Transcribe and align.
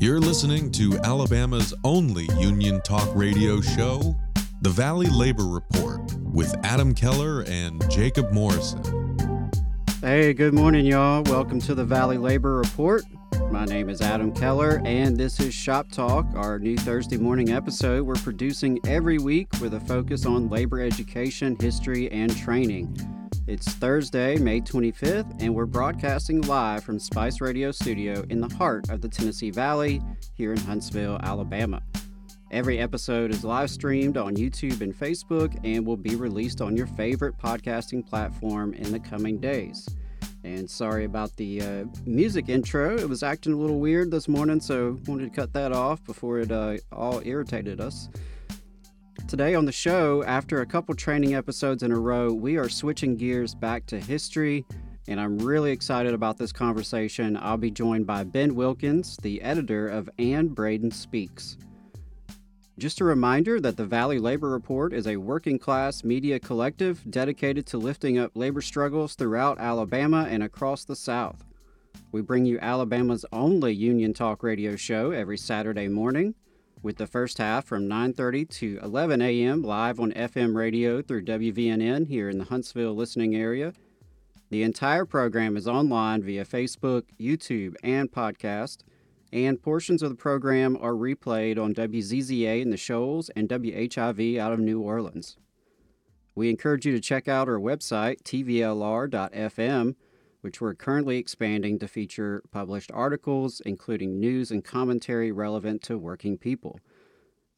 You're 0.00 0.18
listening 0.18 0.72
to 0.72 0.98
Alabama's 1.04 1.74
only 1.84 2.26
union 2.38 2.80
talk 2.80 3.06
radio 3.14 3.60
show, 3.60 4.16
The 4.62 4.70
Valley 4.70 5.08
Labor 5.08 5.44
Report, 5.44 6.00
with 6.22 6.56
Adam 6.64 6.94
Keller 6.94 7.42
and 7.42 7.84
Jacob 7.90 8.32
Morrison. 8.32 8.82
Hey, 10.00 10.32
good 10.32 10.54
morning, 10.54 10.86
y'all. 10.86 11.22
Welcome 11.24 11.60
to 11.60 11.74
the 11.74 11.84
Valley 11.84 12.16
Labor 12.16 12.54
Report. 12.54 13.04
My 13.48 13.64
name 13.64 13.88
is 13.88 14.00
Adam 14.00 14.32
Keller, 14.32 14.82
and 14.84 15.16
this 15.16 15.38
is 15.40 15.54
Shop 15.54 15.90
Talk, 15.90 16.26
our 16.34 16.58
new 16.58 16.76
Thursday 16.76 17.16
morning 17.16 17.50
episode 17.50 18.02
we're 18.04 18.14
producing 18.16 18.78
every 18.86 19.18
week 19.18 19.48
with 19.60 19.74
a 19.74 19.80
focus 19.80 20.26
on 20.26 20.48
labor 20.48 20.80
education, 20.80 21.56
history, 21.60 22.10
and 22.10 22.36
training. 22.36 22.96
It's 23.46 23.72
Thursday, 23.74 24.36
May 24.36 24.60
25th, 24.60 25.40
and 25.40 25.54
we're 25.54 25.66
broadcasting 25.66 26.42
live 26.42 26.84
from 26.84 26.98
Spice 26.98 27.40
Radio 27.40 27.70
Studio 27.70 28.24
in 28.30 28.40
the 28.40 28.54
heart 28.54 28.90
of 28.90 29.00
the 29.00 29.08
Tennessee 29.08 29.50
Valley 29.50 30.02
here 30.34 30.52
in 30.52 30.58
Huntsville, 30.58 31.18
Alabama. 31.22 31.82
Every 32.50 32.80
episode 32.80 33.30
is 33.30 33.44
live 33.44 33.70
streamed 33.70 34.16
on 34.16 34.34
YouTube 34.34 34.80
and 34.80 34.92
Facebook 34.92 35.56
and 35.62 35.86
will 35.86 35.96
be 35.96 36.16
released 36.16 36.60
on 36.60 36.76
your 36.76 36.88
favorite 36.88 37.38
podcasting 37.38 38.04
platform 38.04 38.74
in 38.74 38.90
the 38.90 38.98
coming 38.98 39.38
days. 39.38 39.88
And 40.42 40.70
sorry 40.70 41.04
about 41.04 41.36
the 41.36 41.60
uh, 41.60 41.84
music 42.06 42.48
intro. 42.48 42.96
It 42.96 43.08
was 43.08 43.22
acting 43.22 43.52
a 43.52 43.56
little 43.56 43.78
weird 43.78 44.10
this 44.10 44.26
morning, 44.26 44.60
so 44.60 44.98
wanted 45.06 45.32
to 45.32 45.40
cut 45.40 45.52
that 45.52 45.72
off 45.72 46.02
before 46.04 46.38
it 46.38 46.50
uh, 46.50 46.78
all 46.92 47.20
irritated 47.24 47.80
us. 47.80 48.08
Today 49.28 49.54
on 49.54 49.66
the 49.66 49.72
show, 49.72 50.24
after 50.24 50.60
a 50.60 50.66
couple 50.66 50.94
training 50.94 51.34
episodes 51.34 51.82
in 51.82 51.92
a 51.92 51.98
row, 51.98 52.32
we 52.32 52.56
are 52.56 52.68
switching 52.68 53.16
gears 53.16 53.54
back 53.54 53.84
to 53.86 54.00
history, 54.00 54.64
and 55.08 55.20
I'm 55.20 55.38
really 55.38 55.72
excited 55.72 56.14
about 56.14 56.38
this 56.38 56.52
conversation. 56.52 57.36
I'll 57.36 57.58
be 57.58 57.70
joined 57.70 58.06
by 58.06 58.24
Ben 58.24 58.54
Wilkins, 58.54 59.18
the 59.18 59.42
editor 59.42 59.88
of 59.88 60.08
Anne 60.18 60.48
Braden 60.48 60.90
Speaks. 60.90 61.58
Just 62.80 63.02
a 63.02 63.04
reminder 63.04 63.60
that 63.60 63.76
the 63.76 63.84
Valley 63.84 64.18
Labor 64.18 64.48
Report 64.48 64.94
is 64.94 65.06
a 65.06 65.18
working 65.18 65.58
class 65.58 66.02
media 66.02 66.40
collective 66.40 67.02
dedicated 67.10 67.66
to 67.66 67.76
lifting 67.76 68.16
up 68.16 68.30
labor 68.34 68.62
struggles 68.62 69.14
throughout 69.14 69.58
Alabama 69.58 70.26
and 70.30 70.42
across 70.42 70.84
the 70.84 70.96
South. 70.96 71.44
We 72.10 72.22
bring 72.22 72.46
you 72.46 72.58
Alabama's 72.58 73.26
only 73.34 73.74
union 73.74 74.14
talk 74.14 74.42
radio 74.42 74.76
show 74.76 75.10
every 75.10 75.36
Saturday 75.36 75.88
morning, 75.88 76.34
with 76.82 76.96
the 76.96 77.06
first 77.06 77.36
half 77.36 77.66
from 77.66 77.86
9:30 77.86 78.48
to 78.48 78.78
11 78.82 79.20
a.m. 79.20 79.60
live 79.60 80.00
on 80.00 80.12
FM 80.12 80.56
radio 80.56 81.02
through 81.02 81.26
WVNN 81.26 82.06
here 82.06 82.30
in 82.30 82.38
the 82.38 82.44
Huntsville 82.44 82.94
listening 82.94 83.36
area. 83.36 83.74
The 84.48 84.62
entire 84.62 85.04
program 85.04 85.54
is 85.58 85.68
online 85.68 86.22
via 86.22 86.46
Facebook, 86.46 87.02
YouTube, 87.20 87.74
and 87.82 88.10
podcast 88.10 88.78
and 89.32 89.62
portions 89.62 90.02
of 90.02 90.10
the 90.10 90.16
program 90.16 90.76
are 90.80 90.92
replayed 90.92 91.58
on 91.58 91.74
WZZA 91.74 92.60
in 92.60 92.70
the 92.70 92.76
Shoals 92.76 93.30
and 93.30 93.48
WHIV 93.48 94.38
out 94.38 94.52
of 94.52 94.58
New 94.58 94.80
Orleans. 94.80 95.36
We 96.34 96.48
encourage 96.50 96.86
you 96.86 96.92
to 96.92 97.00
check 97.00 97.28
out 97.28 97.48
our 97.48 97.58
website, 97.58 98.22
tvlr.fm, 98.22 99.94
which 100.40 100.60
we're 100.60 100.74
currently 100.74 101.18
expanding 101.18 101.78
to 101.78 101.88
feature 101.88 102.42
published 102.50 102.90
articles, 102.92 103.60
including 103.66 104.18
news 104.18 104.50
and 104.50 104.64
commentary 104.64 105.32
relevant 105.32 105.82
to 105.82 105.98
working 105.98 106.38
people. 106.38 106.80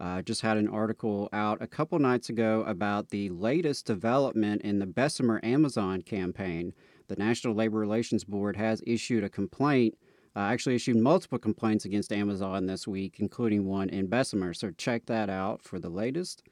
I 0.01 0.19
uh, 0.19 0.23
just 0.23 0.41
had 0.41 0.57
an 0.57 0.67
article 0.67 1.29
out 1.33 1.63
a 1.63 1.69
couple 1.69 1.97
nights 2.01 2.29
ago 2.29 2.65
about 2.67 3.11
the 3.11 3.29
latest 3.31 3.87
development 3.87 4.63
in 4.63 4.81
the 4.81 4.87
Bessemer 4.87 5.39
Amazon 5.45 6.03
campaign. 6.03 6.75
The 7.07 7.15
National 7.15 7.55
Labor 7.55 7.79
Relations 7.79 8.25
Board 8.25 8.57
has 8.57 8.83
issued 8.85 9.23
a 9.23 9.29
complaint 9.29 9.97
uh, 10.35 10.41
actually 10.41 10.75
issued 10.75 10.97
multiple 10.97 11.39
complaints 11.39 11.85
against 11.85 12.13
Amazon 12.13 12.67
this 12.67 12.87
week, 12.87 13.17
including 13.19 13.67
one 13.67 13.89
in 13.91 14.07
Bessemer. 14.07 14.55
So 14.55 14.71
check 14.71 15.07
that 15.07 15.29
out 15.29 15.63
for 15.63 15.79
the 15.79 15.91
latest. 15.91 16.43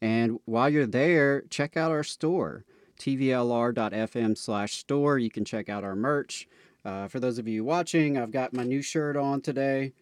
And 0.00 0.38
while 0.44 0.68
you're 0.68 0.86
there, 0.86 1.42
check 1.48 1.76
out 1.76 1.90
our 1.90 2.02
store, 2.02 2.64
tvlr.fm 2.98 4.36
slash 4.36 4.74
store. 4.74 5.18
You 5.18 5.30
can 5.30 5.44
check 5.44 5.68
out 5.68 5.84
our 5.84 5.96
merch. 5.96 6.48
Uh, 6.84 7.06
for 7.06 7.20
those 7.20 7.38
of 7.38 7.46
you 7.46 7.64
watching, 7.64 8.18
I've 8.18 8.32
got 8.32 8.52
my 8.52 8.64
new 8.64 8.82
shirt 8.82 9.16
on 9.16 9.40
today, 9.40 9.92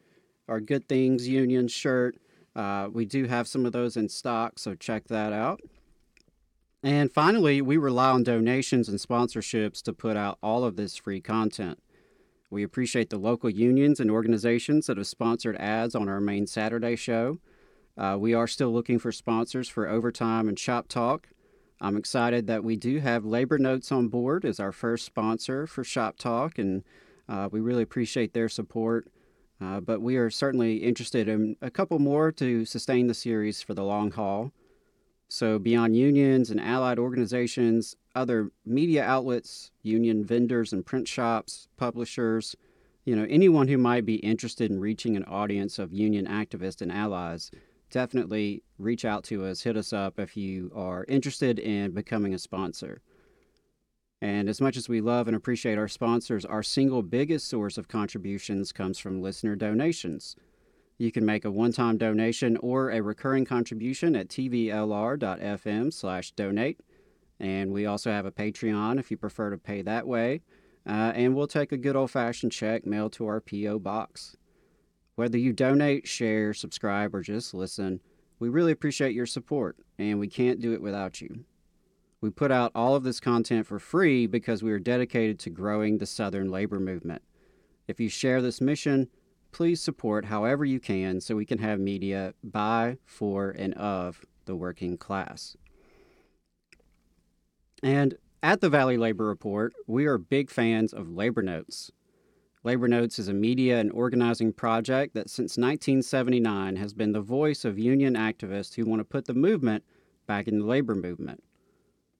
our 0.48 0.60
Good 0.60 0.88
Things 0.88 1.28
Union 1.28 1.68
shirt. 1.68 2.16
Uh, 2.56 2.88
we 2.90 3.04
do 3.04 3.26
have 3.26 3.46
some 3.46 3.66
of 3.66 3.72
those 3.72 3.96
in 3.96 4.08
stock, 4.08 4.58
so 4.58 4.74
check 4.74 5.06
that 5.08 5.32
out. 5.32 5.60
And 6.82 7.12
finally, 7.12 7.60
we 7.60 7.76
rely 7.76 8.10
on 8.10 8.22
donations 8.22 8.88
and 8.88 8.98
sponsorships 8.98 9.82
to 9.82 9.92
put 9.92 10.16
out 10.16 10.38
all 10.42 10.64
of 10.64 10.76
this 10.76 10.96
free 10.96 11.20
content. 11.20 11.78
We 12.50 12.64
appreciate 12.64 13.10
the 13.10 13.18
local 13.18 13.48
unions 13.48 14.00
and 14.00 14.10
organizations 14.10 14.86
that 14.86 14.96
have 14.96 15.06
sponsored 15.06 15.56
ads 15.56 15.94
on 15.94 16.08
our 16.08 16.20
main 16.20 16.48
Saturday 16.48 16.96
show. 16.96 17.38
Uh, 17.96 18.16
we 18.18 18.34
are 18.34 18.48
still 18.48 18.72
looking 18.72 18.98
for 18.98 19.12
sponsors 19.12 19.68
for 19.68 19.88
Overtime 19.88 20.48
and 20.48 20.58
Shop 20.58 20.88
Talk. 20.88 21.28
I'm 21.80 21.96
excited 21.96 22.48
that 22.48 22.64
we 22.64 22.76
do 22.76 22.98
have 22.98 23.24
Labor 23.24 23.56
Notes 23.56 23.92
on 23.92 24.08
board 24.08 24.44
as 24.44 24.58
our 24.58 24.72
first 24.72 25.06
sponsor 25.06 25.66
for 25.66 25.84
Shop 25.84 26.18
Talk, 26.18 26.58
and 26.58 26.82
uh, 27.28 27.48
we 27.52 27.60
really 27.60 27.84
appreciate 27.84 28.34
their 28.34 28.48
support. 28.48 29.08
Uh, 29.60 29.78
but 29.78 30.00
we 30.00 30.16
are 30.16 30.30
certainly 30.30 30.78
interested 30.78 31.28
in 31.28 31.56
a 31.62 31.70
couple 31.70 31.98
more 31.98 32.32
to 32.32 32.64
sustain 32.64 33.06
the 33.06 33.14
series 33.14 33.62
for 33.62 33.74
the 33.74 33.84
long 33.84 34.10
haul. 34.10 34.52
So, 35.28 35.58
beyond 35.58 35.96
unions 35.96 36.50
and 36.50 36.60
allied 36.60 36.98
organizations, 36.98 37.94
other 38.14 38.50
media 38.64 39.04
outlets, 39.04 39.70
union 39.82 40.24
vendors 40.24 40.72
and 40.72 40.84
print 40.84 41.06
shops, 41.06 41.68
publishers, 41.76 42.56
you 43.04 43.16
know, 43.16 43.26
anyone 43.28 43.68
who 43.68 43.78
might 43.78 44.04
be 44.04 44.16
interested 44.16 44.70
in 44.70 44.80
reaching 44.80 45.16
an 45.16 45.24
audience 45.24 45.78
of 45.78 45.92
union 45.92 46.26
activists 46.26 46.82
and 46.82 46.92
allies, 46.92 47.50
definitely 47.90 48.62
reach 48.78 49.04
out 49.04 49.24
to 49.24 49.44
us, 49.44 49.62
hit 49.62 49.76
us 49.76 49.92
up 49.92 50.18
if 50.18 50.36
you 50.36 50.70
are 50.74 51.04
interested 51.08 51.58
in 51.58 51.92
becoming 51.92 52.34
a 52.34 52.38
sponsor. 52.38 53.00
And 54.22 54.48
as 54.48 54.60
much 54.60 54.76
as 54.76 54.88
we 54.88 55.00
love 55.00 55.28
and 55.28 55.36
appreciate 55.36 55.78
our 55.78 55.88
sponsors, 55.88 56.44
our 56.44 56.62
single 56.62 57.02
biggest 57.02 57.48
source 57.48 57.78
of 57.78 57.88
contributions 57.88 58.70
comes 58.70 58.98
from 58.98 59.22
listener 59.22 59.56
donations. 59.56 60.36
You 60.98 61.10
can 61.10 61.24
make 61.24 61.46
a 61.46 61.50
one-time 61.50 61.96
donation 61.96 62.58
or 62.58 62.90
a 62.90 63.00
recurring 63.00 63.46
contribution 63.46 64.14
at 64.14 64.28
tvlr.fm 64.28 65.92
slash 65.92 66.32
donate. 66.32 66.80
And 67.40 67.72
we 67.72 67.86
also 67.86 68.10
have 68.10 68.26
a 68.26 68.30
Patreon 68.30 69.00
if 69.00 69.10
you 69.10 69.16
prefer 69.16 69.50
to 69.50 69.58
pay 69.58 69.82
that 69.82 70.06
way. 70.06 70.42
Uh, 70.86 71.12
and 71.14 71.34
we'll 71.34 71.46
take 71.46 71.72
a 71.72 71.76
good 71.76 71.96
old-fashioned 71.96 72.52
check 72.52 72.86
mailed 72.86 73.12
to 73.14 73.26
our 73.26 73.40
P.O. 73.40 73.78
box. 73.78 74.36
Whether 75.16 75.38
you 75.38 75.52
donate, 75.52 76.06
share, 76.06 76.54
subscribe, 76.54 77.14
or 77.14 77.22
just 77.22 77.52
listen, 77.52 78.00
we 78.38 78.48
really 78.48 78.72
appreciate 78.72 79.14
your 79.14 79.26
support, 79.26 79.76
and 79.98 80.18
we 80.18 80.28
can't 80.28 80.60
do 80.60 80.72
it 80.72 80.80
without 80.80 81.20
you. 81.20 81.44
We 82.22 82.30
put 82.30 82.50
out 82.50 82.72
all 82.74 82.94
of 82.94 83.04
this 83.04 83.20
content 83.20 83.66
for 83.66 83.78
free 83.78 84.26
because 84.26 84.62
we 84.62 84.72
are 84.72 84.78
dedicated 84.78 85.38
to 85.40 85.50
growing 85.50 85.98
the 85.98 86.06
Southern 86.06 86.50
labor 86.50 86.80
movement. 86.80 87.22
If 87.88 88.00
you 88.00 88.08
share 88.08 88.40
this 88.40 88.60
mission, 88.60 89.08
please 89.52 89.82
support 89.82 90.26
however 90.26 90.64
you 90.64 90.80
can 90.80 91.20
so 91.20 91.36
we 91.36 91.46
can 91.46 91.58
have 91.58 91.80
media 91.80 92.34
by, 92.44 92.98
for, 93.04 93.50
and 93.50 93.74
of 93.74 94.24
the 94.44 94.54
working 94.54 94.96
class. 94.96 95.56
And 97.82 98.16
at 98.42 98.60
the 98.60 98.68
Valley 98.68 98.96
Labor 98.96 99.26
Report, 99.26 99.72
we 99.86 100.06
are 100.06 100.18
big 100.18 100.50
fans 100.50 100.92
of 100.92 101.10
Labor 101.10 101.42
Notes. 101.42 101.90
Labor 102.62 102.88
Notes 102.88 103.18
is 103.18 103.28
a 103.28 103.32
media 103.32 103.80
and 103.80 103.90
organizing 103.92 104.52
project 104.52 105.14
that 105.14 105.30
since 105.30 105.56
1979 105.56 106.76
has 106.76 106.92
been 106.92 107.12
the 107.12 107.22
voice 107.22 107.64
of 107.64 107.78
union 107.78 108.14
activists 108.14 108.74
who 108.74 108.84
want 108.84 109.00
to 109.00 109.04
put 109.04 109.24
the 109.24 109.34
movement 109.34 109.82
back 110.26 110.46
in 110.46 110.58
the 110.58 110.66
labor 110.66 110.94
movement. 110.94 111.42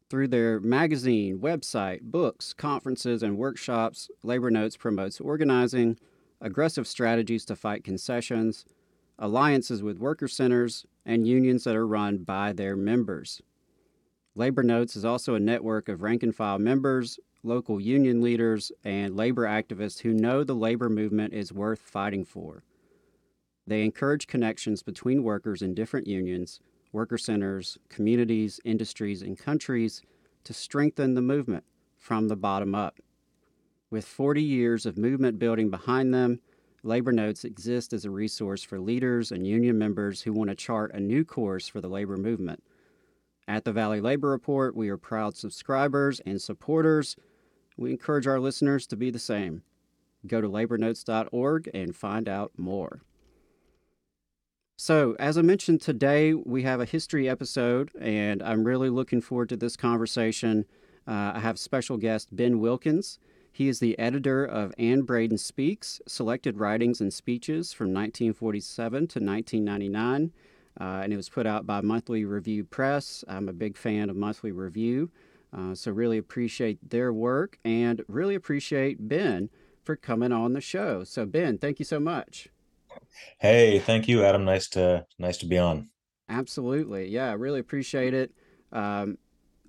Through 0.09 0.29
their 0.29 0.59
magazine, 0.61 1.39
website, 1.39 2.01
books, 2.03 2.55
conferences, 2.55 3.23
and 3.23 3.37
workshops, 3.37 4.11
Labor 4.23 4.51
Notes 4.51 4.79
promotes 4.79 5.21
organizing, 5.21 5.99
aggressive 6.41 6.87
strategies 6.87 7.45
to 7.45 7.55
fight 7.55 7.85
concessions, 7.85 8.65
alliances 9.19 9.83
with 9.83 9.99
worker 9.99 10.27
centers, 10.27 10.87
and 11.05 11.29
unions 11.29 11.65
that 11.65 11.77
are 11.77 11.87
run 11.87 12.19
by 12.19 12.53
their 12.55 12.77
members. 12.77 13.43
Labor 14.37 14.63
Notes 14.63 14.95
is 14.95 15.05
also 15.05 15.35
a 15.35 15.41
network 15.41 15.89
of 15.89 16.03
rank 16.03 16.23
and 16.23 16.35
file 16.35 16.59
members, 16.59 17.19
local 17.43 17.81
union 17.81 18.23
leaders, 18.23 18.71
and 18.85 19.17
labor 19.17 19.43
activists 19.43 20.01
who 20.01 20.13
know 20.15 20.45
the 20.45 20.55
labor 20.55 20.89
movement 20.89 21.35
is 21.35 21.53
worth 21.53 21.81
fighting 21.81 22.25
for. 22.25 22.63
They 23.67 23.83
encourage 23.83 24.29
connections 24.29 24.85
between 24.85 25.25
workers 25.25 25.63
in 25.63 25.75
different 25.75 26.07
unions, 26.07 26.61
worker 26.93 27.19
centers, 27.19 27.77
communities, 27.89 28.61
industries, 28.65 29.23
and 29.23 29.37
countries 29.37 30.03
to 30.45 30.55
strengthen 30.55 31.15
the 31.15 31.23
movement 31.23 31.65
from 31.99 32.29
the 32.29 32.37
bottom 32.37 32.75
up. 32.75 33.01
With 33.91 34.05
40 34.05 34.43
years 34.43 34.87
of 34.87 34.97
movement 34.97 35.41
building 35.41 35.71
behind 35.71 36.15
them, 36.15 36.41
Labor 36.85 37.13
Notes 37.13 37.45
exist 37.45 37.93
as 37.93 38.05
a 38.05 38.11
resource 38.11 38.63
for 38.63 38.81
leaders 38.81 39.33
and 39.33 39.45
union 39.47 39.77
members 39.77 40.23
who 40.23 40.33
want 40.33 40.51
to 40.51 40.57
chart 40.57 40.95
a 40.95 41.01
new 41.01 41.25
course 41.25 41.67
for 41.67 41.81
the 41.81 41.89
labor 41.89 42.17
movement. 42.17 42.63
At 43.51 43.65
the 43.65 43.73
Valley 43.73 44.01
Labor 44.01 44.29
Report, 44.29 44.77
we 44.77 44.91
are 44.91 44.97
proud 44.97 45.37
subscribers 45.37 46.21
and 46.21 46.41
supporters. 46.41 47.17
We 47.77 47.91
encourage 47.91 48.29
our 48.29 48.39
listeners 48.39 48.87
to 48.87 48.97
be 48.97 49.11
the 49.11 49.19
same. 49.19 49.65
Go 50.25 50.41
to 50.41 50.49
labornotes.org 50.49 51.69
and 51.75 51.97
find 51.97 52.29
out 52.29 52.53
more. 52.57 53.01
So, 54.77 55.17
as 55.19 55.37
I 55.37 55.43
mentioned 55.43 55.81
today, 55.81 56.33
we 56.33 56.63
have 56.63 56.81
a 56.81 56.85
history 56.85 57.29
episode, 57.29 57.91
and 58.01 58.41
I'm 58.41 58.63
really 58.63 58.89
looking 58.89 59.21
forward 59.21 59.49
to 59.49 59.57
this 59.57 59.77
conversation. 59.77 60.65
Uh, 61.05 61.33
I 61.35 61.41
have 61.41 61.59
special 61.59 61.97
guest 61.97 62.29
Ben 62.31 62.61
Wilkins. 62.61 63.19
He 63.51 63.67
is 63.67 63.81
the 63.81 63.99
editor 63.99 64.45
of 64.45 64.73
Anne 64.79 65.03
Braden 65.03 65.39
Speaks 65.39 66.01
Selected 66.07 66.59
Writings 66.59 67.01
and 67.01 67.13
Speeches 67.13 67.73
from 67.73 67.89
1947 67.89 68.93
to 68.93 69.19
1999, 69.19 70.33
uh, 70.79 71.01
and 71.03 71.13
it 71.13 71.17
was 71.17 71.29
put 71.29 71.47
out 71.47 71.67
by 71.67 71.81
Monthly 71.81 72.25
Review 72.25 72.65
Press. 72.65 73.25
I'm 73.27 73.49
a 73.49 73.53
big 73.53 73.77
fan 73.77 74.11
of 74.11 74.17
Monthly 74.17 74.53
Review, 74.53 75.11
uh, 75.57 75.75
so 75.75 75.91
really 75.91 76.19
appreciate 76.19 76.91
their 76.91 77.13
work 77.13 77.59
and 77.65 78.03
really 78.09 78.35
appreciate 78.35 79.09
Ben 79.09 79.51
for 79.83 79.97
coming 79.97 80.33
on 80.33 80.53
the 80.53 80.61
show. 80.61 81.05
So, 81.05 81.27
Ben, 81.27 81.59
thank 81.59 81.79
you 81.79 81.85
so 81.85 81.99
much. 81.99 82.49
Hey, 83.39 83.79
thank 83.79 84.09
you, 84.09 84.25
Adam. 84.25 84.45
Nice 84.45 84.69
to 84.69 85.07
nice 85.19 85.37
to 85.39 85.47
be 85.47 85.59
on. 85.59 85.89
Absolutely, 86.29 87.09
yeah, 87.09 87.35
really 87.37 87.61
appreciate 87.61 88.15
it. 88.15 88.33
Um, 88.73 89.19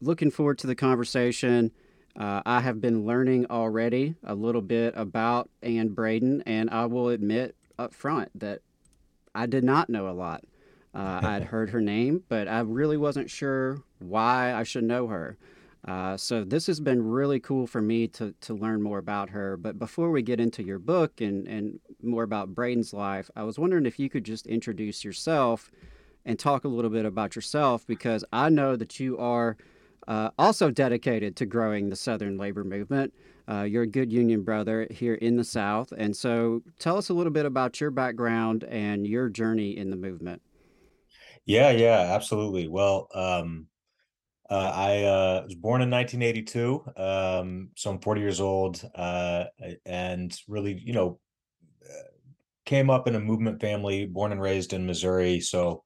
looking 0.01 0.31
forward 0.31 0.57
to 0.59 0.68
the 0.68 0.75
conversation. 0.75 1.71
Uh, 2.19 2.42
I 2.45 2.59
have 2.59 2.81
been 2.81 3.06
learning 3.06 3.48
already 3.50 4.15
a 4.24 4.36
little 4.36 4.62
bit 4.62 4.94
about 4.98 5.50
Anne 5.63 5.89
Braden, 5.89 6.44
and 6.45 6.69
I 6.69 6.86
will 6.86 7.09
admit 7.09 7.56
up 7.80 7.94
front 7.94 8.30
that 8.39 8.59
I 9.33 9.45
did 9.45 9.63
not 9.63 9.89
know 9.89 10.09
a 10.09 10.12
lot. 10.12 10.44
Uh, 10.93 11.19
I 11.23 11.31
had 11.33 11.43
heard 11.43 11.69
her 11.69 11.81
name, 11.81 12.23
but 12.27 12.47
I 12.47 12.59
really 12.61 12.97
wasn't 12.97 13.29
sure 13.29 13.81
why 13.99 14.53
I 14.53 14.63
should 14.63 14.83
know 14.83 15.07
her. 15.07 15.38
Uh, 15.88 16.15
so 16.15 16.43
this 16.43 16.67
has 16.67 16.79
been 16.79 17.01
really 17.01 17.39
cool 17.39 17.65
for 17.65 17.81
me 17.81 18.07
to, 18.07 18.33
to 18.41 18.53
learn 18.53 18.81
more 18.81 18.99
about 18.99 19.29
her. 19.29 19.57
But 19.57 19.79
before 19.79 20.11
we 20.11 20.21
get 20.21 20.39
into 20.39 20.63
your 20.63 20.79
book 20.79 21.21
and, 21.21 21.47
and 21.47 21.79
more 22.03 22.23
about 22.23 22.53
Braden's 22.53 22.93
life, 22.93 23.31
I 23.35 23.43
was 23.43 23.57
wondering 23.57 23.85
if 23.85 23.97
you 23.97 24.09
could 24.09 24.23
just 24.23 24.45
introduce 24.47 25.03
yourself 25.03 25.71
and 26.25 26.38
talk 26.38 26.65
a 26.65 26.67
little 26.67 26.91
bit 26.91 27.05
about 27.05 27.35
yourself 27.35 27.88
because 27.88 28.23
I 28.31 28.49
know 28.49 28.75
that 28.75 28.99
you 28.99 29.17
are 29.17 29.57
uh, 30.07 30.29
also 30.38 30.69
dedicated 30.69 31.35
to 31.38 31.45
growing 31.45 31.89
the 31.89 31.95
Southern 31.95 32.38
labor 32.38 32.63
movement. 32.63 33.13
Uh, 33.49 33.63
you're 33.63 33.83
a 33.83 33.88
good 33.88 34.11
union 34.11 34.43
brother 34.43 34.88
here 34.91 35.15
in 35.15 35.35
the 35.35 35.43
South. 35.43 35.91
And 35.97 36.15
so 36.15 36.61
tell 36.77 36.97
us 36.97 37.09
a 37.09 37.13
little 37.13 37.31
bit 37.31 37.45
about 37.45 37.81
your 37.81 37.91
background 37.91 38.65
and 38.65 39.07
your 39.07 39.29
journey 39.29 39.75
in 39.75 39.89
the 39.89 39.95
movement. 39.95 40.41
Yeah, 41.45 41.71
yeah, 41.71 42.13
absolutely. 42.13 42.67
Well, 42.67 43.07
um, 43.13 43.67
uh, 44.49 44.71
I 44.75 45.03
uh, 45.03 45.41
was 45.45 45.55
born 45.55 45.81
in 45.81 45.89
1982, 45.89 46.83
um, 46.97 47.69
so 47.75 47.91
I'm 47.91 47.99
40 47.99 48.21
years 48.21 48.41
old, 48.41 48.83
uh, 48.95 49.45
and 49.85 50.35
really, 50.47 50.81
you 50.83 50.93
know, 50.93 51.19
uh, 51.85 52.03
came 52.65 52.89
up 52.89 53.07
in 53.07 53.15
a 53.15 53.19
movement 53.19 53.61
family, 53.61 54.05
born 54.05 54.31
and 54.31 54.41
raised 54.41 54.73
in 54.73 54.85
Missouri. 54.85 55.39
So 55.39 55.83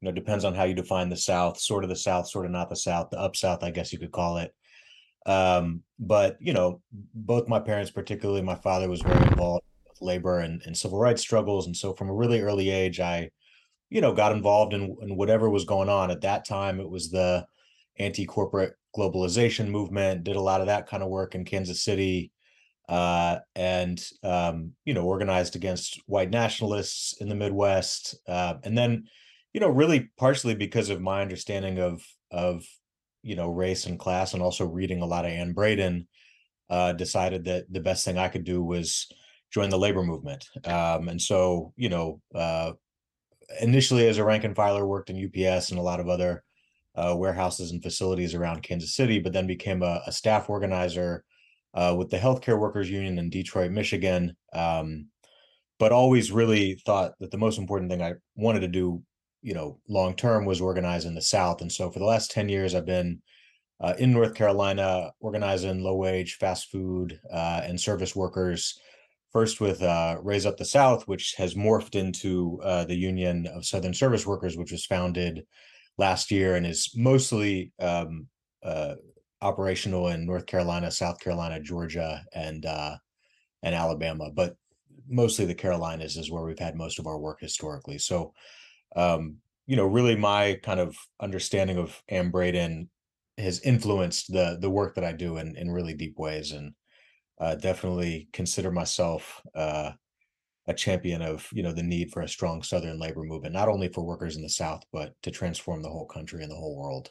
you 0.00 0.06
know 0.06 0.12
depends 0.12 0.44
on 0.44 0.54
how 0.54 0.64
you 0.64 0.74
define 0.74 1.08
the 1.08 1.16
south 1.16 1.58
sort 1.60 1.84
of 1.84 1.90
the 1.90 1.96
south 1.96 2.28
sort 2.28 2.46
of 2.46 2.52
not 2.52 2.70
the 2.70 2.76
south 2.76 3.10
the 3.10 3.18
up 3.18 3.34
south 3.34 3.64
i 3.64 3.70
guess 3.70 3.92
you 3.92 3.98
could 3.98 4.12
call 4.12 4.38
it 4.38 4.54
um, 5.26 5.82
but 5.98 6.36
you 6.40 6.52
know 6.52 6.80
both 7.14 7.48
my 7.48 7.58
parents 7.58 7.90
particularly 7.90 8.42
my 8.42 8.54
father 8.54 8.88
was 8.88 9.02
very 9.02 9.26
involved 9.26 9.64
with 9.88 10.00
labor 10.00 10.38
and, 10.40 10.62
and 10.66 10.76
civil 10.76 10.98
rights 10.98 11.20
struggles 11.22 11.66
and 11.66 11.76
so 11.76 11.92
from 11.94 12.08
a 12.10 12.14
really 12.14 12.40
early 12.40 12.70
age 12.70 13.00
i 13.00 13.28
you 13.90 14.00
know 14.00 14.12
got 14.12 14.32
involved 14.32 14.74
in, 14.74 14.96
in 15.02 15.16
whatever 15.16 15.48
was 15.48 15.64
going 15.64 15.88
on 15.88 16.10
at 16.10 16.22
that 16.22 16.46
time 16.46 16.80
it 16.80 16.88
was 16.88 17.10
the 17.10 17.44
anti-corporate 17.98 18.74
globalization 18.96 19.68
movement 19.68 20.24
did 20.24 20.36
a 20.36 20.40
lot 20.40 20.60
of 20.60 20.66
that 20.66 20.86
kind 20.86 21.02
of 21.02 21.08
work 21.08 21.34
in 21.34 21.44
kansas 21.44 21.82
city 21.82 22.30
uh, 22.88 23.38
and 23.54 24.02
um, 24.22 24.72
you 24.84 24.94
know 24.94 25.04
organized 25.04 25.56
against 25.56 26.00
white 26.06 26.30
nationalists 26.30 27.14
in 27.20 27.28
the 27.28 27.34
midwest 27.34 28.16
uh, 28.26 28.54
and 28.64 28.76
then 28.76 29.04
you 29.52 29.60
know, 29.60 29.68
really 29.68 30.10
partially 30.16 30.54
because 30.54 30.90
of 30.90 31.00
my 31.00 31.22
understanding 31.22 31.78
of 31.78 32.06
of 32.30 32.64
you 33.22 33.36
know 33.36 33.48
race 33.48 33.86
and 33.86 33.98
class, 33.98 34.34
and 34.34 34.42
also 34.42 34.64
reading 34.64 35.02
a 35.02 35.06
lot 35.06 35.24
of 35.24 35.30
Anne 35.30 35.52
Braden, 35.52 36.06
uh, 36.70 36.92
decided 36.92 37.44
that 37.44 37.64
the 37.70 37.80
best 37.80 38.04
thing 38.04 38.18
I 38.18 38.28
could 38.28 38.44
do 38.44 38.62
was 38.62 39.08
join 39.50 39.70
the 39.70 39.78
labor 39.78 40.02
movement. 40.02 40.46
Um, 40.64 41.08
and 41.08 41.20
so, 41.20 41.72
you 41.76 41.88
know, 41.88 42.20
uh, 42.34 42.72
initially 43.60 44.08
as 44.08 44.18
a 44.18 44.24
rank 44.24 44.44
and 44.44 44.56
filer, 44.56 44.86
worked 44.86 45.10
in 45.10 45.16
UPS 45.24 45.70
and 45.70 45.78
a 45.78 45.82
lot 45.82 46.00
of 46.00 46.08
other 46.08 46.42
uh, 46.94 47.14
warehouses 47.16 47.70
and 47.70 47.82
facilities 47.82 48.34
around 48.34 48.62
Kansas 48.62 48.94
City, 48.94 49.18
but 49.18 49.32
then 49.32 49.46
became 49.46 49.82
a, 49.82 50.02
a 50.06 50.12
staff 50.12 50.50
organizer 50.50 51.24
uh, 51.74 51.94
with 51.96 52.10
the 52.10 52.18
Healthcare 52.18 52.58
Workers 52.58 52.90
Union 52.90 53.18
in 53.18 53.30
Detroit, 53.30 53.70
Michigan. 53.70 54.36
Um, 54.52 55.06
but 55.78 55.92
always 55.92 56.32
really 56.32 56.74
thought 56.84 57.12
that 57.20 57.30
the 57.30 57.38
most 57.38 57.58
important 57.58 57.90
thing 57.90 58.02
I 58.02 58.14
wanted 58.34 58.60
to 58.60 58.68
do 58.68 59.02
you 59.42 59.54
know, 59.54 59.78
long 59.88 60.14
term 60.14 60.44
was 60.44 60.60
organized 60.60 61.06
in 61.06 61.14
the 61.14 61.22
South. 61.22 61.60
And 61.60 61.70
so 61.70 61.90
for 61.90 61.98
the 61.98 62.04
last 62.04 62.30
10 62.30 62.48
years, 62.48 62.74
I've 62.74 62.86
been 62.86 63.22
uh, 63.80 63.94
in 63.98 64.12
North 64.12 64.34
Carolina 64.34 65.12
organizing 65.20 65.82
low 65.82 65.94
wage, 65.94 66.34
fast 66.34 66.70
food, 66.70 67.18
uh, 67.32 67.62
and 67.64 67.80
service 67.80 68.16
workers. 68.16 68.80
First 69.38 69.60
with 69.60 69.84
uh, 69.84 70.16
Raise 70.20 70.46
Up 70.46 70.56
the 70.56 70.64
South, 70.64 71.06
which 71.06 71.36
has 71.38 71.54
morphed 71.54 71.94
into 71.94 72.60
uh, 72.64 72.84
the 72.86 72.96
Union 72.96 73.46
of 73.46 73.64
Southern 73.64 73.94
Service 73.94 74.26
Workers, 74.26 74.56
which 74.56 74.72
was 74.72 74.84
founded 74.84 75.46
last 75.96 76.32
year 76.32 76.56
and 76.56 76.66
is 76.66 76.90
mostly 76.96 77.70
um, 77.78 78.26
uh, 78.64 78.96
operational 79.40 80.08
in 80.08 80.26
North 80.26 80.46
Carolina, 80.46 80.90
South 80.90 81.20
Carolina, 81.20 81.60
Georgia, 81.60 82.24
and 82.34 82.66
uh, 82.66 82.96
and 83.62 83.76
Alabama. 83.76 84.28
But 84.34 84.56
mostly 85.08 85.44
the 85.44 85.54
Carolinas 85.54 86.16
is 86.16 86.32
where 86.32 86.42
we've 86.42 86.58
had 86.58 86.74
most 86.74 86.98
of 86.98 87.06
our 87.06 87.20
work 87.20 87.38
historically. 87.40 87.98
So 87.98 88.34
um, 88.96 89.36
you 89.68 89.76
know, 89.76 89.86
really 89.86 90.16
my 90.16 90.58
kind 90.64 90.80
of 90.80 90.96
understanding 91.20 91.78
of 91.78 92.02
Anne 92.08 92.32
Braden 92.32 92.90
has 93.38 93.60
influenced 93.60 94.32
the 94.32 94.58
the 94.60 94.68
work 94.68 94.96
that 94.96 95.04
I 95.04 95.12
do 95.12 95.36
in 95.36 95.54
in 95.54 95.70
really 95.70 95.94
deep 95.94 96.18
ways, 96.18 96.50
and 96.50 96.74
uh, 97.40 97.54
definitely 97.54 98.28
consider 98.32 98.70
myself 98.70 99.40
uh, 99.54 99.92
a 100.66 100.74
champion 100.74 101.22
of 101.22 101.48
you 101.52 101.62
know 101.62 101.72
the 101.72 101.82
need 101.82 102.10
for 102.10 102.22
a 102.22 102.28
strong 102.28 102.62
Southern 102.62 102.98
labor 102.98 103.22
movement, 103.24 103.54
not 103.54 103.68
only 103.68 103.88
for 103.88 104.04
workers 104.04 104.36
in 104.36 104.42
the 104.42 104.48
South, 104.48 104.82
but 104.92 105.14
to 105.22 105.30
transform 105.30 105.82
the 105.82 105.88
whole 105.88 106.06
country 106.06 106.42
and 106.42 106.50
the 106.50 106.56
whole 106.56 106.76
world. 106.76 107.10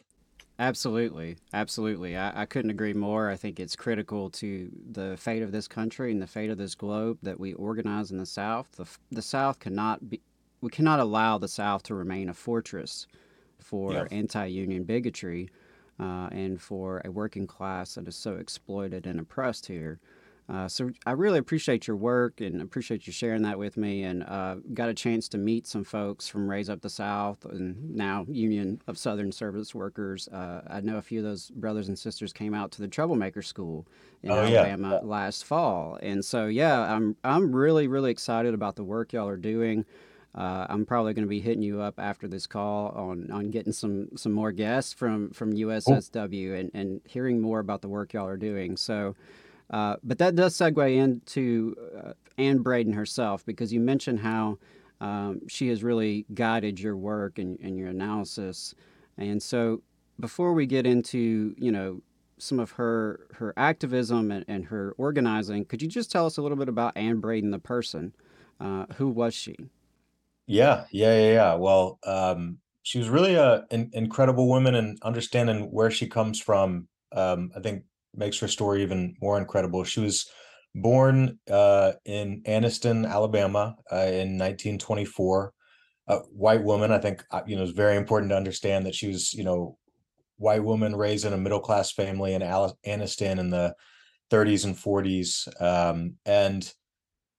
Absolutely, 0.59 1.37
absolutely. 1.53 2.17
I, 2.17 2.41
I 2.41 2.45
couldn't 2.45 2.71
agree 2.71 2.93
more. 2.93 3.29
I 3.29 3.35
think 3.35 3.59
it's 3.59 3.75
critical 3.75 4.29
to 4.31 4.71
the 4.91 5.15
fate 5.17 5.43
of 5.43 5.51
this 5.51 5.67
country 5.67 6.11
and 6.11 6.21
the 6.21 6.27
fate 6.27 6.49
of 6.49 6.57
this 6.57 6.73
globe 6.73 7.19
that 7.21 7.39
we 7.39 7.53
organize 7.53 8.11
in 8.11 8.17
the 8.17 8.25
South. 8.25 8.67
The 8.71 8.85
the 9.11 9.21
South 9.21 9.59
cannot 9.59 10.09
be 10.09 10.21
we 10.61 10.69
cannot 10.69 10.99
allow 10.99 11.37
the 11.37 11.47
South 11.47 11.83
to 11.83 11.95
remain 11.95 12.29
a 12.29 12.33
fortress 12.33 13.07
for 13.59 14.07
anti-union 14.11 14.83
bigotry 14.83 15.49
uh, 15.99 16.29
and 16.31 16.61
for 16.61 17.01
a 17.05 17.11
working 17.11 17.47
class 17.47 17.95
that 17.95 18.07
is 18.07 18.15
so 18.15 18.35
exploited 18.35 19.05
and 19.05 19.19
oppressed 19.19 19.65
here. 19.67 19.99
Uh, 20.49 20.67
so 20.67 20.89
I 21.05 21.11
really 21.11 21.39
appreciate 21.39 21.87
your 21.87 21.97
work 21.97 22.39
and 22.39 22.61
appreciate 22.61 23.05
you 23.05 23.11
sharing 23.11 23.41
that 23.41 23.59
with 23.59 23.75
me. 23.75 24.03
And 24.03 24.23
uh, 24.23 24.55
got 24.73 24.87
a 24.87 24.93
chance 24.93 25.27
to 25.29 25.37
meet 25.37 25.67
some 25.67 25.83
folks 25.83 26.27
from 26.27 26.49
Raise 26.49 26.69
Up 26.69 26.81
the 26.81 26.89
South 26.89 27.43
and 27.45 27.95
now 27.95 28.25
Union 28.29 28.81
of 28.87 28.97
Southern 28.97 29.31
Service 29.31 29.75
Workers. 29.75 30.29
Uh, 30.29 30.61
I 30.67 30.79
know 30.79 30.97
a 30.97 31.01
few 31.01 31.19
of 31.19 31.25
those 31.25 31.49
brothers 31.49 31.89
and 31.89 31.99
sisters 31.99 32.31
came 32.31 32.53
out 32.53 32.71
to 32.73 32.81
the 32.81 32.87
Troublemaker 32.87 33.41
School 33.41 33.85
in 34.23 34.31
oh, 34.31 34.37
Alabama 34.37 34.99
yeah. 35.01 35.07
last 35.07 35.43
fall. 35.43 35.99
And 36.01 36.23
so 36.23 36.47
yeah, 36.47 36.79
I'm 36.79 37.17
I'm 37.25 37.53
really 37.53 37.87
really 37.87 38.11
excited 38.11 38.53
about 38.53 38.77
the 38.77 38.83
work 38.83 39.11
y'all 39.11 39.27
are 39.27 39.35
doing. 39.37 39.85
Uh, 40.33 40.67
I'm 40.69 40.85
probably 40.85 41.13
going 41.15 41.25
to 41.25 41.29
be 41.29 41.41
hitting 41.41 41.63
you 41.63 41.81
up 41.81 41.95
after 41.97 42.27
this 42.27 42.45
call 42.45 42.89
on, 42.89 43.31
on 43.31 43.49
getting 43.49 43.73
some, 43.73 44.09
some 44.15 44.33
more 44.33 44.51
guests 44.51 44.93
from, 44.93 45.31
from 45.31 45.53
USSW 45.53 46.59
and, 46.59 46.69
and 46.75 47.01
hearing 47.05 47.41
more 47.41 47.57
about 47.57 47.81
the 47.81 47.87
work 47.87 48.13
y'all 48.13 48.27
are 48.27 48.37
doing. 48.37 48.77
So, 48.77 49.15
uh, 49.69 49.97
but 50.03 50.17
that 50.17 50.35
does 50.35 50.55
segue 50.55 50.95
into 50.95 51.75
uh, 51.97 52.13
Anne 52.37 52.59
Braden 52.59 52.93
herself 52.93 53.45
because 53.45 53.73
you 53.73 53.79
mentioned 53.79 54.19
how 54.19 54.57
um, 55.01 55.41
she 55.47 55.67
has 55.69 55.83
really 55.83 56.25
guided 56.33 56.79
your 56.79 56.95
work 56.95 57.37
and, 57.37 57.59
and 57.59 57.77
your 57.77 57.89
analysis. 57.89 58.73
And 59.17 59.41
so, 59.41 59.81
before 60.19 60.53
we 60.53 60.65
get 60.65 60.87
into 60.87 61.53
you 61.57 61.71
know 61.71 62.01
some 62.39 62.59
of 62.59 62.71
her 62.71 63.27
her 63.33 63.53
activism 63.57 64.31
and, 64.31 64.45
and 64.47 64.65
her 64.65 64.93
organizing, 64.97 65.65
could 65.65 65.81
you 65.81 65.87
just 65.87 66.11
tell 66.11 66.25
us 66.25 66.37
a 66.37 66.41
little 66.41 66.57
bit 66.57 66.69
about 66.69 66.95
Anne 66.95 67.19
Braden, 67.19 67.51
the 67.51 67.59
person? 67.59 68.13
Uh, 68.59 68.85
who 68.95 69.09
was 69.09 69.33
she? 69.33 69.55
Yeah, 70.47 70.85
yeah, 70.91 71.19
yeah, 71.19 71.33
yeah. 71.33 71.53
Well, 71.55 71.99
um, 72.03 72.59
she 72.83 72.97
was 72.97 73.09
really 73.09 73.35
a 73.35 73.65
an 73.69 73.91
incredible 73.93 74.47
woman, 74.47 74.75
and 74.75 74.97
understanding 75.01 75.71
where 75.71 75.91
she 75.91 76.07
comes 76.07 76.39
from, 76.39 76.87
um, 77.11 77.51
I 77.55 77.59
think 77.59 77.83
makes 78.17 78.39
her 78.39 78.47
story 78.47 78.81
even 78.81 79.15
more 79.21 79.37
incredible. 79.37 79.83
She 79.83 80.01
was 80.01 80.29
born 80.75 81.39
uh, 81.49 81.93
in 82.05 82.41
Anniston, 82.43 83.09
Alabama, 83.09 83.75
uh, 83.91 83.95
in 83.95 84.37
1924. 84.37 85.53
A 86.09 86.19
white 86.19 86.63
woman. 86.63 86.91
I 86.91 86.99
think 86.99 87.23
uh, 87.31 87.41
you 87.45 87.57
know 87.57 87.63
it's 87.63 87.71
very 87.71 87.97
important 87.97 88.31
to 88.31 88.37
understand 88.37 88.85
that 88.85 88.95
she 88.95 89.07
was, 89.09 89.33
you 89.33 89.43
know, 89.43 89.77
white 90.37 90.63
woman 90.63 90.95
raised 90.95 91.25
in 91.25 91.33
a 91.33 91.37
middle 91.37 91.59
class 91.59 91.91
family 91.91 92.33
in 92.33 92.41
Anniston 92.41 93.39
in 93.39 93.49
the 93.49 93.75
30s 94.31 94.63
and 94.63 94.75
40s, 94.75 95.61
um, 95.61 96.15
and 96.25 96.73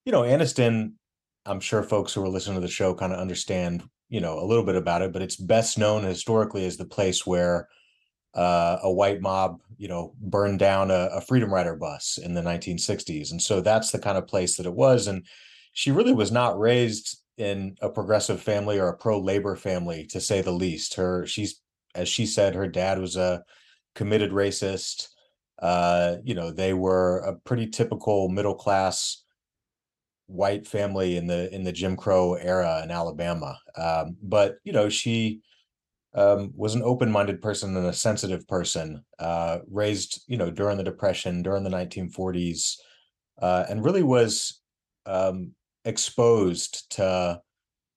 you 0.04 0.12
know, 0.12 0.22
Anniston. 0.22 0.92
I'm 1.46 1.60
sure 1.60 1.82
folks 1.82 2.12
who 2.12 2.22
are 2.22 2.28
listening 2.28 2.56
to 2.56 2.60
the 2.60 2.68
show 2.68 2.92
kind 2.92 3.10
of 3.10 3.20
understand, 3.20 3.82
you 4.10 4.20
know, 4.20 4.38
a 4.38 4.44
little 4.44 4.64
bit 4.64 4.76
about 4.76 5.00
it, 5.00 5.14
but 5.14 5.22
it's 5.22 5.36
best 5.36 5.78
known 5.78 6.04
historically 6.04 6.66
as 6.66 6.76
the 6.76 6.84
place 6.84 7.26
where 7.26 7.68
uh, 8.34 8.78
a 8.82 8.92
white 8.92 9.20
mob, 9.20 9.60
you 9.76 9.88
know, 9.88 10.14
burned 10.20 10.58
down 10.58 10.90
a, 10.90 11.08
a, 11.12 11.20
Freedom 11.20 11.52
Rider 11.52 11.76
bus 11.76 12.18
in 12.22 12.34
the 12.34 12.42
1960s, 12.42 13.30
and 13.30 13.40
so 13.40 13.60
that's 13.60 13.90
the 13.90 13.98
kind 13.98 14.18
of 14.18 14.26
place 14.26 14.56
that 14.56 14.66
it 14.66 14.74
was. 14.74 15.06
And 15.06 15.26
she 15.72 15.90
really 15.90 16.12
was 16.12 16.30
not 16.30 16.58
raised 16.58 17.20
in 17.36 17.76
a 17.80 17.88
progressive 17.88 18.40
family 18.40 18.78
or 18.78 18.88
a 18.88 18.96
pro-labor 18.96 19.56
family, 19.56 20.06
to 20.06 20.20
say 20.20 20.40
the 20.40 20.52
least. 20.52 20.94
Her, 20.94 21.24
she's, 21.26 21.60
as 21.94 22.08
she 22.08 22.26
said, 22.26 22.54
her 22.54 22.68
dad 22.68 23.00
was 23.00 23.16
a 23.16 23.42
committed 23.94 24.32
racist. 24.32 25.08
Uh, 25.60 26.16
you 26.24 26.34
know, 26.34 26.50
they 26.50 26.74
were 26.74 27.18
a 27.20 27.34
pretty 27.34 27.68
typical 27.68 28.28
middle 28.28 28.54
class 28.54 29.22
white 30.26 30.66
family 30.66 31.16
in 31.16 31.26
the 31.26 31.52
in 31.54 31.64
the 31.64 31.72
Jim 31.72 31.96
Crow 31.96 32.34
era 32.34 32.82
in 32.84 32.90
Alabama. 32.90 33.58
Um, 33.76 34.16
but 34.22 34.58
you 34.62 34.72
know, 34.72 34.88
she 34.88 35.40
um, 36.14 36.52
was 36.54 36.74
an 36.74 36.82
open-minded 36.82 37.42
person 37.42 37.76
and 37.76 37.86
a 37.86 37.92
sensitive 37.92 38.46
person, 38.48 39.04
uh, 39.18 39.58
raised 39.70 40.24
you 40.26 40.36
know 40.36 40.50
during 40.50 40.78
the 40.78 40.84
Depression, 40.84 41.42
during 41.42 41.64
the 41.64 41.70
1940s, 41.70 42.76
uh, 43.40 43.64
and 43.68 43.84
really 43.84 44.02
was 44.02 44.60
um, 45.06 45.52
exposed 45.84 46.90
to 46.92 47.40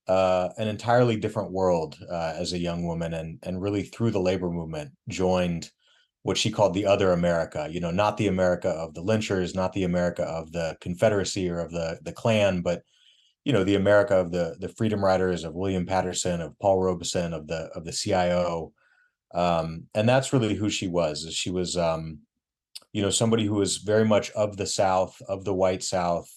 uh, 0.08 0.50
an 0.58 0.68
entirely 0.68 1.16
different 1.16 1.52
world 1.52 1.98
uh, 2.12 2.34
as 2.36 2.54
a 2.54 2.60
young 2.60 2.86
woman, 2.86 3.14
and 3.14 3.40
and 3.44 3.62
really 3.62 3.84
through 3.84 4.12
the 4.12 4.20
labor 4.20 4.50
movement 4.50 4.92
joined 5.08 5.70
what 6.24 6.38
she 6.38 6.52
called 6.52 6.74
the 6.74 6.86
other 6.86 7.14
America. 7.14 7.68
You 7.72 7.80
know, 7.80 7.92
not 7.92 8.18
the 8.18 8.28
America 8.28 8.70
of 8.70 8.94
the 8.94 9.04
lynchers, 9.04 9.56
not 9.56 9.74
the 9.74 9.86
America 9.86 10.24
of 10.24 10.52
the 10.52 10.78
Confederacy 10.82 11.50
or 11.50 11.60
of 11.60 11.72
the 11.72 12.00
the 12.04 12.14
Klan, 12.14 12.62
but 12.62 12.84
you 13.44 13.54
know 13.54 13.64
the 13.64 13.76
America 13.76 14.16
of 14.16 14.32
the 14.32 14.56
the 14.60 14.70
Freedom 14.70 15.04
Riders, 15.04 15.44
of 15.44 15.54
William 15.54 15.86
Patterson, 15.86 16.42
of 16.42 16.58
Paul 16.60 16.80
Robeson, 16.80 17.34
of 17.34 17.48
the 17.48 17.70
of 17.76 17.86
the 17.86 17.92
CIO, 17.92 18.74
um, 19.34 19.88
and 19.96 20.08
that's 20.08 20.34
really 20.34 20.56
who 20.56 20.70
she 20.70 20.88
was. 20.88 21.28
She 21.34 21.50
was, 21.50 21.78
um, 21.78 22.20
you 22.94 23.02
know, 23.02 23.10
somebody 23.10 23.46
who 23.46 23.56
was 23.56 23.78
very 23.78 24.06
much 24.06 24.32
of 24.32 24.58
the 24.58 24.68
South, 24.68 25.20
of 25.28 25.44
the 25.44 25.54
white 25.54 25.84
South, 25.84 26.30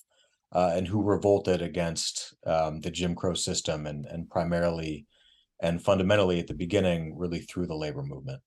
uh, 0.53 0.73
and 0.75 0.87
who 0.87 1.03
revolted 1.03 1.61
against 1.61 2.35
um, 2.47 2.81
the 2.81 2.91
Jim 2.91 3.15
Crow 3.15 3.35
system, 3.35 3.87
and 3.87 4.07
and 4.07 4.29
primarily 4.31 5.07
and 5.61 5.83
fundamentally 5.83 6.41
at 6.41 6.47
the 6.47 6.55
beginning, 6.55 7.17
really 7.17 7.41
through 7.41 7.67
the 7.67 7.77
labor 7.77 8.03
movement. 8.03 8.41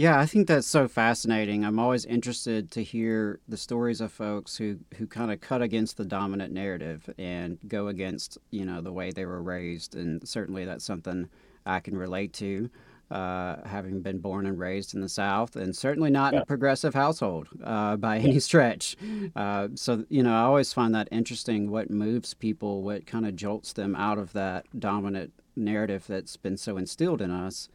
Yeah, 0.00 0.18
I 0.18 0.24
think 0.24 0.48
that's 0.48 0.66
so 0.66 0.88
fascinating. 0.88 1.62
I'm 1.62 1.78
always 1.78 2.06
interested 2.06 2.70
to 2.70 2.82
hear 2.82 3.38
the 3.46 3.58
stories 3.58 4.00
of 4.00 4.10
folks 4.10 4.56
who, 4.56 4.78
who 4.96 5.06
kind 5.06 5.30
of 5.30 5.42
cut 5.42 5.60
against 5.60 5.98
the 5.98 6.06
dominant 6.06 6.54
narrative 6.54 7.10
and 7.18 7.58
go 7.68 7.88
against, 7.88 8.38
you 8.50 8.64
know, 8.64 8.80
the 8.80 8.94
way 8.94 9.10
they 9.10 9.26
were 9.26 9.42
raised. 9.42 9.94
And 9.94 10.26
certainly 10.26 10.64
that's 10.64 10.86
something 10.86 11.28
I 11.66 11.80
can 11.80 11.98
relate 11.98 12.32
to, 12.32 12.70
uh, 13.10 13.56
having 13.66 14.00
been 14.00 14.20
born 14.20 14.46
and 14.46 14.58
raised 14.58 14.94
in 14.94 15.02
the 15.02 15.08
South, 15.10 15.54
and 15.54 15.76
certainly 15.76 16.08
not 16.08 16.32
yeah. 16.32 16.38
in 16.38 16.42
a 16.44 16.46
progressive 16.46 16.94
household 16.94 17.48
uh, 17.62 17.96
by 17.96 18.16
any 18.16 18.40
stretch. 18.40 18.96
Uh, 19.36 19.68
so, 19.74 20.06
you 20.08 20.22
know, 20.22 20.32
I 20.32 20.44
always 20.44 20.72
find 20.72 20.94
that 20.94 21.08
interesting 21.12 21.70
what 21.70 21.90
moves 21.90 22.32
people, 22.32 22.82
what 22.82 23.06
kind 23.06 23.26
of 23.26 23.36
jolts 23.36 23.74
them 23.74 23.94
out 23.94 24.16
of 24.16 24.32
that 24.32 24.64
dominant 24.80 25.34
narrative 25.54 26.06
that's 26.08 26.38
been 26.38 26.56
so 26.56 26.78
instilled 26.78 27.20
in 27.20 27.30
us. 27.30 27.68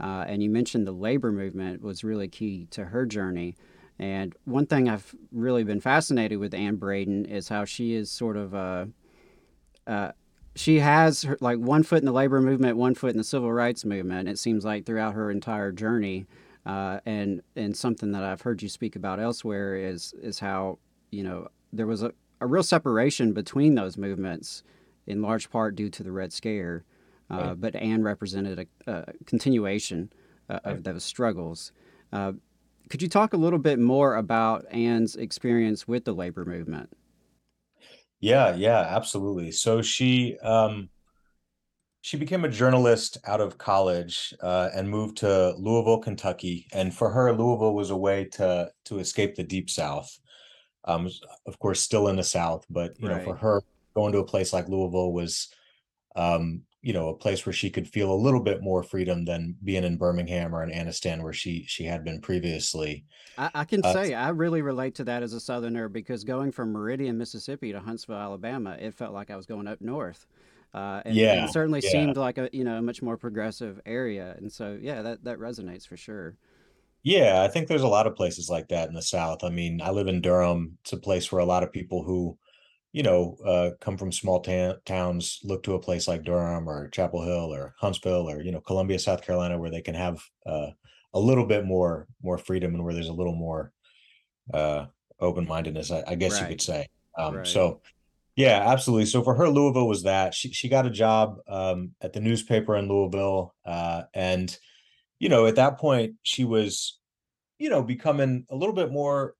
Uh, 0.00 0.24
and 0.26 0.42
you 0.42 0.48
mentioned 0.48 0.86
the 0.86 0.92
labor 0.92 1.30
movement 1.30 1.82
was 1.82 2.02
really 2.02 2.28
key 2.28 2.66
to 2.70 2.86
her 2.86 3.04
journey. 3.04 3.54
And 3.98 4.34
one 4.44 4.64
thing 4.64 4.88
I've 4.88 5.14
really 5.30 5.62
been 5.62 5.80
fascinated 5.80 6.38
with 6.38 6.54
Anne 6.54 6.76
Braden 6.76 7.26
is 7.26 7.50
how 7.50 7.66
she 7.66 7.92
is 7.92 8.10
sort 8.10 8.38
of 8.38 8.54
a, 8.54 8.88
uh, 9.86 9.90
uh, 9.90 10.12
she 10.56 10.80
has 10.80 11.22
her, 11.22 11.36
like 11.40 11.58
one 11.58 11.82
foot 11.82 12.00
in 12.00 12.06
the 12.06 12.12
labor 12.12 12.40
movement, 12.40 12.76
one 12.76 12.94
foot 12.94 13.10
in 13.10 13.18
the 13.18 13.24
civil 13.24 13.52
rights 13.52 13.84
movement. 13.84 14.28
It 14.28 14.38
seems 14.38 14.64
like 14.64 14.84
throughout 14.84 15.14
her 15.14 15.30
entire 15.30 15.70
journey, 15.70 16.26
uh, 16.66 17.00
and 17.06 17.42
and 17.56 17.76
something 17.76 18.12
that 18.12 18.24
I've 18.24 18.40
heard 18.40 18.62
you 18.62 18.68
speak 18.68 18.96
about 18.96 19.20
elsewhere 19.20 19.76
is 19.76 20.12
is 20.20 20.40
how 20.40 20.78
you 21.10 21.22
know 21.22 21.48
there 21.72 21.86
was 21.86 22.02
a, 22.02 22.12
a 22.40 22.46
real 22.46 22.62
separation 22.62 23.32
between 23.32 23.74
those 23.74 23.96
movements, 23.96 24.62
in 25.06 25.22
large 25.22 25.50
part 25.50 25.76
due 25.76 25.90
to 25.90 26.02
the 26.02 26.12
Red 26.12 26.32
Scare. 26.32 26.84
Uh, 27.30 27.54
but 27.54 27.76
Anne 27.76 28.02
represented 28.02 28.66
a, 28.86 28.92
a 28.92 29.12
continuation 29.26 30.12
uh, 30.48 30.60
of 30.64 30.82
those 30.82 31.04
struggles. 31.04 31.72
Uh, 32.12 32.32
could 32.88 33.00
you 33.00 33.08
talk 33.08 33.34
a 33.34 33.36
little 33.36 33.58
bit 33.58 33.78
more 33.78 34.16
about 34.16 34.66
Anne's 34.72 35.14
experience 35.14 35.86
with 35.86 36.04
the 36.04 36.12
labor 36.12 36.44
movement? 36.44 36.90
Yeah, 38.18 38.54
yeah, 38.54 38.80
absolutely. 38.80 39.52
So 39.52 39.80
she 39.80 40.36
um, 40.42 40.90
she 42.02 42.16
became 42.16 42.44
a 42.44 42.48
journalist 42.48 43.18
out 43.26 43.40
of 43.40 43.58
college 43.58 44.34
uh, 44.42 44.70
and 44.74 44.90
moved 44.90 45.18
to 45.18 45.54
Louisville, 45.56 45.98
Kentucky. 45.98 46.66
And 46.72 46.94
for 46.94 47.10
her, 47.10 47.32
Louisville 47.32 47.74
was 47.74 47.90
a 47.90 47.96
way 47.96 48.24
to 48.32 48.70
to 48.86 48.98
escape 48.98 49.36
the 49.36 49.44
deep 49.44 49.70
South. 49.70 50.18
Um, 50.84 51.08
of 51.46 51.58
course, 51.58 51.80
still 51.80 52.08
in 52.08 52.16
the 52.16 52.24
South, 52.24 52.64
but 52.70 52.98
you 52.98 53.08
right. 53.08 53.18
know, 53.18 53.24
for 53.24 53.36
her, 53.36 53.62
going 53.94 54.12
to 54.12 54.18
a 54.18 54.24
place 54.24 54.52
like 54.52 54.68
Louisville 54.68 55.12
was 55.12 55.48
um, 56.16 56.62
you 56.82 56.92
know 56.92 57.08
a 57.08 57.14
place 57.14 57.44
where 57.44 57.52
she 57.52 57.70
could 57.70 57.86
feel 57.86 58.12
a 58.12 58.14
little 58.14 58.40
bit 58.40 58.62
more 58.62 58.82
freedom 58.82 59.24
than 59.24 59.54
being 59.62 59.84
in 59.84 59.98
Birmingham 59.98 60.54
or 60.54 60.62
in 60.62 60.70
Anniston 60.70 61.22
where 61.22 61.32
she 61.32 61.64
she 61.66 61.84
had 61.84 62.04
been 62.04 62.20
previously. 62.20 63.04
I, 63.36 63.50
I 63.54 63.64
can 63.64 63.84
uh, 63.84 63.92
say 63.92 64.14
I 64.14 64.30
really 64.30 64.62
relate 64.62 64.94
to 64.96 65.04
that 65.04 65.22
as 65.22 65.34
a 65.34 65.40
Southerner 65.40 65.88
because 65.88 66.24
going 66.24 66.52
from 66.52 66.72
Meridian, 66.72 67.18
Mississippi 67.18 67.72
to 67.72 67.80
Huntsville, 67.80 68.16
Alabama, 68.16 68.76
it 68.80 68.94
felt 68.94 69.12
like 69.12 69.30
I 69.30 69.36
was 69.36 69.46
going 69.46 69.68
up 69.68 69.80
north. 69.80 70.26
Uh, 70.72 71.02
and, 71.04 71.16
yeah, 71.16 71.44
it 71.44 71.50
certainly 71.50 71.80
yeah. 71.82 71.90
seemed 71.90 72.16
like 72.16 72.38
a 72.38 72.48
you 72.52 72.64
know 72.64 72.78
a 72.78 72.82
much 72.82 73.02
more 73.02 73.16
progressive 73.16 73.80
area, 73.84 74.34
and 74.38 74.50
so 74.50 74.78
yeah, 74.80 75.02
that 75.02 75.24
that 75.24 75.38
resonates 75.38 75.86
for 75.86 75.96
sure. 75.96 76.36
Yeah, 77.02 77.42
I 77.42 77.48
think 77.48 77.66
there's 77.66 77.82
a 77.82 77.88
lot 77.88 78.06
of 78.06 78.14
places 78.14 78.48
like 78.48 78.68
that 78.68 78.88
in 78.88 78.94
the 78.94 79.02
South. 79.02 79.42
I 79.42 79.48
mean, 79.48 79.80
I 79.82 79.90
live 79.90 80.06
in 80.06 80.20
Durham. 80.20 80.78
It's 80.82 80.92
a 80.92 80.98
place 80.98 81.32
where 81.32 81.40
a 81.40 81.46
lot 81.46 81.62
of 81.62 81.72
people 81.72 82.02
who 82.02 82.36
you 82.92 83.02
know, 83.02 83.36
uh, 83.44 83.70
come 83.80 83.96
from 83.96 84.10
small 84.10 84.40
ta- 84.40 84.76
towns, 84.84 85.40
look 85.44 85.62
to 85.62 85.74
a 85.74 85.80
place 85.80 86.08
like 86.08 86.24
Durham 86.24 86.68
or 86.68 86.88
Chapel 86.88 87.22
Hill 87.22 87.54
or 87.54 87.74
Huntsville 87.78 88.28
or 88.28 88.42
you 88.42 88.50
know 88.50 88.60
Columbia, 88.60 88.98
South 88.98 89.22
Carolina, 89.22 89.58
where 89.58 89.70
they 89.70 89.82
can 89.82 89.94
have 89.94 90.20
uh, 90.46 90.70
a 91.14 91.20
little 91.20 91.46
bit 91.46 91.64
more 91.64 92.08
more 92.22 92.38
freedom 92.38 92.74
and 92.74 92.84
where 92.84 92.94
there's 92.94 93.08
a 93.08 93.12
little 93.12 93.34
more 93.34 93.72
uh, 94.52 94.86
open 95.20 95.46
mindedness. 95.46 95.90
I, 95.90 96.02
I, 96.06 96.14
guess 96.16 96.32
right. 96.32 96.42
you 96.42 96.48
could 96.48 96.62
say. 96.62 96.88
Um, 97.16 97.36
right. 97.36 97.46
So, 97.46 97.80
yeah, 98.34 98.64
absolutely. 98.66 99.06
So 99.06 99.22
for 99.22 99.34
her, 99.34 99.48
Louisville 99.48 99.88
was 99.88 100.02
that 100.04 100.34
she 100.34 100.52
she 100.52 100.68
got 100.68 100.86
a 100.86 100.90
job 100.90 101.36
um, 101.48 101.92
at 102.00 102.12
the 102.12 102.20
newspaper 102.20 102.76
in 102.76 102.88
Louisville, 102.88 103.54
uh, 103.64 104.02
and 104.14 104.56
you 105.20 105.28
know 105.28 105.46
at 105.46 105.56
that 105.56 105.78
point 105.78 106.14
she 106.22 106.44
was, 106.44 106.98
you 107.58 107.70
know, 107.70 107.82
becoming 107.82 108.46
a 108.50 108.56
little 108.56 108.74
bit 108.74 108.90
more 108.90 109.34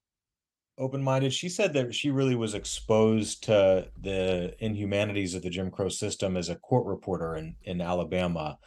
open-minded. 0.80 1.32
She 1.32 1.49
said 1.49 1.72
that 1.75 1.94
she 1.94 2.10
really 2.10 2.34
was 2.34 2.54
exposed 2.54 3.44
to 3.44 3.88
the 4.00 4.54
inhumanities 4.58 5.34
of 5.34 5.42
the 5.42 5.50
jim 5.50 5.70
crow 5.70 5.88
system 5.88 6.37
as 6.37 6.49
a 6.49 6.56
court 6.56 6.87
reporter 6.87 7.37
in 7.37 7.54
in 7.62 7.80
alabama. 7.80 8.58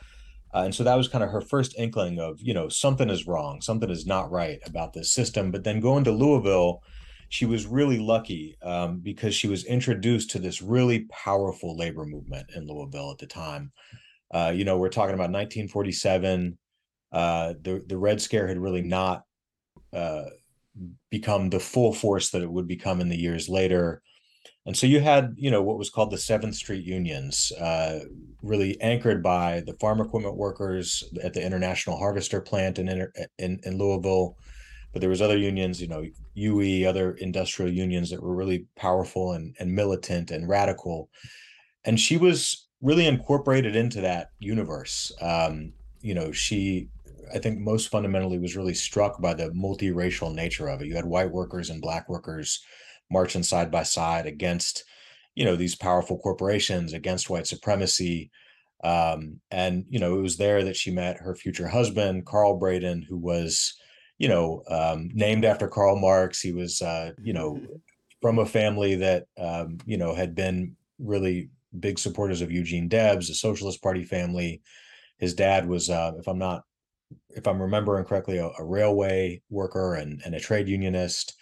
Uh, 0.53 0.61
and 0.65 0.75
so 0.75 0.83
that 0.83 0.95
was 0.95 1.07
kind 1.07 1.23
of 1.23 1.31
her 1.31 1.41
first 1.41 1.75
inkling 1.77 2.19
of 2.19 2.39
you 2.39 2.53
know 2.53 2.69
something 2.69 3.09
is 3.09 3.27
wrong 3.27 3.59
something 3.59 3.89
is 3.89 4.05
not 4.05 4.31
right 4.31 4.59
about 4.65 4.93
this 4.93 5.11
system. 5.11 5.51
But 5.51 5.63
then 5.63 5.79
going 5.79 6.03
to 6.05 6.11
louisville 6.11 6.83
she 7.29 7.45
was 7.45 7.65
really 7.65 7.97
lucky 7.97 8.55
um, 8.61 8.99
because 8.99 9.33
she 9.33 9.47
was 9.47 9.65
introduced 9.65 10.29
to 10.29 10.39
this 10.39 10.61
really 10.61 11.05
powerful 11.05 11.75
labor 11.75 12.05
movement 12.05 12.45
in 12.55 12.67
louisville 12.67 13.11
at 13.11 13.17
the 13.17 13.27
time. 13.27 13.71
Uh, 14.31 14.53
you 14.55 14.63
know 14.63 14.77
we're 14.77 14.89
talking 14.89 15.15
about 15.15 15.31
1947 15.31 16.57
uh, 17.11 17.53
the 17.61 17.83
the 17.87 17.97
red 17.97 18.21
scare 18.21 18.47
had 18.47 18.57
really 18.57 18.81
not 18.81 19.23
uh, 19.93 20.25
become 21.09 21.49
the 21.49 21.59
full 21.59 21.93
force 21.93 22.31
that 22.31 22.41
it 22.41 22.51
would 22.51 22.67
become 22.67 23.01
in 23.01 23.09
the 23.09 23.17
years 23.17 23.47
later. 23.49 24.01
And 24.65 24.77
so 24.77 24.87
you 24.87 25.01
had, 25.01 25.33
you 25.35 25.51
know, 25.51 25.61
what 25.61 25.77
was 25.77 25.89
called 25.89 26.11
the 26.11 26.17
Seventh 26.17 26.55
Street 26.55 26.85
Unions, 26.85 27.51
uh, 27.59 27.99
really 28.41 28.79
anchored 28.81 29.21
by 29.21 29.61
the 29.65 29.73
farm 29.73 29.99
equipment 29.99 30.37
workers 30.37 31.03
at 31.21 31.33
the 31.33 31.45
International 31.45 31.97
Harvester 31.97 32.39
plant 32.39 32.79
in, 32.79 33.07
in, 33.37 33.59
in 33.63 33.77
Louisville. 33.77 34.37
but 34.93 35.01
there 35.01 35.09
was 35.09 35.21
other 35.21 35.37
unions, 35.37 35.81
you 35.81 35.87
know, 35.87 36.05
UE, 36.35 36.87
other 36.87 37.13
industrial 37.15 37.71
unions 37.71 38.09
that 38.09 38.21
were 38.21 38.35
really 38.35 38.65
powerful 38.77 39.33
and, 39.33 39.55
and 39.59 39.73
militant 39.73 40.31
and 40.31 40.47
radical. 40.47 41.09
And 41.83 41.99
she 41.99 42.15
was 42.15 42.67
really 42.81 43.07
incorporated 43.07 43.75
into 43.75 44.01
that 44.01 44.29
universe. 44.39 45.11
Um, 45.19 45.73
you 46.01 46.13
know, 46.13 46.31
she, 46.31 46.89
I 47.33 47.39
think 47.39 47.59
most 47.59 47.89
fundamentally 47.89 48.37
was 48.37 48.55
really 48.55 48.73
struck 48.73 49.19
by 49.19 49.33
the 49.33 49.49
multiracial 49.49 50.33
nature 50.33 50.67
of 50.67 50.81
it. 50.81 50.87
You 50.87 50.95
had 50.95 51.05
white 51.05 51.31
workers 51.31 51.69
and 51.69 51.81
black 51.81 52.07
workers 52.07 52.63
marching 53.09 53.43
side 53.43 53.71
by 53.71 53.83
side 53.83 54.25
against, 54.27 54.83
you 55.35 55.45
know, 55.45 55.55
these 55.55 55.75
powerful 55.75 56.17
corporations, 56.19 56.93
against 56.93 57.29
white 57.29 57.47
supremacy. 57.47 58.31
Um, 58.83 59.39
and, 59.49 59.85
you 59.89 59.99
know, 59.99 60.17
it 60.17 60.21
was 60.21 60.37
there 60.37 60.63
that 60.63 60.75
she 60.75 60.91
met 60.91 61.17
her 61.17 61.35
future 61.35 61.67
husband, 61.67 62.25
Carl 62.25 62.57
Braden, 62.57 63.01
who 63.01 63.17
was, 63.17 63.75
you 64.17 64.27
know, 64.27 64.63
um, 64.69 65.09
named 65.13 65.45
after 65.45 65.67
Karl 65.67 65.97
Marx. 65.97 66.41
He 66.41 66.51
was, 66.51 66.81
uh, 66.81 67.11
you 67.21 67.33
know, 67.33 67.53
Mm-hmm. 67.53 67.75
from 68.21 68.39
a 68.39 68.45
family 68.45 68.95
that, 68.95 69.25
um, 69.37 69.77
you 69.85 69.97
know, 69.97 70.13
had 70.13 70.35
been 70.35 70.75
really 70.99 71.49
big 71.79 71.97
supporters 71.99 72.41
of 72.41 72.51
Eugene 72.51 72.87
Debs, 72.87 73.29
a 73.29 73.33
Socialist 73.33 73.81
Party 73.81 74.03
family. 74.03 74.61
His 75.17 75.33
dad 75.33 75.67
was, 75.67 75.89
uh, 75.89 76.13
if 76.17 76.27
I'm 76.27 76.39
not, 76.39 76.63
if 77.29 77.47
I'm 77.47 77.61
remembering 77.61 78.05
correctly, 78.05 78.37
a, 78.37 78.49
a 78.57 78.63
railway 78.63 79.41
worker 79.49 79.95
and, 79.95 80.21
and 80.25 80.35
a 80.35 80.39
trade 80.39 80.67
unionist. 80.67 81.35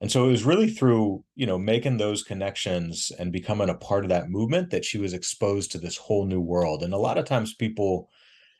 And 0.00 0.10
so 0.10 0.24
it 0.24 0.28
was 0.28 0.44
really 0.44 0.68
through, 0.68 1.24
you 1.34 1.46
know, 1.46 1.58
making 1.58 1.96
those 1.96 2.22
connections 2.22 3.10
and 3.18 3.32
becoming 3.32 3.70
a 3.70 3.74
part 3.74 4.04
of 4.04 4.10
that 4.10 4.28
movement 4.28 4.70
that 4.70 4.84
she 4.84 4.98
was 4.98 5.14
exposed 5.14 5.72
to 5.72 5.78
this 5.78 5.96
whole 5.96 6.26
new 6.26 6.40
world. 6.40 6.82
And 6.82 6.92
a 6.92 6.98
lot 6.98 7.16
of 7.16 7.24
times 7.24 7.54
people, 7.54 8.10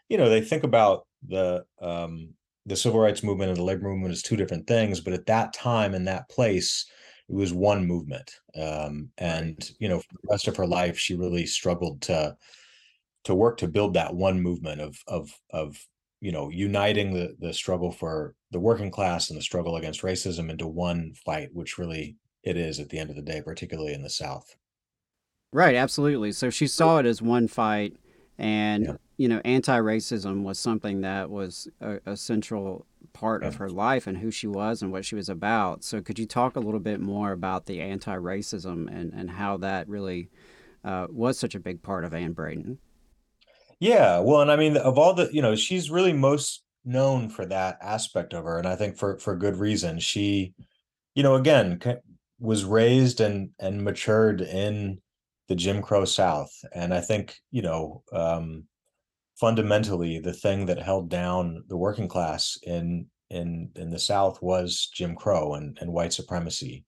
you 0.09 0.17
know, 0.17 0.29
they 0.29 0.41
think 0.41 0.65
about 0.65 1.07
the 1.27 1.65
um, 1.81 2.31
the 2.67 2.77
civil 2.77 3.01
rights 3.01 3.23
movement 3.23 3.51
and 3.51 3.59
the 3.59 3.65
labor 3.65 3.89
movement 3.89 4.13
as 4.13 4.23
two 4.23 4.37
different 4.37 4.67
things, 4.67 5.01
but 5.01 5.13
at 5.13 5.27
that 5.27 5.53
time 5.53 5.95
in 5.95 6.05
that 6.07 6.29
place, 6.31 6.87
it 7.29 7.35
was 7.35 7.53
one 7.53 7.87
movement. 7.87 8.31
Um, 8.59 9.11
and 9.19 9.71
you 9.79 9.89
know, 9.89 9.99
for 9.99 10.09
the 10.13 10.29
rest 10.31 10.49
of 10.49 10.57
her 10.57 10.67
life, 10.67 10.99
she 10.99 11.15
really 11.15 11.47
struggled 11.47 12.01
to 12.03 12.37
to 13.25 13.35
work 13.35 13.59
to 13.59 13.69
build 13.69 13.95
that 13.95 14.15
one 14.15 14.41
movement 14.41 14.81
of 14.81 14.97
of 15.07 15.31
of 15.51 15.79
you 16.25 16.33
know 16.33 16.47
uniting 16.51 17.13
the 17.13 17.27
the 17.39 17.53
struggle 17.53 17.93
for 17.93 18.35
the 18.51 18.61
working 18.69 18.91
class 18.91 19.29
and 19.31 19.37
the 19.39 19.43
struggle 19.51 19.77
against 19.77 20.03
racism 20.03 20.49
into 20.51 20.67
one 20.67 21.13
fight, 21.27 21.51
which 21.53 21.77
really 21.79 22.17
it 22.43 22.57
is 22.57 22.81
at 22.81 22.89
the 22.91 22.99
end 22.99 23.11
of 23.11 23.17
the 23.17 23.23
day, 23.33 23.41
particularly 23.43 23.93
in 23.95 24.03
the 24.03 24.11
South. 24.11 24.47
Right, 25.53 25.77
absolutely. 25.77 26.33
So 26.33 26.51
she 26.51 26.67
saw 26.67 26.99
it 26.99 27.07
as 27.07 27.23
one 27.23 27.47
fight, 27.49 27.97
and 28.39 28.85
Yeah. 28.87 28.97
you 29.17 29.29
know, 29.29 29.41
anti-racism 29.45 30.43
was 30.43 30.59
something 30.59 31.03
that 31.03 31.31
was 31.31 31.69
a, 31.81 32.01
a 32.07 32.17
central 32.17 32.87
part 33.13 33.45
of 33.45 33.57
her 33.57 33.71
life 33.71 34.07
and 34.09 34.19
who 34.19 34.31
she 34.31 34.49
was 34.49 34.83
and 34.83 34.91
what 34.91 35.05
she 35.05 35.15
was 35.15 35.29
about. 35.29 35.85
So 35.85 36.01
could 36.01 36.19
you 36.19 36.27
talk 36.27 36.57
a 36.57 36.61
little 36.61 36.81
bit 36.81 37.01
more 37.01 37.31
about 37.33 37.67
the 37.67 37.81
anti-racism 37.81 38.89
and 38.91 39.13
and 39.13 39.31
how 39.31 39.57
that 39.59 39.89
really 39.89 40.31
uh, 40.85 41.07
was 41.11 41.39
such 41.39 41.55
a 41.55 41.61
big 41.61 41.83
part 41.83 42.05
of 42.05 42.13
Anne 42.15 42.33
Braden? 42.33 42.79
Yeah, 43.85 44.21
well, 44.21 44.41
and 44.41 44.51
I 44.51 44.57
mean, 44.57 44.79
of 44.79 44.97
all 44.97 45.13
the, 45.13 45.29
you 45.31 45.43
know, 45.43 45.55
she's 45.55 45.91
really 45.91 46.15
most 46.15 46.63
known 46.87 47.29
for 47.29 47.45
that 47.45 47.77
aspect 47.83 48.33
of 48.33 48.45
her, 48.45 48.57
and 48.57 48.67
I 48.67 48.77
think 48.77 48.97
for 48.97 49.19
for 49.19 49.37
good 49.37 49.59
reason. 49.59 49.99
She, 49.99 50.55
you 51.15 51.23
know, 51.23 51.35
again, 51.35 51.79
was 52.39 52.65
raised 52.65 53.21
and 53.21 53.51
and 53.59 53.85
matured 53.85 54.41
in 54.41 55.03
the 55.49 55.55
Jim 55.55 55.83
Crow 55.83 56.07
South, 56.07 56.51
and 56.75 56.95
I 56.95 57.03
think, 57.03 57.37
you 57.51 57.61
know, 57.61 58.03
um, 58.11 58.65
fundamentally, 59.39 60.19
the 60.19 60.33
thing 60.33 60.65
that 60.65 60.79
held 60.79 61.11
down 61.11 61.63
the 61.69 61.77
working 61.77 62.09
class 62.09 62.57
in 62.63 63.07
in 63.29 63.71
in 63.77 63.91
the 63.91 63.99
South 63.99 64.41
was 64.41 64.89
Jim 64.95 65.15
Crow 65.15 65.57
and 65.57 65.77
and 65.83 65.93
white 65.93 66.15
supremacy. 66.15 66.87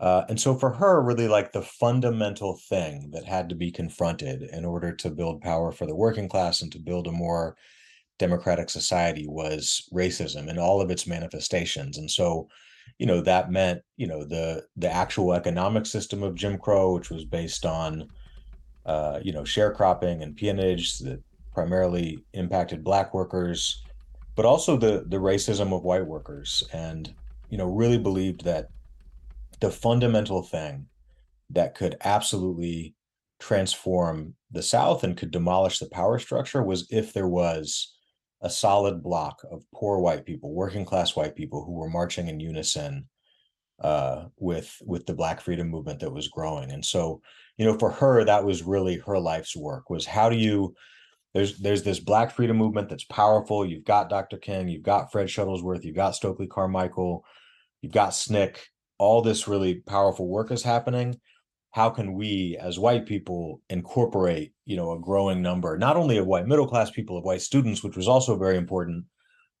Uh, 0.00 0.24
and 0.28 0.40
so 0.40 0.54
for 0.54 0.70
her, 0.70 1.02
really 1.02 1.26
like 1.26 1.52
the 1.52 1.62
fundamental 1.62 2.56
thing 2.68 3.10
that 3.12 3.24
had 3.24 3.48
to 3.48 3.54
be 3.54 3.70
confronted 3.70 4.42
in 4.42 4.64
order 4.64 4.92
to 4.92 5.10
build 5.10 5.40
power 5.40 5.72
for 5.72 5.86
the 5.86 5.96
working 5.96 6.28
class 6.28 6.62
and 6.62 6.70
to 6.70 6.78
build 6.78 7.08
a 7.08 7.12
more 7.12 7.56
democratic 8.18 8.70
society 8.70 9.26
was 9.28 9.88
racism 9.92 10.48
in 10.48 10.58
all 10.58 10.80
of 10.80 10.90
its 10.90 11.06
manifestations. 11.06 11.98
And 11.98 12.10
so, 12.10 12.48
you 12.98 13.06
know, 13.06 13.20
that 13.22 13.50
meant, 13.50 13.82
you 13.96 14.06
know, 14.06 14.24
the 14.24 14.64
the 14.76 14.90
actual 14.90 15.34
economic 15.34 15.86
system 15.86 16.22
of 16.22 16.34
Jim 16.34 16.58
Crow, 16.58 16.94
which 16.94 17.10
was 17.10 17.24
based 17.24 17.66
on 17.66 18.08
uh, 18.86 19.20
you 19.22 19.32
know, 19.32 19.42
sharecropping 19.42 20.22
and 20.22 20.34
peonage 20.34 20.98
that 21.00 21.22
primarily 21.52 22.24
impacted 22.32 22.82
black 22.82 23.12
workers, 23.12 23.84
but 24.34 24.46
also 24.46 24.76
the 24.76 25.04
the 25.08 25.18
racism 25.18 25.76
of 25.76 25.82
white 25.82 26.06
workers 26.06 26.64
and, 26.72 27.14
you 27.50 27.58
know, 27.58 27.66
really 27.66 27.98
believed 27.98 28.44
that 28.44 28.68
the 29.60 29.70
fundamental 29.70 30.42
thing 30.42 30.86
that 31.50 31.74
could 31.74 31.96
absolutely 32.04 32.94
transform 33.40 34.34
the 34.50 34.62
South 34.62 35.04
and 35.04 35.16
could 35.16 35.30
demolish 35.30 35.78
the 35.78 35.88
power 35.90 36.18
structure 36.18 36.62
was 36.62 36.86
if 36.90 37.12
there 37.12 37.28
was 37.28 37.94
a 38.42 38.50
solid 38.50 39.02
block 39.02 39.40
of 39.50 39.64
poor 39.74 39.98
white 39.98 40.24
people, 40.24 40.52
working 40.52 40.84
class 40.84 41.16
white 41.16 41.34
people 41.34 41.64
who 41.64 41.72
were 41.72 41.90
marching 41.90 42.28
in 42.28 42.40
unison 42.40 43.08
uh, 43.80 44.26
with 44.38 44.76
with 44.84 45.06
the 45.06 45.14
Black 45.14 45.40
Freedom 45.40 45.68
movement 45.68 46.00
that 46.00 46.12
was 46.12 46.28
growing. 46.28 46.72
And 46.72 46.84
so, 46.84 47.20
you 47.56 47.64
know, 47.64 47.78
for 47.78 47.90
her, 47.90 48.24
that 48.24 48.44
was 48.44 48.62
really 48.62 48.96
her 48.98 49.18
life's 49.18 49.56
work 49.56 49.90
was 49.90 50.04
how 50.04 50.28
do 50.28 50.36
you 50.36 50.74
there's 51.34 51.58
there's 51.58 51.82
this 51.82 52.00
Black 52.00 52.32
Freedom 52.32 52.56
movement 52.56 52.88
that's 52.88 53.04
powerful. 53.04 53.64
You've 53.64 53.84
got 53.84 54.08
Dr. 54.08 54.38
King, 54.38 54.68
you've 54.68 54.82
got 54.82 55.12
Fred 55.12 55.28
Shuttlesworth, 55.28 55.84
you've 55.84 55.96
got 55.96 56.14
Stokely 56.14 56.46
Carmichael, 56.46 57.24
you've 57.82 57.92
got 57.92 58.10
SNCC. 58.10 58.58
All 58.98 59.22
this 59.22 59.48
really 59.48 59.76
powerful 59.76 60.28
work 60.28 60.50
is 60.50 60.62
happening. 60.62 61.20
How 61.72 61.90
can 61.90 62.14
we, 62.14 62.56
as 62.60 62.78
white 62.78 63.06
people, 63.06 63.62
incorporate, 63.68 64.52
you 64.64 64.76
know, 64.76 64.92
a 64.92 65.00
growing 65.00 65.42
number, 65.42 65.78
not 65.78 65.96
only 65.96 66.18
of 66.18 66.26
white 66.26 66.46
middle 66.46 66.66
class 66.66 66.90
people, 66.90 67.16
of 67.16 67.24
white 67.24 67.42
students, 67.42 67.84
which 67.84 67.96
was 67.96 68.08
also 68.08 68.36
very 68.36 68.56
important, 68.56 69.04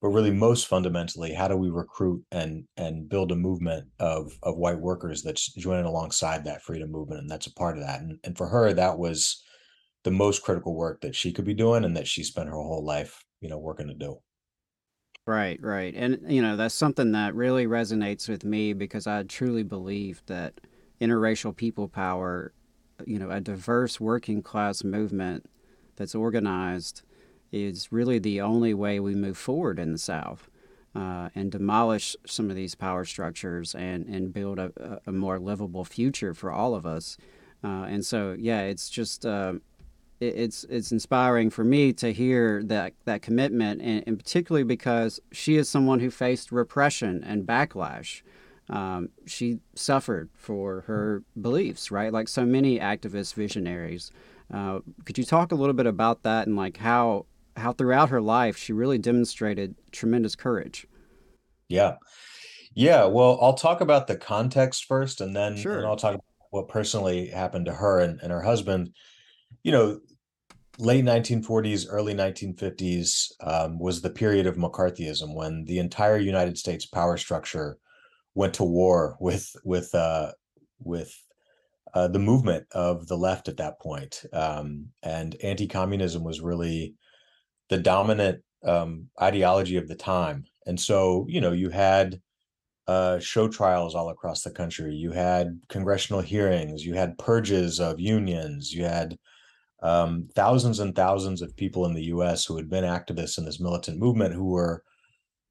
but 0.00 0.08
really 0.08 0.30
most 0.30 0.66
fundamentally, 0.66 1.32
how 1.34 1.48
do 1.48 1.56
we 1.56 1.70
recruit 1.70 2.24
and 2.30 2.64
and 2.76 3.08
build 3.08 3.32
a 3.32 3.36
movement 3.36 3.88
of 3.98 4.32
of 4.42 4.56
white 4.56 4.80
workers 4.80 5.22
that's 5.22 5.52
joining 5.54 5.86
alongside 5.86 6.44
that 6.44 6.62
freedom 6.62 6.90
movement, 6.90 7.20
and 7.20 7.30
that's 7.30 7.46
a 7.46 7.54
part 7.54 7.76
of 7.76 7.84
that. 7.84 8.00
And 8.00 8.18
and 8.24 8.36
for 8.36 8.48
her, 8.48 8.72
that 8.72 8.98
was 8.98 9.42
the 10.04 10.10
most 10.10 10.42
critical 10.42 10.74
work 10.74 11.00
that 11.02 11.14
she 11.16 11.32
could 11.32 11.44
be 11.44 11.54
doing, 11.54 11.84
and 11.84 11.96
that 11.96 12.08
she 12.08 12.22
spent 12.22 12.48
her 12.48 12.54
whole 12.54 12.84
life, 12.84 13.24
you 13.40 13.48
know, 13.48 13.58
working 13.58 13.88
to 13.88 13.94
do. 13.94 14.18
Right, 15.28 15.62
right. 15.62 15.92
And, 15.94 16.20
you 16.26 16.40
know, 16.40 16.56
that's 16.56 16.74
something 16.74 17.12
that 17.12 17.34
really 17.34 17.66
resonates 17.66 18.30
with 18.30 18.44
me 18.44 18.72
because 18.72 19.06
I 19.06 19.24
truly 19.24 19.62
believe 19.62 20.22
that 20.24 20.58
interracial 21.02 21.54
people 21.54 21.86
power, 21.86 22.54
you 23.04 23.18
know, 23.18 23.28
a 23.30 23.38
diverse 23.38 24.00
working 24.00 24.42
class 24.42 24.82
movement 24.82 25.44
that's 25.96 26.14
organized 26.14 27.02
is 27.52 27.92
really 27.92 28.18
the 28.18 28.40
only 28.40 28.72
way 28.72 29.00
we 29.00 29.14
move 29.14 29.36
forward 29.36 29.78
in 29.78 29.92
the 29.92 29.98
South 29.98 30.48
uh, 30.94 31.28
and 31.34 31.52
demolish 31.52 32.16
some 32.26 32.48
of 32.48 32.56
these 32.56 32.74
power 32.74 33.04
structures 33.04 33.74
and, 33.74 34.06
and 34.06 34.32
build 34.32 34.58
a, 34.58 34.98
a 35.06 35.12
more 35.12 35.38
livable 35.38 35.84
future 35.84 36.32
for 36.32 36.50
all 36.50 36.74
of 36.74 36.86
us. 36.86 37.18
Uh, 37.62 37.82
and 37.84 38.06
so, 38.06 38.34
yeah, 38.38 38.62
it's 38.62 38.88
just. 38.88 39.26
It- 39.26 39.60
it's 40.20 40.64
it's 40.64 40.90
inspiring 40.92 41.50
for 41.50 41.64
me 41.64 41.92
to 41.94 42.12
hear 42.12 42.62
that 42.64 42.94
that 43.04 43.22
commitment, 43.22 43.80
and, 43.82 44.04
and 44.06 44.18
particularly 44.18 44.64
because 44.64 45.20
she 45.32 45.56
is 45.56 45.68
someone 45.68 46.00
who 46.00 46.10
faced 46.10 46.52
repression 46.52 47.22
and 47.24 47.46
backlash. 47.46 48.22
Um, 48.70 49.08
she 49.24 49.60
suffered 49.74 50.28
for 50.34 50.82
her 50.82 51.22
beliefs, 51.40 51.90
right? 51.90 52.12
Like 52.12 52.28
so 52.28 52.44
many 52.44 52.78
activist 52.78 53.32
visionaries. 53.34 54.10
Uh, 54.52 54.80
could 55.04 55.16
you 55.16 55.24
talk 55.24 55.52
a 55.52 55.54
little 55.54 55.72
bit 55.74 55.86
about 55.86 56.22
that 56.24 56.46
and 56.46 56.56
like 56.56 56.76
how 56.78 57.24
how 57.56 57.72
throughout 57.72 58.10
her 58.10 58.20
life 58.20 58.56
she 58.56 58.72
really 58.72 58.98
demonstrated 58.98 59.74
tremendous 59.90 60.36
courage? 60.36 60.86
Yeah. 61.68 61.96
Yeah, 62.74 63.06
well, 63.06 63.38
I'll 63.40 63.54
talk 63.54 63.80
about 63.80 64.06
the 64.06 64.16
context 64.16 64.84
first 64.84 65.20
and 65.20 65.34
then 65.34 65.56
Sure. 65.56 65.78
and 65.78 65.86
I'll 65.86 65.96
talk 65.96 66.14
about 66.14 66.24
what 66.50 66.68
personally 66.68 67.28
happened 67.28 67.66
to 67.66 67.72
her 67.72 67.98
and, 68.00 68.20
and 68.20 68.30
her 68.30 68.42
husband. 68.42 68.92
You 69.62 69.72
know, 69.72 70.00
late 70.78 71.04
1940s, 71.04 71.86
early 71.90 72.14
1950s 72.14 73.32
um, 73.40 73.78
was 73.78 74.00
the 74.00 74.10
period 74.10 74.46
of 74.46 74.56
McCarthyism 74.56 75.34
when 75.34 75.64
the 75.64 75.78
entire 75.78 76.18
United 76.18 76.56
States 76.56 76.86
power 76.86 77.16
structure 77.16 77.78
went 78.34 78.54
to 78.54 78.64
war 78.64 79.16
with 79.20 79.54
with 79.64 79.92
uh, 79.94 80.32
with 80.78 81.12
uh, 81.94 82.08
the 82.08 82.18
movement 82.18 82.66
of 82.72 83.06
the 83.08 83.16
left 83.16 83.48
at 83.48 83.56
that 83.56 83.80
point. 83.80 84.24
Um, 84.32 84.86
and 85.02 85.34
anti-communism 85.42 86.22
was 86.22 86.40
really 86.40 86.94
the 87.70 87.78
dominant 87.78 88.42
um, 88.64 89.08
ideology 89.20 89.76
of 89.76 89.88
the 89.88 89.94
time. 89.94 90.44
And 90.66 90.78
so, 90.78 91.26
you 91.28 91.40
know, 91.40 91.52
you 91.52 91.70
had 91.70 92.20
uh, 92.86 93.18
show 93.18 93.48
trials 93.48 93.94
all 93.94 94.10
across 94.10 94.42
the 94.42 94.50
country. 94.50 94.94
You 94.94 95.12
had 95.12 95.60
congressional 95.68 96.20
hearings. 96.20 96.84
You 96.84 96.94
had 96.94 97.18
purges 97.18 97.80
of 97.80 98.00
unions. 98.00 98.72
You 98.72 98.84
had 98.84 99.18
um, 99.82 100.28
thousands 100.34 100.80
and 100.80 100.94
thousands 100.94 101.42
of 101.42 101.56
people 101.56 101.86
in 101.86 101.94
the 101.94 102.04
U.S. 102.06 102.44
who 102.44 102.56
had 102.56 102.68
been 102.68 102.84
activists 102.84 103.38
in 103.38 103.44
this 103.44 103.60
militant 103.60 103.98
movement 103.98 104.34
who 104.34 104.46
were 104.46 104.82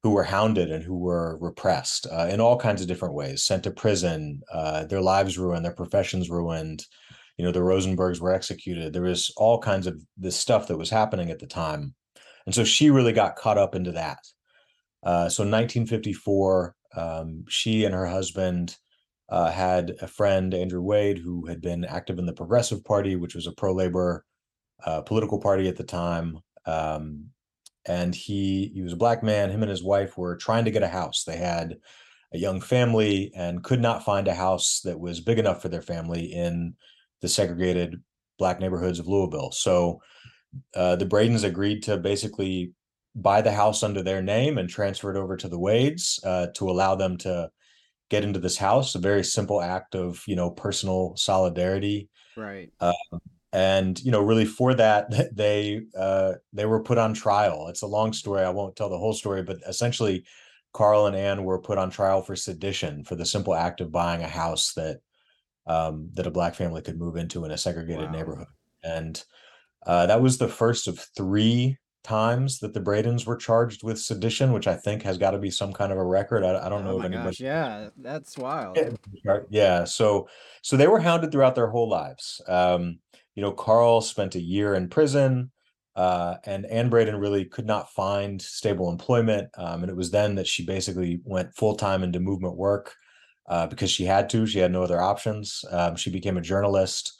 who 0.02 0.10
were 0.10 0.24
hounded 0.24 0.70
and 0.70 0.84
who 0.84 0.96
were 0.96 1.36
repressed 1.40 2.06
uh, 2.12 2.28
in 2.30 2.40
all 2.40 2.56
kinds 2.56 2.80
of 2.80 2.86
different 2.86 3.14
ways, 3.14 3.42
sent 3.42 3.64
to 3.64 3.70
prison, 3.70 4.40
uh, 4.52 4.84
their 4.84 5.00
lives 5.00 5.36
ruined, 5.36 5.64
their 5.64 5.74
professions 5.74 6.30
ruined. 6.30 6.86
You 7.36 7.44
know, 7.44 7.50
the 7.50 7.60
Rosenbergs 7.60 8.20
were 8.20 8.32
executed. 8.32 8.92
There 8.92 9.02
was 9.02 9.32
all 9.36 9.58
kinds 9.58 9.88
of 9.88 10.00
this 10.16 10.36
stuff 10.36 10.68
that 10.68 10.76
was 10.76 10.90
happening 10.90 11.30
at 11.30 11.40
the 11.40 11.46
time, 11.46 11.94
and 12.46 12.54
so 12.54 12.64
she 12.64 12.90
really 12.90 13.12
got 13.12 13.36
caught 13.36 13.58
up 13.58 13.74
into 13.74 13.92
that. 13.92 14.18
Uh, 15.02 15.28
so 15.28 15.42
in 15.42 15.50
1954, 15.50 16.74
um, 16.96 17.44
she 17.48 17.84
and 17.84 17.94
her 17.94 18.06
husband 18.06 18.76
uh, 19.28 19.50
had 19.50 19.96
a 20.00 20.06
friend, 20.06 20.54
Andrew 20.54 20.80
Wade, 20.80 21.18
who 21.18 21.46
had 21.46 21.60
been 21.60 21.84
active 21.84 22.18
in 22.18 22.26
the 22.26 22.32
Progressive 22.32 22.84
Party, 22.84 23.16
which 23.16 23.34
was 23.34 23.46
a 23.46 23.52
pro-labor 23.52 24.24
uh, 24.84 25.02
political 25.02 25.38
party 25.38 25.68
at 25.68 25.76
the 25.76 25.84
time. 25.84 26.38
Um, 26.66 27.30
and 27.86 28.14
he 28.14 28.70
he 28.74 28.82
was 28.82 28.92
a 28.92 28.96
black 28.96 29.22
man. 29.22 29.50
Him 29.50 29.62
and 29.62 29.70
his 29.70 29.82
wife 29.82 30.16
were 30.18 30.36
trying 30.36 30.64
to 30.66 30.70
get 30.70 30.82
a 30.82 30.88
house. 30.88 31.24
They 31.24 31.36
had 31.36 31.76
a 32.34 32.38
young 32.38 32.60
family 32.60 33.32
and 33.34 33.64
could 33.64 33.80
not 33.80 34.04
find 34.04 34.28
a 34.28 34.34
house 34.34 34.80
that 34.84 35.00
was 35.00 35.20
big 35.20 35.38
enough 35.38 35.62
for 35.62 35.68
their 35.68 35.82
family 35.82 36.32
in 36.32 36.74
the 37.22 37.28
segregated 37.28 38.02
black 38.38 38.60
neighborhoods 38.60 38.98
of 38.98 39.08
Louisville. 39.08 39.50
So 39.52 40.00
uh, 40.74 40.96
the 40.96 41.06
Bradens 41.06 41.44
agreed 41.44 41.82
to 41.84 41.96
basically 41.96 42.72
buy 43.14 43.40
the 43.40 43.52
house 43.52 43.82
under 43.82 44.02
their 44.02 44.22
name 44.22 44.58
and 44.58 44.68
transfer 44.68 45.10
it 45.10 45.18
over 45.18 45.36
to 45.36 45.48
the 45.48 45.58
Wades 45.58 46.20
uh, 46.24 46.48
to 46.54 46.70
allow 46.70 46.94
them 46.94 47.16
to 47.18 47.50
get 48.10 48.24
into 48.24 48.38
this 48.40 48.56
house. 48.56 48.94
A 48.94 48.98
very 48.98 49.24
simple 49.24 49.60
act 49.60 49.94
of 49.94 50.22
you 50.26 50.36
know 50.36 50.50
personal 50.50 51.16
solidarity. 51.16 52.08
Right. 52.36 52.70
Um, 52.80 53.20
and 53.52 53.98
you 54.02 54.10
know 54.10 54.20
really 54.20 54.44
for 54.44 54.74
that 54.74 55.10
they 55.34 55.80
uh 55.96 56.34
they 56.52 56.66
were 56.66 56.82
put 56.82 56.98
on 56.98 57.14
trial 57.14 57.68
it's 57.68 57.82
a 57.82 57.86
long 57.86 58.12
story 58.12 58.42
i 58.42 58.50
won't 58.50 58.76
tell 58.76 58.90
the 58.90 58.98
whole 58.98 59.14
story 59.14 59.42
but 59.42 59.56
essentially 59.66 60.24
carl 60.74 61.06
and 61.06 61.16
anne 61.16 61.44
were 61.44 61.60
put 61.60 61.78
on 61.78 61.90
trial 61.90 62.20
for 62.22 62.36
sedition 62.36 63.04
for 63.04 63.14
the 63.14 63.24
simple 63.24 63.54
act 63.54 63.80
of 63.80 63.90
buying 63.90 64.22
a 64.22 64.28
house 64.28 64.74
that 64.74 64.98
um 65.66 66.10
that 66.14 66.26
a 66.26 66.30
black 66.30 66.54
family 66.54 66.82
could 66.82 66.98
move 66.98 67.16
into 67.16 67.44
in 67.44 67.50
a 67.50 67.58
segregated 67.58 68.10
Wow. 68.10 68.12
neighborhood 68.12 68.48
and 68.84 69.24
uh 69.86 70.06
that 70.06 70.20
was 70.20 70.38
the 70.38 70.48
first 70.48 70.88
of 70.88 70.98
three 71.16 71.78
times 72.04 72.60
that 72.60 72.72
the 72.72 72.80
bradens 72.80 73.26
were 73.26 73.36
charged 73.36 73.82
with 73.82 73.98
sedition 73.98 74.52
which 74.52 74.66
i 74.66 74.74
think 74.74 75.02
has 75.02 75.18
got 75.18 75.32
to 75.32 75.38
be 75.38 75.50
some 75.50 75.72
kind 75.72 75.92
of 75.92 75.98
a 75.98 76.04
record 76.04 76.44
i, 76.44 76.66
I 76.66 76.68
don't 76.68 76.84
know 76.84 76.92
oh 76.92 76.96
if 76.96 77.00
my 77.00 77.06
anybody 77.06 77.30
gosh, 77.30 77.40
yeah, 77.40 77.88
that's 77.96 78.38
wild. 78.38 78.76
yeah. 78.76 79.38
Yeah. 79.50 79.84
So 79.84 80.28
so 80.62 80.76
they 80.76 80.86
were 80.86 81.00
hounded 81.00 81.32
throughout 81.32 81.54
their 81.54 81.68
whole 81.68 81.88
lives. 81.88 82.40
Um, 82.46 82.98
you 83.34 83.42
know, 83.42 83.52
Carl 83.52 84.00
spent 84.00 84.34
a 84.34 84.40
year 84.40 84.74
in 84.74 84.88
prison, 84.88 85.50
uh, 85.96 86.36
and 86.44 86.66
Anne 86.66 86.88
Braden 86.88 87.16
really 87.16 87.44
could 87.44 87.66
not 87.66 87.92
find 87.92 88.40
stable 88.40 88.90
employment. 88.90 89.48
Um, 89.56 89.82
and 89.82 89.90
it 89.90 89.96
was 89.96 90.10
then 90.10 90.34
that 90.36 90.46
she 90.46 90.64
basically 90.64 91.20
went 91.24 91.54
full 91.54 91.76
time 91.76 92.02
into 92.02 92.20
movement 92.20 92.56
work 92.56 92.94
uh, 93.48 93.66
because 93.66 93.90
she 93.90 94.04
had 94.04 94.28
to. 94.30 94.46
She 94.46 94.58
had 94.58 94.72
no 94.72 94.82
other 94.82 95.00
options. 95.00 95.64
Um, 95.70 95.96
she 95.96 96.10
became 96.10 96.36
a 96.36 96.42
journalist 96.42 97.17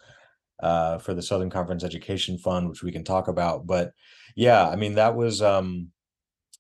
uh, 0.61 0.99
for 0.99 1.14
the 1.14 1.23
Southern 1.23 1.51
Conference 1.51 1.85
Education 1.85 2.38
Fund, 2.38 2.68
which 2.68 2.83
we 2.83 2.92
can 2.92 3.05
talk 3.05 3.29
about. 3.29 3.66
But 3.66 3.92
yeah, 4.35 4.68
I 4.68 4.77
mean, 4.77 4.94
that 4.94 5.14
was, 5.14 5.42
um, 5.42 5.88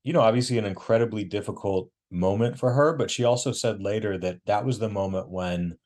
you 0.04 0.12
know, 0.12 0.20
obviously 0.20 0.58
an 0.58 0.64
incredibly 0.64 1.24
difficult 1.24 1.90
moment 2.10 2.58
for 2.58 2.72
her. 2.72 2.94
But 2.96 3.10
she 3.10 3.24
also 3.24 3.52
said 3.52 3.82
later 3.82 4.18
that 4.18 4.38
that 4.46 4.64
was 4.64 4.78
the 4.78 4.88
moment 4.88 5.30
when, 5.30 5.76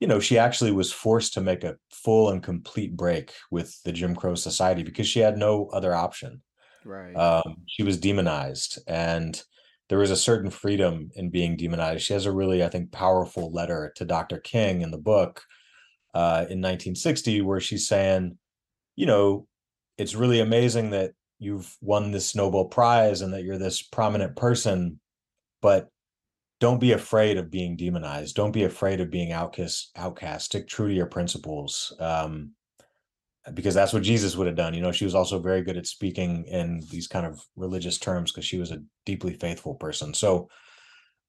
you 0.00 0.08
know, 0.08 0.20
she 0.20 0.38
actually 0.38 0.72
was 0.72 0.92
forced 0.92 1.34
to 1.34 1.40
make 1.40 1.64
a 1.64 1.76
full 1.90 2.30
and 2.30 2.42
complete 2.42 2.96
break 2.96 3.32
with 3.50 3.80
the 3.84 3.92
Jim 3.92 4.14
Crow 4.14 4.34
Society 4.34 4.82
because 4.82 5.06
she 5.06 5.20
had 5.20 5.36
no 5.36 5.68
other 5.72 5.94
option. 5.94 6.42
Right. 6.84 7.14
Um, 7.14 7.58
she 7.66 7.84
was 7.84 7.98
demonized, 7.98 8.80
and 8.88 9.40
there 9.88 9.98
was 9.98 10.10
a 10.10 10.16
certain 10.16 10.50
freedom 10.50 11.10
in 11.14 11.30
being 11.30 11.56
demonized. 11.56 12.02
She 12.02 12.12
has 12.12 12.26
a 12.26 12.32
really, 12.32 12.64
I 12.64 12.68
think, 12.68 12.90
powerful 12.90 13.52
letter 13.52 13.92
to 13.96 14.04
Dr. 14.04 14.38
King 14.38 14.82
in 14.82 14.90
the 14.90 14.98
book 14.98 15.44
uh, 16.14 16.46
in 16.48 16.60
1960 16.60 17.40
where 17.42 17.60
she's 17.60 17.88
saying, 17.88 18.38
you 18.96 19.06
know, 19.06 19.46
it's 19.98 20.14
really 20.14 20.40
amazing 20.40 20.90
that 20.90 21.12
you've 21.38 21.76
won 21.80 22.10
this 22.10 22.34
Nobel 22.34 22.66
Prize 22.66 23.20
and 23.20 23.32
that 23.34 23.42
you're 23.42 23.58
this 23.58 23.82
prominent 23.82 24.36
person, 24.36 25.00
but 25.60 25.88
don't 26.60 26.80
be 26.80 26.92
afraid 26.92 27.38
of 27.38 27.50
being 27.50 27.76
demonized. 27.76 28.36
Don't 28.36 28.52
be 28.52 28.62
afraid 28.62 29.00
of 29.00 29.10
being 29.10 29.32
outcast. 29.32 29.90
Outcast. 29.96 30.44
Stick 30.46 30.68
true 30.68 30.86
to 30.86 30.94
your 30.94 31.06
principles, 31.06 31.92
um, 31.98 32.52
because 33.52 33.74
that's 33.74 33.92
what 33.92 34.04
Jesus 34.04 34.36
would 34.36 34.46
have 34.46 34.54
done. 34.54 34.72
You 34.72 34.80
know, 34.80 34.92
she 34.92 35.04
was 35.04 35.16
also 35.16 35.40
very 35.40 35.62
good 35.62 35.76
at 35.76 35.88
speaking 35.88 36.44
in 36.44 36.80
these 36.88 37.08
kind 37.08 37.26
of 37.26 37.44
religious 37.56 37.98
terms 37.98 38.30
because 38.30 38.44
she 38.44 38.58
was 38.58 38.70
a 38.70 38.82
deeply 39.04 39.34
faithful 39.34 39.74
person. 39.74 40.14
So, 40.14 40.48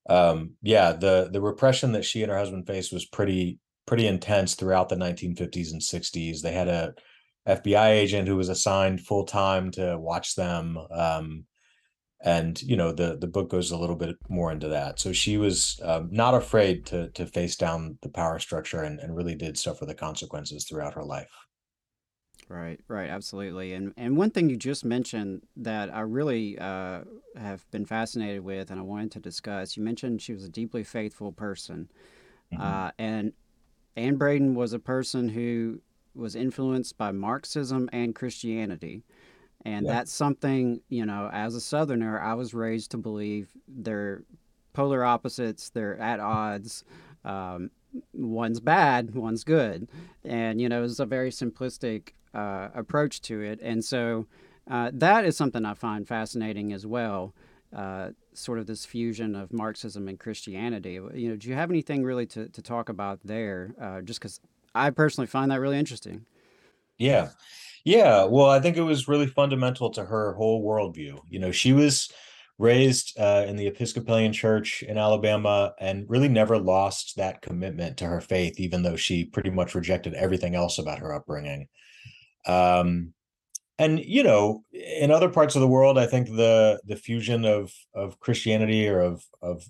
um, 0.07 0.51
yeah, 0.61 0.91
the 0.91 1.29
the 1.33 1.41
repression 1.41 1.93
that 1.93 2.05
she 2.05 2.21
and 2.21 2.31
her 2.31 2.37
husband 2.37 2.67
faced 2.67 2.93
was 2.93 3.05
pretty 3.05 3.57
pretty 3.85 4.07
intense 4.07 4.55
throughout 4.55 4.89
the 4.89 4.95
1950s 4.95 5.71
and 5.71 5.81
60s. 5.81 6.41
They 6.41 6.53
had 6.53 6.67
a 6.67 6.93
FBI 7.47 7.89
agent 7.89 8.27
who 8.27 8.37
was 8.37 8.49
assigned 8.49 9.01
full 9.01 9.25
time 9.25 9.71
to 9.71 9.97
watch 9.99 10.35
them. 10.35 10.77
Um, 10.91 11.45
and 12.23 12.61
you 12.61 12.77
know 12.77 12.93
the 12.93 13.17
the 13.17 13.27
book 13.27 13.49
goes 13.49 13.71
a 13.71 13.77
little 13.77 13.97
bit 13.97 14.15
more 14.29 14.51
into 14.51 14.69
that. 14.69 14.99
So 14.99 15.11
she 15.11 15.37
was 15.37 15.79
um, 15.83 16.07
not 16.11 16.33
afraid 16.33 16.85
to 16.87 17.09
to 17.09 17.25
face 17.25 17.57
down 17.57 17.97
the 18.01 18.09
power 18.09 18.39
structure 18.39 18.81
and, 18.81 18.99
and 18.99 19.15
really 19.15 19.35
did 19.35 19.57
suffer 19.57 19.85
the 19.85 19.93
consequences 19.93 20.65
throughout 20.65 20.93
her 20.93 21.03
life. 21.03 21.29
Right, 22.47 22.79
right, 22.87 23.09
absolutely. 23.09 23.73
And 23.73 23.93
and 23.97 24.15
one 24.15 24.29
thing 24.29 24.49
you 24.49 24.55
just 24.55 24.85
mentioned 24.85 25.43
that 25.57 25.93
I 25.93 26.01
really 26.01 26.57
uh, 26.59 27.01
have 27.35 27.69
been 27.71 27.85
fascinated 27.85 28.41
with, 28.41 28.71
and 28.71 28.79
I 28.79 28.83
wanted 28.83 29.11
to 29.13 29.19
discuss. 29.19 29.75
You 29.75 29.83
mentioned 29.83 30.21
she 30.21 30.33
was 30.33 30.45
a 30.45 30.49
deeply 30.49 30.83
faithful 30.83 31.33
person, 31.33 31.89
uh, 32.57 32.91
and 32.97 33.33
Anne 33.95 34.15
Braden 34.15 34.55
was 34.55 34.73
a 34.73 34.79
person 34.79 35.29
who 35.29 35.81
was 36.15 36.35
influenced 36.35 36.97
by 36.97 37.11
Marxism 37.11 37.89
and 37.91 38.15
Christianity. 38.15 39.03
And 39.65 39.85
Yeah. 39.85 39.93
that's 39.93 40.11
something, 40.11 40.81
you 40.89 41.05
know, 41.05 41.29
as 41.31 41.55
a 41.55 41.61
Southerner, 41.61 42.19
I 42.19 42.33
was 42.33 42.53
raised 42.53 42.91
to 42.91 42.97
believe 42.97 43.51
they're 43.67 44.23
polar 44.73 45.03
opposites, 45.03 45.69
they're 45.69 45.97
at 45.99 46.19
odds. 46.19 46.83
Um, 47.23 47.71
one's 48.13 48.59
bad, 48.59 49.15
one's 49.15 49.43
good. 49.43 49.87
And, 50.23 50.59
you 50.59 50.67
know, 50.67 50.83
it's 50.83 50.99
a 50.99 51.05
very 51.05 51.29
simplistic 51.29 52.09
uh, 52.33 52.69
approach 52.73 53.21
to 53.21 53.41
it. 53.41 53.59
And 53.61 53.85
so 53.85 54.25
uh, 54.69 54.91
that 54.93 55.25
is 55.25 55.37
something 55.37 55.65
I 55.65 55.75
find 55.75 56.07
fascinating 56.07 56.73
as 56.73 56.85
well. 56.85 57.33
Uh, 57.75 58.09
sort 58.37 58.59
of 58.59 58.67
this 58.67 58.85
fusion 58.85 59.35
of 59.35 59.53
Marxism 59.53 60.07
and 60.07 60.19
Christianity. 60.19 60.93
You 60.93 61.29
know, 61.29 61.35
do 61.35 61.49
you 61.49 61.55
have 61.55 61.69
anything 61.69 62.03
really 62.03 62.25
to, 62.27 62.49
to 62.49 62.61
talk 62.61 62.89
about 62.89 63.19
there? 63.23 63.73
Uh, 63.81 64.01
just 64.01 64.19
because 64.19 64.39
I 64.75 64.89
personally 64.89 65.27
find 65.27 65.51
that 65.51 65.59
really 65.59 65.79
interesting. 65.79 66.25
Yeah. 66.97 67.29
Yeah. 67.85 68.23
Well, 68.25 68.49
I 68.49 68.59
think 68.59 68.77
it 68.77 68.81
was 68.81 69.07
really 69.07 69.27
fundamental 69.27 69.89
to 69.91 70.05
her 70.05 70.33
whole 70.33 70.63
worldview. 70.63 71.19
You 71.29 71.39
know, 71.39 71.51
she 71.51 71.73
was 71.73 72.09
raised 72.57 73.19
uh, 73.19 73.45
in 73.47 73.55
the 73.55 73.67
Episcopalian 73.67 74.31
Church 74.31 74.83
in 74.83 74.97
Alabama 74.97 75.73
and 75.79 76.05
really 76.07 76.29
never 76.29 76.57
lost 76.57 77.17
that 77.17 77.41
commitment 77.41 77.97
to 77.97 78.05
her 78.05 78.21
faith, 78.21 78.59
even 78.59 78.83
though 78.83 78.95
she 78.95 79.25
pretty 79.25 79.49
much 79.49 79.75
rejected 79.75 80.13
everything 80.13 80.55
else 80.55 80.77
about 80.77 80.99
her 80.99 81.13
upbringing. 81.13 81.67
Um, 82.45 83.12
and 83.79 83.99
you 83.99 84.23
know, 84.23 84.63
in 84.71 85.11
other 85.11 85.29
parts 85.29 85.55
of 85.55 85.61
the 85.61 85.67
world, 85.67 85.97
I 85.97 86.05
think 86.05 86.27
the 86.27 86.79
the 86.85 86.95
fusion 86.95 87.45
of 87.45 87.73
of 87.93 88.19
Christianity 88.19 88.87
or 88.87 88.99
of 88.99 89.23
of 89.41 89.63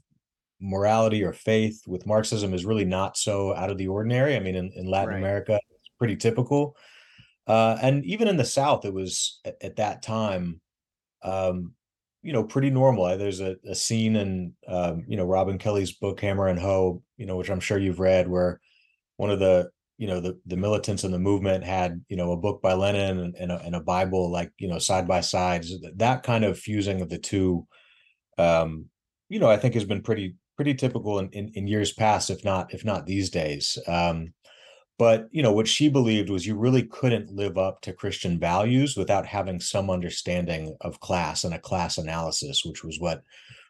morality 0.60 1.24
or 1.24 1.34
faith 1.34 1.84
with 1.88 2.06
Marxism 2.06 2.54
is 2.54 2.66
really 2.66 2.86
not 2.86 3.18
so 3.18 3.54
out 3.54 3.70
of 3.70 3.78
the 3.78 3.88
ordinary. 3.88 4.36
I 4.36 4.40
mean, 4.40 4.56
in, 4.56 4.72
in 4.76 4.86
Latin 4.86 5.10
Right. 5.10 5.18
America, 5.18 5.60
it's 5.72 5.90
pretty 6.00 6.16
typical. 6.16 6.78
Uh, 7.46 7.78
and 7.82 8.06
even 8.06 8.30
in 8.30 8.38
the 8.38 8.46
South, 8.46 8.86
it 8.86 8.94
was 8.94 9.42
at, 9.44 9.58
at 9.62 9.76
that 9.76 10.02
time, 10.02 10.62
um, 11.22 11.74
you 12.22 12.32
know, 12.32 12.46
pretty 12.46 12.70
normal. 12.70 13.18
There's 13.18 13.42
a, 13.42 13.58
a 13.68 13.76
scene 13.76 14.16
in, 14.16 14.54
um, 14.66 15.04
you 15.06 15.18
know, 15.18 15.26
Robin 15.26 15.58
Kelley's 15.58 15.92
book 15.92 16.22
Hammer 16.22 16.48
and 16.48 16.58
Hoe, 16.58 17.04
you 17.18 17.26
know, 17.26 17.36
which 17.36 17.50
I'm 17.50 17.60
sure 17.60 17.78
you've 17.78 18.00
read, 18.00 18.30
where 18.30 18.62
one 19.18 19.30
of 19.30 19.40
the, 19.40 19.70
you 19.98 20.08
know, 20.08 20.20
the 20.20 20.40
the 20.46 20.58
militants 20.58 21.04
in 21.04 21.12
the 21.12 21.20
movement 21.20 21.64
had, 21.64 22.04
you 22.10 22.18
know, 22.18 22.32
a 22.32 22.38
book 22.38 22.62
by 22.62 22.74
Lenin 22.74 23.20
and, 23.20 23.36
and, 23.36 23.52
a, 23.52 23.60
and 23.60 23.76
a 23.76 23.80
Bible, 23.80 24.32
like, 24.32 24.52
you 24.58 24.68
know, 24.68 24.80
side 24.80 25.08
by 25.08 25.22
side. 25.22 25.66
So 25.66 25.78
that, 25.82 25.98
that 26.00 26.24
kind 26.24 26.44
of 26.44 26.60
fusing 26.60 27.02
of 27.02 27.10
the 27.10 27.20
two, 27.20 27.68
um, 28.38 28.86
you 29.30 29.40
know, 29.40 29.50
I 29.50 29.58
think 29.58 29.74
has 29.76 29.86
been 29.86 30.02
pretty 30.02 30.36
pretty 30.56 30.74
typical 30.76 31.20
in, 31.20 31.30
in, 31.30 31.52
in 31.56 31.68
years 31.68 31.94
past, 31.94 32.30
if 32.30 32.44
not 32.44 32.74
if 32.74 32.86
not 32.86 33.06
these 33.06 33.30
days. 33.30 33.78
Um, 33.88 34.34
but 35.00 35.28
you 35.32 35.42
know 35.42 35.52
what 35.52 35.68
she 35.68 35.90
believed 35.90 36.30
was 36.30 36.46
you 36.46 36.56
really 36.56 36.84
couldn't 36.84 37.32
live 37.32 37.58
up 37.58 37.82
to 37.82 37.94
christian 37.94 38.40
values 38.40 38.96
without 38.96 39.26
having 39.26 39.60
some 39.60 39.90
understanding 39.90 40.76
of 40.82 41.00
class 41.00 41.44
and 41.44 41.54
a 41.54 41.60
class 41.60 41.98
analysis 41.98 42.64
which 42.64 42.84
was 42.84 43.00
what 43.00 43.22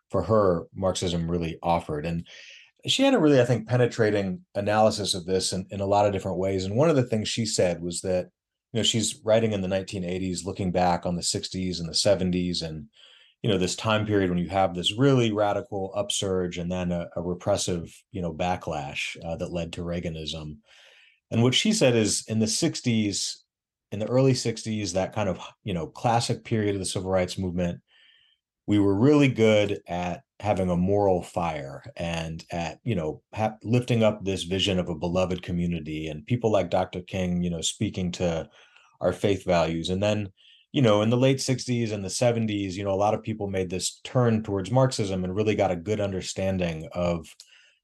for 0.10 0.22
her 0.22 0.66
marxism 0.76 1.30
really 1.30 1.58
offered 1.64 2.06
and 2.06 2.28
she 2.88 3.04
had 3.04 3.14
a 3.14 3.20
really 3.20 3.42
i 3.42 3.46
think 3.46 3.68
penetrating 3.68 4.42
analysis 4.56 5.14
of 5.14 5.26
this 5.26 5.54
in, 5.54 5.66
in 5.70 5.80
a 5.80 5.86
lot 5.86 6.06
of 6.06 6.14
different 6.14 6.38
ways 6.38 6.66
and 6.66 6.76
one 6.76 6.90
of 6.90 6.96
the 6.96 7.04
things 7.04 7.28
she 7.28 7.46
said 7.46 7.82
was 7.82 8.02
that 8.02 8.30
you 8.72 8.80
know 8.80 8.84
she's 8.84 9.22
writing 9.24 9.54
in 9.54 9.62
the 9.62 9.68
1980s 9.68 10.46
looking 10.46 10.72
back 10.72 11.06
on 11.06 11.16
the 11.16 11.22
60s 11.22 11.80
and 11.80 11.88
the 11.88 11.94
70s 11.94 12.62
and 12.62 12.88
you 13.44 13.50
know 13.50 13.58
this 13.58 13.76
time 13.76 14.06
period 14.06 14.30
when 14.30 14.40
you 14.40 14.48
have 14.48 14.74
this 14.74 14.98
really 14.98 15.32
radical 15.32 15.92
upsurge 15.96 16.58
and 16.58 16.72
then 16.72 16.92
a, 16.92 17.08
a 17.16 17.22
repressive 17.22 17.94
you 18.12 18.22
know 18.22 18.34
backlash 18.34 19.18
uh, 19.24 19.36
that 19.36 19.52
led 19.52 19.74
to 19.74 19.84
Reaganism. 19.84 20.58
And 21.30 21.44
what 21.44 21.54
she 21.54 21.74
said 21.74 21.96
is 21.96 22.24
in 22.28 22.40
the 22.40 22.46
60s, 22.46 23.36
in 23.92 24.00
the 24.00 24.08
early 24.08 24.34
60s, 24.34 24.94
that 24.94 25.14
kind 25.14 25.28
of 25.28 25.40
you 25.64 25.74
know 25.74 25.88
classic 25.88 26.44
period 26.44 26.76
of 26.76 26.80
the 26.80 26.86
civil 26.86 27.12
rights 27.12 27.38
movement, 27.38 27.82
we 28.66 28.80
were 28.80 28.96
really 28.96 29.28
good 29.28 29.82
at 29.88 30.24
having 30.44 30.70
a 30.70 30.76
moral 30.76 31.24
fire 31.24 31.82
and 31.96 32.44
at 32.52 32.80
you 32.84 32.96
know 32.96 33.22
ha- 33.34 33.56
lifting 33.64 34.04
up 34.04 34.24
this 34.24 34.44
vision 34.44 34.78
of 34.78 34.90
a 34.90 34.96
beloved 34.96 35.42
community 35.42 36.08
and 36.08 36.28
people 36.28 36.52
like 36.52 36.70
Dr. 36.70 37.02
King, 37.02 37.42
you 37.42 37.50
know, 37.50 37.62
speaking 37.62 38.12
to 38.14 38.50
our 39.00 39.14
faith 39.14 39.46
values, 39.46 39.90
and 39.90 40.04
then 40.04 40.30
you 40.74 40.82
know, 40.82 41.04
in 41.04 41.12
the 41.12 41.18
late 41.18 41.38
60s 41.38 41.92
and 41.92 42.04
the 42.04 42.10
70s, 42.10 42.74
you 42.74 42.84
know, 42.84 42.94
a 42.94 42.96
lot 42.96 43.14
of 43.14 43.22
people 43.22 43.48
made 43.48 43.70
this 43.70 44.02
turn 44.04 44.42
towards 44.42 44.72
Marxism 44.72 45.24
and 45.24 45.36
really 45.36 45.54
got 45.54 45.70
a 45.70 45.76
good 45.76 46.02
understanding 46.02 46.90
of, 46.94 47.28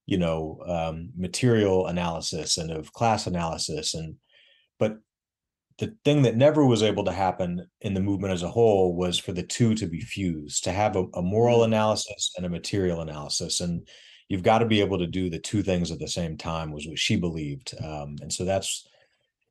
you 0.08 0.18
know, 0.18 0.60
um, 0.66 1.12
material 1.16 1.86
analysis 1.86 2.58
and 2.58 2.72
of 2.72 2.92
class 2.92 3.28
analysis. 3.28 3.94
And, 3.94 4.16
but 4.80 4.98
the 5.80 5.96
thing 6.04 6.24
that 6.24 6.36
never 6.36 6.66
was 6.66 6.84
able 6.84 7.06
to 7.06 7.12
happen 7.12 7.66
in 7.82 7.94
the 7.94 8.02
movement 8.02 8.34
as 8.34 8.44
a 8.44 8.50
whole 8.50 8.96
was 8.96 9.18
for 9.18 9.32
the 9.32 9.44
two 9.44 9.74
to 9.76 9.88
be 9.88 10.02
fused, 10.02 10.66
to 10.66 10.72
have 10.72 10.96
a, 10.96 11.06
a 11.14 11.22
moral 11.22 11.64
analysis 11.64 12.34
and 12.36 12.46
a 12.46 12.50
material 12.50 13.02
analysis. 13.02 13.62
And 13.62 13.88
you've 14.28 14.44
got 14.44 14.60
to 14.60 14.66
be 14.66 14.82
able 14.82 15.00
to 15.00 15.08
do 15.08 15.30
the 15.30 15.40
two 15.40 15.64
things 15.64 15.90
at 15.90 16.00
the 16.00 16.08
same 16.08 16.38
time, 16.38 16.72
was 16.72 16.86
what 16.86 17.00
she 17.00 17.16
believed. 17.16 17.74
Um, 17.82 18.18
and 18.22 18.32
so 18.32 18.44
that's, 18.44 18.88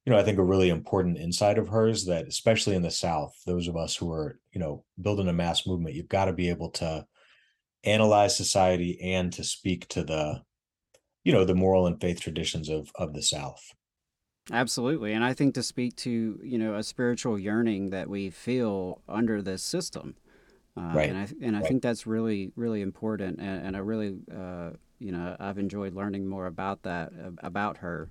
you 0.04 0.12
know, 0.12 0.18
I 0.18 0.22
think 0.22 0.38
a 0.38 0.44
really 0.44 0.68
important 0.68 1.18
insight 1.18 1.58
of 1.58 1.68
hers 1.68 2.04
that 2.04 2.28
especially 2.28 2.76
in 2.76 2.82
the 2.82 2.90
South, 2.90 3.34
those 3.46 3.66
of 3.66 3.76
us 3.76 3.96
who 3.96 4.12
are, 4.12 4.38
you 4.52 4.60
know, 4.60 4.84
building 5.00 5.28
a 5.28 5.32
mass 5.32 5.66
movement, 5.66 5.94
you've 5.94 6.08
got 6.08 6.26
to 6.26 6.32
be 6.32 6.50
able 6.50 6.70
to 6.72 7.06
analyze 7.84 8.36
society 8.36 9.00
and 9.02 9.32
to 9.32 9.44
speak 9.44 9.88
to 9.88 10.04
the, 10.04 10.42
you 11.24 11.32
know, 11.32 11.44
the 11.44 11.54
moral 11.54 11.86
and 11.86 12.00
faith 12.00 12.20
traditions 12.20 12.68
of 12.68 12.90
of 12.94 13.14
the 13.14 13.22
South. 13.22 13.72
Absolutely. 14.50 15.12
And 15.12 15.24
I 15.24 15.34
think 15.34 15.54
to 15.54 15.62
speak 15.62 15.96
to, 15.96 16.40
you 16.42 16.58
know, 16.58 16.74
a 16.74 16.82
spiritual 16.82 17.38
yearning 17.38 17.90
that 17.90 18.08
we 18.08 18.30
feel 18.30 19.02
under 19.08 19.42
this 19.42 19.62
system. 19.62 20.14
Uh, 20.76 20.92
right. 20.94 21.10
And 21.10 21.18
I, 21.18 21.28
and 21.42 21.56
I 21.56 21.60
right. 21.60 21.68
think 21.68 21.82
that's 21.82 22.06
really, 22.06 22.52
really 22.56 22.80
important. 22.80 23.38
And, 23.40 23.66
and 23.66 23.76
I 23.76 23.80
really, 23.80 24.16
uh, 24.34 24.70
you 24.98 25.12
know, 25.12 25.36
I've 25.38 25.58
enjoyed 25.58 25.94
learning 25.94 26.26
more 26.26 26.46
about 26.46 26.82
that, 26.84 27.12
about 27.42 27.78
her. 27.78 28.10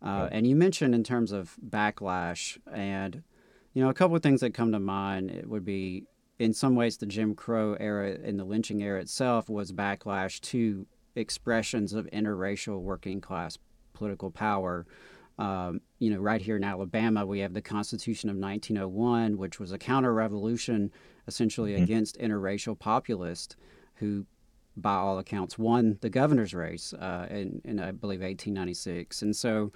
Uh, 0.00 0.28
and 0.30 0.46
you 0.46 0.54
mentioned 0.54 0.94
in 0.94 1.02
terms 1.02 1.32
of 1.32 1.56
backlash, 1.68 2.56
and 2.72 3.22
you 3.74 3.82
know, 3.82 3.90
a 3.90 3.94
couple 3.94 4.16
of 4.16 4.22
things 4.22 4.40
that 4.40 4.54
come 4.54 4.72
to 4.72 4.78
mind. 4.78 5.30
It 5.30 5.48
would 5.48 5.64
be, 5.64 6.04
in 6.38 6.52
some 6.52 6.76
ways, 6.76 6.96
the 6.96 7.06
Jim 7.06 7.34
Crow 7.34 7.74
era 7.80 8.16
and 8.22 8.38
the 8.38 8.44
lynching 8.44 8.82
era 8.82 9.00
itself 9.00 9.48
was 9.48 9.72
backlash 9.72 10.40
to 10.42 10.86
expressions 11.16 11.92
of 11.92 12.06
interracial 12.12 12.80
working 12.80 13.20
class 13.20 13.58
political 13.92 14.30
power. 14.30 14.86
Um, 15.38 15.80
you 15.98 16.10
know, 16.10 16.18
right 16.18 16.40
here 16.40 16.56
in 16.56 16.64
Alabama, 16.64 17.24
we 17.24 17.38
have 17.40 17.54
the 17.54 17.62
Constitution 17.62 18.28
of 18.28 18.36
1901, 18.36 19.38
which 19.38 19.60
was 19.60 19.72
a 19.72 19.78
counter 19.78 20.12
revolution 20.12 20.90
essentially 21.26 21.74
mm-hmm. 21.74 21.84
against 21.84 22.18
interracial 22.18 22.76
populists 22.78 23.54
who 23.96 24.26
by 24.80 24.94
all 24.94 25.18
accounts, 25.18 25.58
won 25.58 25.98
the 26.00 26.10
governor's 26.10 26.54
race 26.54 26.92
uh, 26.94 27.26
in, 27.30 27.60
in, 27.64 27.80
I 27.80 27.90
believe, 27.90 28.20
1896. 28.20 29.22
And 29.22 29.34
so, 29.34 29.72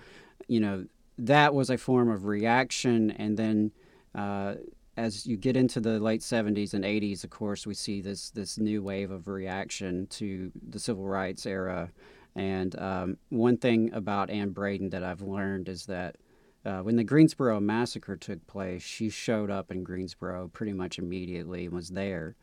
you 0.48 0.61
know, 0.61 0.87
that 1.18 1.55
was 1.55 1.70
a 1.70 1.79
form 1.79 2.11
of 2.11 2.25
reaction. 2.25 3.11
And 3.12 3.37
then 3.37 3.72
uh, 4.14 4.55
as 4.96 5.27
you 5.27 5.37
get 5.37 5.57
into 5.57 5.81
the 5.81 5.98
late 5.98 6.20
70s 6.20 6.75
and 6.75 6.85
80s, 6.85 7.25
of 7.25 7.31
course, 7.31 7.66
we 7.66 7.75
see 7.75 8.01
this, 8.01 8.31
this 8.31 8.59
new 8.59 8.83
wave 8.83 9.11
of 9.11 9.29
reaction 9.29 10.07
to 10.09 10.53
the 10.68 10.79
civil 10.79 11.05
rights 11.05 11.46
era. 11.46 11.90
And 12.35 12.79
um, 12.79 13.16
one 13.29 13.57
thing 13.57 13.92
about 13.92 14.31
Anne 14.31 14.51
Braden 14.51 14.90
that 14.90 15.05
I've 15.05 15.23
learned 15.23 15.68
is 15.68 15.87
that 15.87 16.16
uh, 16.64 16.79
when 16.79 16.97
the 16.97 17.05
Greensboro 17.05 17.61
massacre 17.61 18.16
took 18.16 18.47
place, 18.47 18.83
she 18.83 19.09
showed 19.09 19.51
up 19.51 19.71
in 19.71 19.83
Greensboro 19.83 20.49
pretty 20.53 20.73
much 20.73 20.99
immediately 20.99 21.66
and 21.66 21.75
was 21.75 21.90
there. 21.90 22.37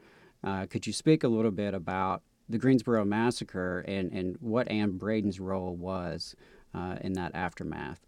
Uh, 0.44 0.66
could 0.66 0.86
you 0.86 0.94
speak 0.94 1.24
a 1.24 1.28
little 1.28 1.52
bit 1.52 1.74
about 1.74 2.22
the 2.50 2.58
Greensboro 2.58 3.06
massacre 3.06 3.80
and, 3.88 4.12
and 4.12 4.36
what 4.40 4.70
Anne 4.70 4.98
Braden's 4.98 5.40
role 5.40 5.76
was 5.76 6.36
uh, 6.74 6.96
in 7.02 7.14
that 7.14 7.34
aftermath. 7.36 8.02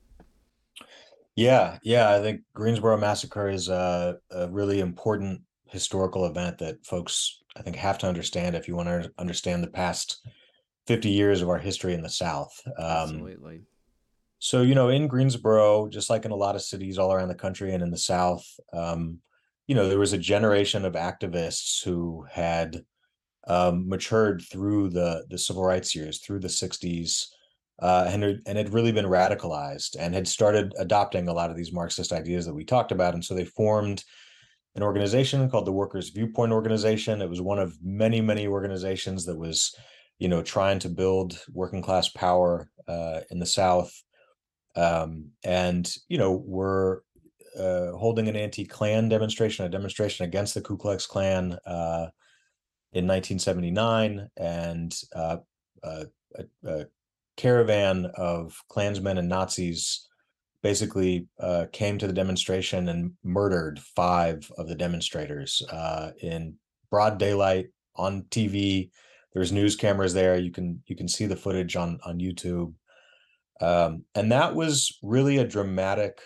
Yeah, 1.35 1.77
yeah, 1.83 2.09
I 2.09 2.21
think 2.21 2.41
Greensboro 2.53 2.97
massacre 2.97 3.49
is 3.49 3.69
a, 3.69 4.17
a, 4.31 4.49
really 4.49 4.79
important 4.79 5.41
historical 5.65 6.25
event 6.25 6.57
that 6.57 6.85
folks 6.85 7.41
I 7.55 7.61
think 7.61 7.77
have 7.77 7.97
to 7.99 8.07
understand 8.07 8.55
if 8.55 8.67
you 8.67 8.75
want 8.75 8.89
to 8.89 9.11
understand 9.17 9.63
the 9.63 9.69
past 9.69 10.27
50 10.91 11.09
years 11.09 11.41
of 11.41 11.47
our 11.47 11.57
history 11.57 11.93
in 11.93 12.01
the 12.01 12.09
South. 12.09 12.51
Um, 12.77 12.85
Absolutely. 12.85 13.61
So, 14.39 14.61
you 14.61 14.75
know, 14.75 14.89
in 14.89 15.07
Greensboro, 15.07 15.87
just 15.87 16.09
like 16.09 16.25
in 16.25 16.31
a 16.31 16.35
lot 16.35 16.55
of 16.55 16.61
cities 16.61 16.97
all 16.97 17.13
around 17.13 17.29
the 17.29 17.35
country 17.35 17.73
and 17.73 17.81
in 17.81 17.91
the 17.91 17.97
South, 17.97 18.45
um, 18.73 19.19
you 19.67 19.75
know, 19.75 19.87
there 19.87 19.99
was 19.99 20.11
a 20.11 20.17
generation 20.17 20.83
of 20.83 20.95
activists 20.95 21.81
who 21.81 22.25
had 22.29 22.83
um, 23.47 23.87
matured 23.87 24.43
through 24.51 24.89
the 24.89 25.23
the 25.29 25.37
civil 25.37 25.63
rights 25.63 25.95
years, 25.95 26.19
through 26.19 26.39
the 26.39 26.49
'60s, 26.49 27.27
uh, 27.81 28.05
and 28.09 28.41
and 28.45 28.57
had 28.57 28.73
really 28.73 28.91
been 28.91 29.05
radicalized 29.05 29.95
and 29.97 30.13
had 30.13 30.27
started 30.27 30.73
adopting 30.77 31.29
a 31.29 31.33
lot 31.33 31.49
of 31.49 31.55
these 31.55 31.71
Marxist 31.71 32.11
ideas 32.11 32.45
that 32.45 32.53
we 32.53 32.65
talked 32.65 32.91
about, 32.91 33.13
and 33.13 33.23
so 33.23 33.33
they 33.33 33.45
formed 33.45 34.03
an 34.75 34.83
organization 34.83 35.49
called 35.49 35.67
the 35.67 35.71
Workers 35.71 36.09
Viewpoint 36.09 36.51
Organization. 36.51 37.21
It 37.21 37.29
was 37.29 37.41
one 37.41 37.59
of 37.59 37.77
many 37.81 38.19
many 38.19 38.45
organizations 38.45 39.25
that 39.25 39.37
was, 39.37 39.73
you 40.21 40.29
know, 40.29 40.41
trying 40.41 40.79
to 40.79 40.89
build 40.89 41.39
working 41.51 41.81
class 41.81 42.07
power 42.09 42.69
uh, 42.87 43.21
in 43.29 43.39
the 43.39 43.45
South, 43.45 43.91
um, 44.75 45.29
and 45.43 45.93
you 46.07 46.17
know, 46.17 46.31
we're 46.45 46.99
uh, 47.59 47.91
holding 47.91 48.29
an 48.29 48.35
anti-Klan 48.35 49.09
demonstration, 49.09 49.65
a 49.65 49.69
demonstration 49.69 50.25
against 50.25 50.53
the 50.53 50.61
Ku 50.61 50.77
Klux 50.77 51.05
Klan. 51.05 51.57
Uh, 51.65 52.07
in 52.93 53.07
1979, 53.07 54.29
and 54.35 54.95
uh, 55.15 55.37
a, 55.83 56.05
a, 56.65 56.85
caravan 57.37 58.05
of 58.15 58.61
Klansmen 58.67 59.17
and 59.17 59.29
Nazis 59.29 60.07
basically 60.61 61.27
uh, 61.39 61.65
came 61.71 61.97
to 61.97 62.05
the 62.05 62.13
demonstration 62.13 62.89
and 62.89 63.13
murdered 63.23 63.79
five 63.79 64.51
of 64.57 64.67
the 64.67 64.75
demonstrators 64.75 65.61
uh, 65.71 66.11
in 66.21 66.55
broad 66.91 67.17
daylight 67.17 67.67
on 67.95 68.23
TV. 68.23 68.91
There's 69.33 69.51
news 69.51 69.75
cameras 69.75 70.13
there. 70.13 70.37
You 70.37 70.51
can 70.51 70.81
you 70.87 70.95
can 70.95 71.07
see 71.07 71.25
the 71.25 71.35
footage 71.35 71.75
on 71.75 71.99
on 72.05 72.19
YouTube, 72.19 72.73
um, 73.61 74.03
and 74.15 74.31
that 74.31 74.55
was 74.55 74.97
really 75.01 75.37
a 75.37 75.47
dramatic 75.47 76.19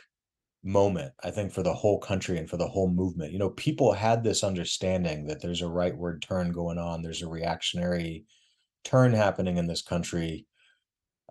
moment 0.68 1.14
i 1.24 1.30
think 1.30 1.54
for 1.54 1.62
the 1.62 1.72
whole 1.72 2.00
country 2.00 2.40
and 2.40 2.50
for 2.50 2.58
the 2.58 2.68
whole 2.68 2.90
movement. 2.90 3.32
You 3.32 3.40
know 3.40 3.52
people 3.52 3.94
had 3.94 4.24
this 4.24 4.44
understanding 4.44 5.28
that 5.28 5.42
there's 5.42 5.62
a 5.62 5.66
rightward 5.66 6.22
turn 6.22 6.52
going 6.52 6.80
on. 6.80 7.04
There's 7.04 7.22
a 7.22 7.28
reactionary 7.28 8.26
turn 8.84 9.14
happening 9.14 9.58
in 9.58 9.68
this 9.68 9.84
country. 9.84 10.48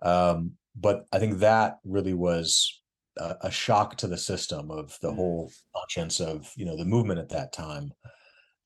Um, 0.01 0.53
but 0.75 1.05
i 1.13 1.19
think 1.19 1.39
that 1.39 1.77
really 1.83 2.13
was 2.13 2.81
a, 3.17 3.35
a, 3.41 3.51
shock 3.51 3.95
to 3.97 4.07
the 4.07 4.17
system 4.17 4.69
of 4.71 4.97
the 5.01 5.11
mm. 5.11 5.15
whole 5.15 5.51
conscience 5.75 6.19
of 6.19 6.51
you 6.55 6.65
know 6.65 6.77
the 6.77 6.85
movement 6.85 7.19
at 7.19 7.29
that 7.29 7.53
time 7.53 7.91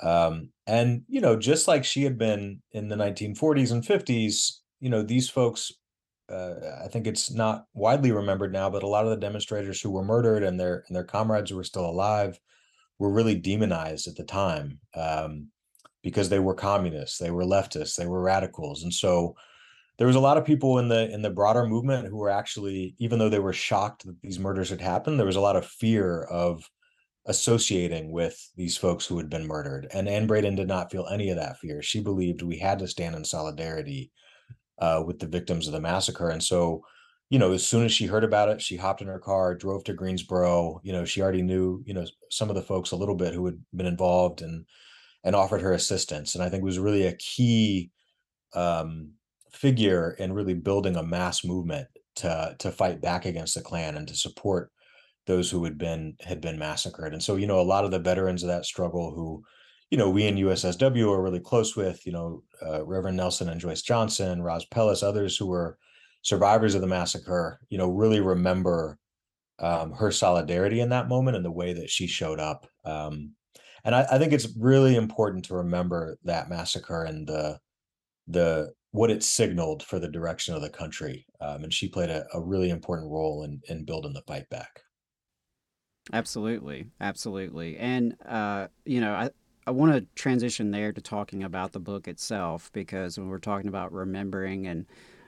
um, 0.01 0.49
and 0.67 1.03
you 1.07 1.21
know 1.21 1.35
just 1.35 1.67
like 1.67 1.83
she 1.83 2.03
had 2.03 2.17
been 2.17 2.61
in 2.71 2.89
the 2.89 2.95
1940s 2.95 3.71
and 3.71 3.83
50s 3.83 4.59
you 4.79 4.89
know 4.89 5.03
these 5.03 5.29
folks 5.29 5.71
uh, 6.29 6.81
I 6.83 6.87
think 6.87 7.07
it's 7.07 7.31
not 7.31 7.65
widely 7.73 8.11
remembered 8.11 8.53
now, 8.53 8.69
but 8.69 8.83
a 8.83 8.87
lot 8.87 9.03
of 9.03 9.09
the 9.09 9.17
demonstrators 9.17 9.81
who 9.81 9.89
were 9.89 10.03
murdered 10.03 10.43
and 10.43 10.59
their 10.59 10.83
and 10.87 10.95
their 10.95 11.03
comrades 11.03 11.49
who 11.49 11.57
were 11.57 11.63
still 11.63 11.85
alive 11.85 12.39
were 12.99 13.11
really 13.11 13.35
demonized 13.35 14.07
at 14.07 14.15
the 14.15 14.23
time 14.23 14.79
um, 14.95 15.47
because 16.03 16.29
they 16.29 16.39
were 16.39 16.53
communists, 16.53 17.17
they 17.17 17.31
were 17.31 17.45
leftists, 17.45 17.95
they 17.95 18.05
were 18.05 18.21
radicals, 18.21 18.83
and 18.83 18.93
so 18.93 19.35
there 19.97 20.07
was 20.07 20.15
a 20.15 20.21
lot 20.21 20.37
of 20.37 20.45
people 20.45 20.79
in 20.79 20.87
the 20.87 21.11
in 21.11 21.21
the 21.21 21.29
broader 21.29 21.65
movement 21.65 22.07
who 22.07 22.17
were 22.17 22.29
actually, 22.29 22.95
even 22.99 23.19
though 23.19 23.29
they 23.29 23.39
were 23.39 23.53
shocked 23.53 24.05
that 24.05 24.21
these 24.21 24.39
murders 24.39 24.69
had 24.69 24.81
happened, 24.81 25.17
there 25.19 25.25
was 25.25 25.35
a 25.35 25.41
lot 25.41 25.55
of 25.55 25.65
fear 25.65 26.23
of 26.23 26.63
associating 27.29 28.11
with 28.11 28.51
these 28.55 28.75
folks 28.75 29.05
who 29.05 29.15
had 29.17 29.29
been 29.29 29.45
murdered. 29.45 29.87
And 29.93 30.09
Anne 30.09 30.25
Braden 30.25 30.55
did 30.55 30.67
not 30.67 30.91
feel 30.91 31.05
any 31.05 31.29
of 31.29 31.37
that 31.37 31.59
fear. 31.59 31.83
She 31.83 32.01
believed 32.01 32.41
we 32.41 32.57
had 32.57 32.79
to 32.79 32.87
stand 32.87 33.15
in 33.15 33.23
solidarity 33.23 34.11
uh, 34.79 35.03
with 35.05 35.19
the 35.19 35.27
victims 35.27 35.67
of 35.67 35.73
the 35.73 35.79
massacre. 35.79 36.31
And 36.31 36.43
so, 36.43 36.83
you 37.29 37.37
know, 37.37 37.53
as 37.53 37.65
soon 37.65 37.85
as 37.85 37.91
she 37.91 38.07
heard 38.07 38.23
about 38.23 38.49
it, 38.49 38.59
she 38.59 38.77
hopped 38.77 39.01
in 39.01 39.07
her 39.07 39.19
car, 39.19 39.53
drove 39.53 39.83
to 39.83 39.93
Greensboro. 39.93 40.81
You 40.83 40.91
know, 40.91 41.05
she 41.05 41.21
already 41.21 41.43
knew, 41.43 41.83
you 41.85 41.93
know, 41.93 42.05
some 42.31 42.49
of 42.49 42.55
the 42.55 42.63
folks 42.63 42.91
a 42.91 42.95
little 42.95 43.15
bit 43.15 43.35
who 43.35 43.45
had 43.45 43.59
been 43.73 43.85
involved 43.85 44.41
and 44.41 44.65
and 45.23 45.35
offered 45.35 45.61
her 45.61 45.73
assistance. 45.73 46.33
And 46.33 46.43
I 46.43 46.49
think 46.49 46.63
was 46.63 46.79
really 46.79 47.05
a 47.05 47.15
key 47.17 47.91
um, 48.55 49.11
figure 49.51 50.15
in 50.17 50.33
really 50.33 50.55
building 50.55 50.95
a 50.95 51.03
mass 51.03 51.45
movement 51.45 51.87
to 52.15 52.55
to 52.57 52.71
fight 52.71 53.01
back 53.01 53.25
against 53.25 53.53
the 53.53 53.61
Klan 53.61 53.97
and 53.97 54.07
to 54.07 54.15
support 54.15 54.71
those 55.29 55.49
who 55.49 55.63
had 55.63 55.77
been 55.77 56.15
had 56.19 56.41
been 56.41 56.59
massacred. 56.59 57.13
And 57.13 57.23
so, 57.23 57.37
you 57.37 57.47
know, 57.47 57.61
a 57.61 57.71
lot 57.73 57.85
of 57.85 57.91
the 57.91 57.99
veterans 57.99 58.43
of 58.43 58.49
that 58.49 58.65
struggle 58.65 59.13
who 59.13 59.43
you 59.89 59.97
know, 59.97 60.09
we 60.09 60.27
in 60.27 60.35
USSW 60.35 61.11
are 61.11 61.21
really 61.21 61.39
close 61.39 61.75
with, 61.75 62.05
you 62.05 62.11
know, 62.11 62.43
uh, 62.65 62.85
Reverend 62.85 63.17
Nelson 63.17 63.49
and 63.49 63.59
Joyce 63.59 63.81
Johnson, 63.81 64.41
Roz 64.41 64.65
Pelles, 64.65 65.01
others 65.01 65.35
who 65.35 65.47
were 65.47 65.77
survivors 66.21 66.75
of 66.75 66.81
the 66.81 66.87
massacre, 66.87 67.59
you 67.69 67.77
know, 67.77 67.89
really 67.89 68.19
remember 68.19 68.99
um, 69.57 69.91
her 69.93 70.11
solidarity 70.11 70.79
in 70.79 70.89
that 70.89 71.09
moment 71.09 71.37
and 71.37 71.45
the 71.45 71.51
way 71.51 71.73
that 71.73 71.89
she 71.89 72.07
showed 72.07 72.39
up. 72.39 72.67
Um, 72.85 73.33
and 73.83 73.95
I, 73.95 74.05
I, 74.11 74.17
think 74.17 74.31
it's 74.31 74.55
really 74.57 74.95
important 74.95 75.45
to 75.45 75.55
remember 75.55 76.17
that 76.23 76.49
massacre 76.49 77.03
and 77.03 77.27
the 77.27 77.59
the 78.27 78.71
what 78.91 79.09
it 79.09 79.23
signaled 79.23 79.83
for 79.83 79.99
the 79.99 80.07
direction 80.07 80.53
of 80.53 80.61
the 80.61 80.69
country. 80.69 81.25
Um, 81.41 81.63
and 81.63 81.73
she 81.73 81.87
played 81.87 82.09
a, 82.09 82.25
a 82.33 82.41
really 82.41 82.69
important 82.69 83.11
role 83.11 83.43
in 83.43 83.61
in 83.67 83.85
building 83.85 84.13
the 84.13 84.23
fight 84.27 84.49
back. 84.49 84.81
Absolutely, 86.11 86.87
absolutely, 86.99 87.77
and 87.77 88.15
uh, 88.27 88.67
you 88.85 88.99
know, 88.99 89.13
I 89.13 89.29
I 89.67 89.71
want 89.71 89.93
to 89.93 90.01
transition 90.15 90.71
there 90.71 90.91
to 90.91 91.01
talking 91.01 91.43
about 91.43 91.73
the 91.73 91.79
book 91.79 92.07
itself 92.07 92.71
because 92.73 93.19
when 93.19 93.27
we're 93.27 93.37
talking 93.37 93.67
about 93.67 93.93
remembering 93.93 94.65
and 94.65 94.87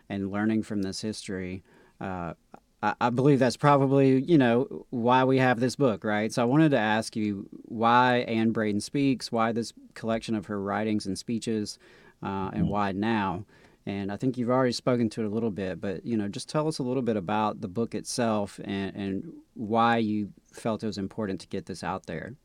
and 0.10 0.32
learning 0.32 0.64
from 0.64 0.82
this 0.82 1.00
history, 1.02 1.64
uh, 2.00 2.34
I, 2.82 2.96
I 3.00 3.10
believe 3.12 3.38
that's 3.38 3.58
probably 3.58 4.24
you 4.24 4.40
know 4.40 4.86
why 4.90 5.24
we 5.24 5.38
have 5.38 5.60
this 5.60 5.76
book, 5.76 6.04
right? 6.04 6.34
So 6.34 6.42
I 6.42 6.46
wanted 6.46 6.72
to 6.72 6.80
ask 6.80 7.16
you 7.16 7.48
why 7.66 8.20
Anne 8.28 8.52
Braden 8.52 8.82
speaks, 8.82 9.32
why 9.32 9.52
this 9.52 9.74
collection 9.94 10.34
of 10.34 10.48
her 10.48 10.60
writings 10.60 11.06
and 11.06 11.16
speeches, 11.18 11.78
uh, 12.24 12.50
and 12.54 12.64
mm-hmm. 12.64 12.70
why 12.70 12.92
now. 12.92 13.46
And 13.86 14.12
I 14.12 14.18
think 14.18 14.38
you've 14.38 14.50
already 14.50 14.74
spoken 14.74 15.10
to 15.10 15.22
it 15.22 15.26
a 15.26 15.30
little 15.30 15.50
bit, 15.50 15.82
but 15.82 16.06
you 16.06 16.18
know, 16.18 16.28
just 16.28 16.50
tell 16.50 16.68
us 16.68 16.80
a 16.80 16.84
little 16.84 17.02
bit 17.02 17.18
about 17.18 17.62
the 17.62 17.68
book 17.68 17.96
itself 17.96 18.60
and, 18.64 18.96
and 18.96 19.34
why 19.56 19.98
you 19.98 20.32
felt 20.54 20.84
it 20.84 20.88
was 20.88 21.00
important 21.00 21.42
to 21.42 21.48
get 21.48 21.66
this 21.66 21.84
out 21.84 22.06
there. 22.06 22.36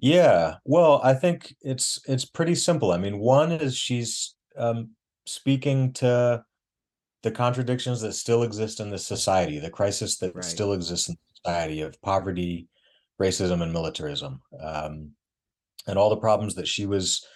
Yeah, 0.00 0.54
well, 0.64 1.00
I 1.04 1.14
think 1.14 1.54
it's 1.60 2.00
it's 2.06 2.24
pretty 2.24 2.54
simple. 2.54 2.92
I 2.92 2.98
mean, 2.98 3.18
one 3.18 3.52
is 3.52 3.76
she's 3.76 4.34
um, 4.56 4.90
speaking 5.26 5.92
to 5.94 6.44
the 7.22 7.30
contradictions 7.30 8.00
that 8.00 8.14
still 8.14 8.42
exist 8.42 8.80
in 8.80 8.90
this 8.90 9.06
society, 9.06 9.58
the 9.58 9.70
crisis 9.70 10.18
that 10.18 10.34
right. 10.34 10.44
still 10.44 10.72
exists 10.72 11.08
in 11.08 11.16
society 11.34 11.82
of 11.82 12.00
poverty, 12.00 12.68
racism, 13.20 13.62
and 13.62 13.72
militarism, 13.72 14.40
um, 14.60 15.10
and 15.86 15.98
all 15.98 16.10
the 16.10 16.16
problems 16.16 16.54
that 16.54 16.68
she 16.68 16.86
was 16.86 17.26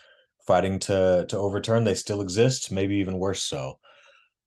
fighting 0.47 0.79
to 0.81 1.27
to 1.29 1.39
overturn. 1.39 1.85
They 1.85 1.95
still 1.95 2.21
exist, 2.21 2.73
maybe 2.73 2.97
even 2.97 3.19
worse 3.19 3.43
so. 3.43 3.79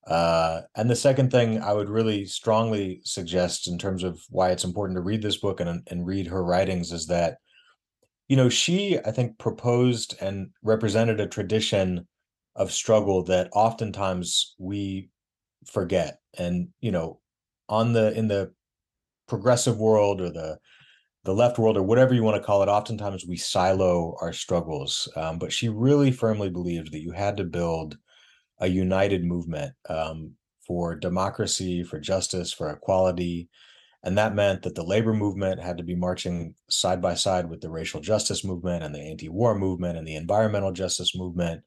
Uh, 0.07 0.61
and 0.75 0.89
the 0.89 0.95
second 0.95 1.29
thing 1.29 1.61
I 1.61 1.73
would 1.73 1.89
really 1.89 2.25
strongly 2.25 3.01
suggest 3.03 3.67
in 3.67 3.77
terms 3.77 4.03
of 4.03 4.19
why 4.29 4.49
it's 4.49 4.63
important 4.63 4.97
to 4.97 5.01
read 5.01 5.21
this 5.21 5.37
book 5.37 5.59
and 5.59 5.87
and 5.87 6.05
read 6.05 6.27
her 6.27 6.43
writings 6.43 6.91
is 6.91 7.07
that, 7.07 7.37
you 8.27 8.37
know, 8.37 8.49
she 8.49 8.97
I 8.99 9.11
think 9.11 9.37
proposed 9.37 10.15
and 10.21 10.49
represented 10.63 11.19
a 11.19 11.27
tradition 11.27 12.07
of 12.55 12.71
struggle 12.71 13.23
that 13.23 13.49
oftentimes 13.53 14.55
we 14.57 15.09
forget 15.65 16.19
and 16.37 16.69
you 16.79 16.91
know 16.91 17.19
on 17.67 17.93
the 17.93 18.11
in 18.17 18.27
the 18.27 18.51
progressive 19.27 19.77
world 19.77 20.21
or 20.21 20.29
the 20.29 20.57
the 21.29 21.35
left 21.35 21.59
world 21.59 21.77
or 21.77 21.83
whatever 21.83 22.15
you 22.15 22.23
want 22.23 22.35
to 22.35 22.43
call 22.43 22.63
it 22.63 22.69
oftentimes 22.69 23.23
we 23.23 23.37
silo 23.37 24.15
our 24.19 24.33
struggles. 24.33 25.07
Um, 25.15 25.37
but 25.37 25.53
she 25.53 25.69
really 25.69 26.11
firmly 26.11 26.49
believed 26.49 26.91
that 26.91 27.03
you 27.03 27.11
had 27.11 27.37
to 27.37 27.43
build 27.43 27.99
a 28.61 28.65
united 28.65 29.23
movement 29.23 29.75
um, 29.89 30.31
for 30.65 30.95
democracy 30.95 31.83
for 31.83 31.99
justice 31.99 32.51
for 32.51 32.71
equality. 32.71 33.47
And 34.01 34.17
that 34.17 34.33
meant 34.33 34.63
that 34.63 34.73
the 34.73 34.83
labor 34.83 35.13
movement 35.13 35.61
had 35.61 35.77
to 35.77 35.83
be 35.83 35.93
marching 35.93 36.55
side 36.67 36.99
by 36.99 37.13
side 37.13 37.47
with 37.47 37.61
the 37.61 37.69
racial 37.69 38.01
justice 38.01 38.43
movement 38.43 38.83
and 38.83 38.95
the 38.95 38.99
anti-war 38.99 39.53
movement 39.53 39.99
and 39.99 40.07
the 40.07 40.15
environmental 40.15 40.71
justice 40.71 41.15
movement. 41.15 41.61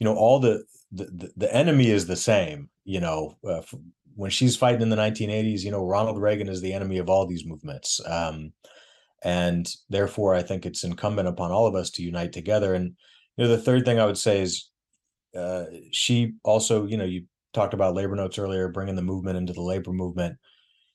You 0.00 0.06
know 0.06 0.16
all 0.16 0.40
the 0.40 0.64
the, 0.90 1.30
the 1.36 1.54
enemy 1.54 1.90
is 1.90 2.06
the 2.06 2.16
same 2.16 2.68
you 2.84 2.98
know 2.98 3.36
uh, 3.48 3.62
when 4.16 4.32
she's 4.32 4.56
fighting 4.56 4.82
in 4.82 4.88
the 4.88 4.96
1980s 4.96 5.60
you 5.60 5.70
know 5.70 5.84
ronald 5.84 6.20
reagan 6.20 6.48
is 6.48 6.60
the 6.60 6.72
enemy 6.72 6.98
of 6.98 7.08
all 7.08 7.28
these 7.28 7.46
movements. 7.46 8.00
Um, 8.04 8.52
and 9.22 9.74
therefore 9.88 10.34
i 10.34 10.42
think 10.42 10.64
it's 10.64 10.84
incumbent 10.84 11.28
upon 11.28 11.50
all 11.50 11.66
of 11.66 11.74
us 11.74 11.90
to 11.90 12.02
unite 12.02 12.32
together 12.32 12.74
and 12.74 12.94
you 13.36 13.44
know 13.44 13.48
the 13.48 13.58
third 13.58 13.84
thing 13.84 13.98
i 13.98 14.06
would 14.06 14.18
say 14.18 14.40
is 14.40 14.70
uh, 15.36 15.64
she 15.92 16.32
also 16.44 16.86
you 16.86 16.96
know 16.96 17.04
you 17.04 17.24
talked 17.52 17.74
about 17.74 17.94
labor 17.94 18.14
notes 18.14 18.38
earlier 18.38 18.68
bringing 18.68 18.96
the 18.96 19.02
movement 19.02 19.36
into 19.36 19.52
the 19.52 19.62
labor 19.62 19.92
movement. 19.92 20.36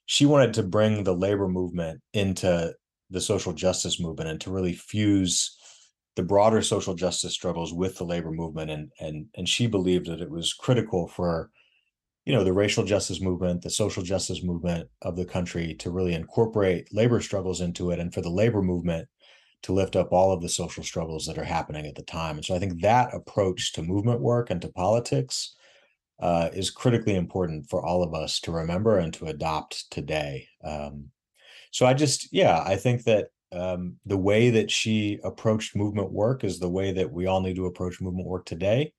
She 0.06 0.26
wanted 0.26 0.54
to 0.56 0.64
bring 0.64 1.04
the 1.04 1.16
labor 1.16 1.48
movement 1.48 2.02
into 2.14 2.74
the 3.10 3.22
social 3.22 3.54
justice 3.54 4.00
movement 4.00 4.30
and 4.30 4.42
to 4.42 4.52
really 4.52 4.74
fuse 4.74 5.58
the 6.16 6.24
broader 6.24 6.62
social 6.62 6.94
justice 6.94 7.34
struggles 7.34 7.74
with 7.74 7.98
the 7.98 8.04
labor 8.04 8.32
movement 8.32 8.70
and 8.72 8.92
and 9.00 9.28
and 9.36 9.50
she 9.50 9.68
believed 9.68 10.08
that 10.08 10.22
it 10.22 10.30
was 10.30 10.54
critical 10.54 11.08
for 11.08 11.50
you 12.26 12.34
know 12.34 12.44
the 12.44 12.54
racial 12.54 12.84
justice 12.84 13.22
movement 13.22 13.62
the 13.62 13.70
social 13.70 14.04
justice 14.04 14.44
movement 14.44 14.90
of 15.02 15.16
the 15.16 15.26
country 15.26 15.74
to 15.76 15.92
really 15.92 16.14
incorporate 16.14 16.94
labor 16.94 17.20
struggles 17.20 17.62
into 17.62 17.92
it 17.92 18.00
and 18.00 18.14
for 18.14 18.22
the 18.22 18.30
labor 18.30 18.62
movement 18.62 19.08
to 19.62 19.74
lift 19.74 19.96
up 19.96 20.12
all 20.12 20.32
of 20.32 20.42
the 20.42 20.50
social 20.50 20.84
struggles 20.84 21.26
that 21.26 21.38
are 21.38 21.44
happening 21.44 21.86
at 21.86 21.96
the 21.96 22.04
time 22.04 22.36
and 22.36 22.46
so 22.46 22.56
i 22.56 22.60
think 22.60 22.82
that 22.82 23.14
approach 23.14 23.74
to 23.74 23.82
movement 23.82 24.22
work 24.22 24.50
and 24.50 24.62
to 24.62 24.70
politics 24.70 25.56
uh, 26.20 26.50
is 26.54 26.70
critically 26.70 27.16
important 27.16 27.68
for 27.70 27.84
all 27.84 28.04
of 28.04 28.14
us 28.14 28.40
to 28.40 28.52
remember 28.52 29.00
and 29.00 29.14
to 29.14 29.26
adopt 29.26 29.90
today 29.92 30.48
um, 30.64 31.06
so 31.72 31.86
i 31.86 31.94
just 31.94 32.32
yeah 32.32 32.64
i 32.66 32.76
think 32.76 33.04
that 33.04 33.28
um, 33.54 33.98
the 34.06 34.18
way 34.18 34.50
that 34.50 34.72
she 34.72 35.20
approached 35.24 35.76
movement 35.76 36.12
work 36.12 36.44
is 36.44 36.60
the 36.60 36.70
way 36.70 36.92
that 36.92 37.12
we 37.12 37.28
all 37.28 37.42
need 37.42 37.56
to 37.56 37.68
approach 37.68 38.02
movement 38.02 38.28
work 38.28 38.46
today. 38.46 38.94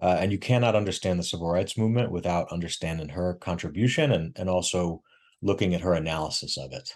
Uh, 0.00 0.18
and 0.20 0.30
you 0.30 0.38
cannot 0.38 0.74
understand 0.74 1.18
the 1.18 1.24
civil 1.24 1.50
rights 1.50 1.78
movement 1.78 2.10
without 2.10 2.52
understanding 2.52 3.10
her 3.10 3.34
contribution 3.34 4.12
and, 4.12 4.36
and 4.36 4.48
also 4.50 5.02
looking 5.42 5.74
at 5.74 5.80
her 5.80 5.94
analysis 5.94 6.58
of 6.58 6.72
it. 6.72 6.90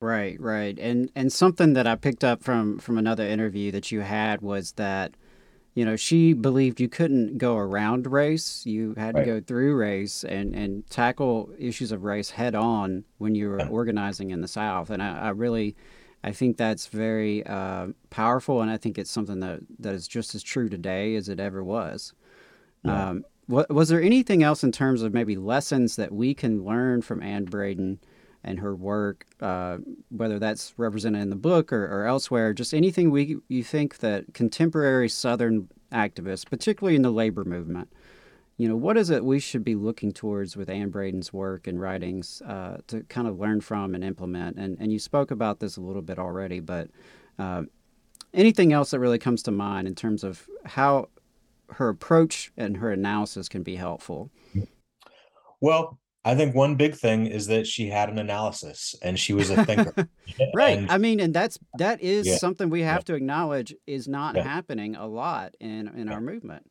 Right, 0.00 0.40
right. 0.40 0.76
And 0.80 1.12
and 1.14 1.32
something 1.32 1.74
that 1.74 1.86
I 1.86 1.94
picked 1.94 2.24
up 2.24 2.42
from 2.42 2.80
from 2.80 2.98
another 2.98 3.24
interview 3.24 3.70
that 3.70 3.92
you 3.92 4.00
had 4.00 4.40
was 4.40 4.72
that 4.72 5.14
you 5.74 5.86
know, 5.86 5.96
she 5.96 6.34
believed 6.34 6.80
you 6.80 6.88
couldn't 6.88 7.38
go 7.38 7.56
around 7.56 8.06
race. 8.06 8.66
You 8.66 8.94
had 8.96 9.14
right. 9.14 9.24
to 9.24 9.26
go 9.26 9.40
through 9.40 9.74
race 9.74 10.22
and, 10.22 10.54
and 10.54 10.88
tackle 10.90 11.50
issues 11.58 11.92
of 11.92 12.04
race 12.04 12.30
head 12.30 12.54
on 12.54 13.04
when 13.18 13.34
you 13.34 13.48
were 13.48 13.60
yeah. 13.60 13.68
organizing 13.68 14.30
in 14.30 14.42
the 14.42 14.48
South. 14.48 14.90
And 14.90 15.02
I, 15.02 15.18
I, 15.18 15.28
really, 15.30 15.74
I 16.24 16.32
think 16.32 16.56
that's 16.56 16.86
very 16.86 17.44
uh, 17.46 17.88
powerful. 18.10 18.62
And 18.62 18.70
I 18.70 18.76
think 18.76 18.98
it's 18.98 19.10
something 19.10 19.40
that, 19.40 19.60
that 19.80 19.94
is 19.94 20.06
just 20.06 20.34
as 20.34 20.42
true 20.42 20.68
today 20.68 21.16
as 21.16 21.28
it 21.28 21.40
ever 21.40 21.64
was. 21.64 22.12
Yeah. 22.84 23.10
Um, 23.10 23.24
what, 23.46 23.70
was 23.70 23.88
there 23.88 24.00
anything 24.00 24.42
else 24.42 24.62
in 24.62 24.72
terms 24.72 25.02
of 25.02 25.12
maybe 25.12 25.36
lessons 25.36 25.96
that 25.96 26.12
we 26.12 26.32
can 26.34 26.64
learn 26.64 27.02
from 27.02 27.22
Anne 27.22 27.44
Braden 27.44 27.98
and 28.44 28.60
her 28.60 28.74
work, 28.74 29.26
uh, 29.40 29.78
whether 30.10 30.38
that's 30.38 30.74
represented 30.76 31.22
in 31.22 31.30
the 31.30 31.36
book 31.36 31.72
or, 31.72 31.84
or, 31.84 32.06
elsewhere, 32.06 32.52
just 32.52 32.74
anything 32.74 33.10
we 33.10 33.36
you 33.48 33.62
think 33.62 33.98
that 33.98 34.34
contemporary 34.34 35.08
Southern 35.08 35.68
activists, 35.92 36.48
particularly 36.48 36.96
in 36.96 37.02
the 37.02 37.10
labor 37.10 37.44
movement, 37.44 37.88
you 38.56 38.68
know, 38.68 38.76
what 38.76 38.96
is 38.96 39.10
it 39.10 39.24
we 39.24 39.40
should 39.40 39.64
be 39.64 39.74
looking 39.74 40.12
towards 40.12 40.56
with 40.56 40.68
Anne 40.68 40.90
Braden's 40.90 41.32
work 41.32 41.66
and 41.66 41.80
writings 41.80 42.42
uh, 42.42 42.78
to 42.86 43.02
kind 43.04 43.26
of 43.26 43.38
learn 43.38 43.60
from 43.60 43.94
and 43.94 44.04
implement? 44.04 44.58
And 44.58 44.76
and 44.80 44.92
you 44.92 44.98
spoke 44.98 45.30
about 45.30 45.60
this 45.60 45.76
a 45.76 45.80
little 45.80 46.02
bit 46.02 46.18
already, 46.18 46.60
but 46.60 46.88
uh, 47.38 47.62
anything 48.34 48.72
else 48.72 48.90
that 48.90 49.00
really 49.00 49.18
comes 49.18 49.42
to 49.44 49.50
mind 49.50 49.86
in 49.86 49.94
terms 49.94 50.24
of 50.24 50.46
how 50.64 51.08
her 51.72 51.88
approach 51.88 52.52
and 52.56 52.76
her 52.76 52.90
analysis 52.90 53.48
can 53.48 53.62
be 53.62 53.76
helpful? 53.76 54.30
Well, 55.60 55.98
I 56.24 56.34
think 56.36 56.54
one 56.54 56.76
big 56.76 56.94
thing 56.94 57.26
is 57.26 57.48
that 57.48 57.66
she 57.66 57.88
had 57.88 58.08
an 58.08 58.18
analysis 58.18 58.94
and 59.02 59.18
she 59.18 59.32
was 59.32 59.50
a 59.50 59.64
thinker. 59.64 60.08
right. 60.54 60.78
And, 60.78 60.90
I 60.90 60.98
mean, 60.98 61.18
and 61.18 61.34
that's 61.34 61.58
that 61.78 62.00
is 62.00 62.26
yeah, 62.26 62.36
something 62.36 62.70
we 62.70 62.82
have 62.82 63.00
yeah. 63.00 63.04
to 63.04 63.14
acknowledge 63.14 63.74
is 63.86 64.06
not 64.06 64.36
yeah. 64.36 64.42
happening 64.42 64.94
a 64.94 65.06
lot 65.06 65.54
in 65.58 65.88
in 65.96 66.08
our 66.08 66.20
movement. 66.20 66.70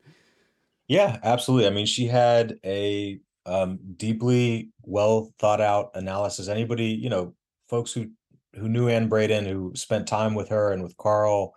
Yeah, 0.88 1.18
absolutely. 1.22 1.66
I 1.66 1.70
mean, 1.70 1.86
she 1.86 2.06
had 2.06 2.58
a 2.64 3.20
um, 3.46 3.78
deeply 3.96 4.70
well 4.82 5.32
thought 5.38 5.60
out 5.60 5.90
analysis. 5.94 6.48
Anybody, 6.48 6.86
you 6.86 7.08
know, 7.10 7.34
folks 7.68 7.92
who 7.92 8.10
who 8.54 8.68
knew 8.68 8.88
Anne 8.88 9.08
Braden, 9.08 9.46
who 9.46 9.72
spent 9.74 10.06
time 10.06 10.34
with 10.34 10.48
her 10.50 10.72
and 10.72 10.82
with 10.82 10.96
Carl, 10.98 11.54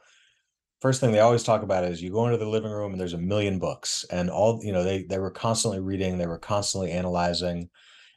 first 0.81 1.01
thing 1.01 1.11
they 1.11 1.19
always 1.19 1.43
talk 1.43 1.63
about 1.63 1.83
is 1.83 2.01
you 2.01 2.11
go 2.11 2.25
into 2.25 2.37
the 2.37 2.47
living 2.47 2.71
room 2.71 2.91
and 2.91 2.99
there's 2.99 3.13
a 3.13 3.17
million 3.17 3.59
books 3.59 4.05
and 4.11 4.29
all 4.29 4.59
you 4.63 4.71
know 4.71 4.83
they 4.83 5.03
they 5.03 5.19
were 5.19 5.31
constantly 5.31 5.79
reading 5.79 6.17
they 6.17 6.27
were 6.27 6.39
constantly 6.39 6.91
analyzing 6.91 7.69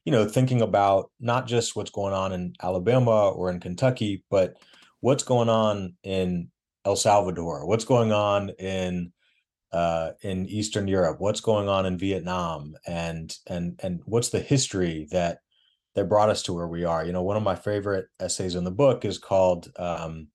you 0.05 0.13
know, 0.13 0.27
thinking 0.27 0.63
about 0.63 1.11
not 1.21 1.47
just 1.47 1.77
what's 1.77 1.91
going 1.91 2.15
on 2.15 2.33
in 2.33 2.55
Alabama 2.63 3.29
or 3.31 3.51
in 3.51 3.61
Kentucky, 3.61 4.25
but 4.31 4.55
what's 5.01 5.23
going 5.23 5.51
on 5.51 5.95
in 6.03 6.49
El 6.87 6.97
Salvador, 6.97 7.67
what's 7.67 7.85
going 7.85 8.11
on 8.13 8.51
in 8.59 9.13
uh, 9.73 10.13
in 10.23 10.47
Eastern 10.47 10.89
Europe, 10.89 11.21
what's 11.21 11.41
going 11.41 11.69
on 11.69 11.87
in 11.87 11.99
Vietnam, 11.99 12.75
and 12.87 13.37
and 13.47 13.79
and 13.83 14.01
what's 14.07 14.31
the 14.31 14.41
history 14.41 15.09
that 15.11 15.39
that 15.95 16.09
brought 16.09 16.31
us 16.31 16.43
to 16.45 16.53
where 16.53 16.69
we 16.69 16.85
are. 16.85 17.05
You 17.05 17.13
know, 17.13 17.23
one 17.23 17.37
of 17.37 17.43
my 17.43 17.57
favorite 17.57 18.07
essays 18.21 18.55
in 18.55 18.65
the 18.65 18.71
book 18.71 19.05
is 19.05 19.19
called 19.19 19.69
um, 19.79 20.29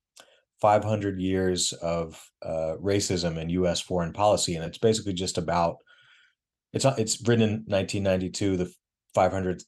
500 0.61 1.19
years 1.19 1.73
of 1.73 2.21
uh, 2.41 2.75
racism 2.81 3.37
in 3.37 3.49
U.S. 3.49 3.81
foreign 3.81 4.13
policy, 4.13 4.55
and 4.55 4.65
it's 4.65 4.77
basically 4.77 5.13
just 5.13 5.37
about 5.37 5.77
it's 6.73 6.85
it's 6.85 7.27
written 7.27 7.43
in 7.43 7.51
1992, 7.67 8.57
the 8.57 8.73
500th 9.15 9.65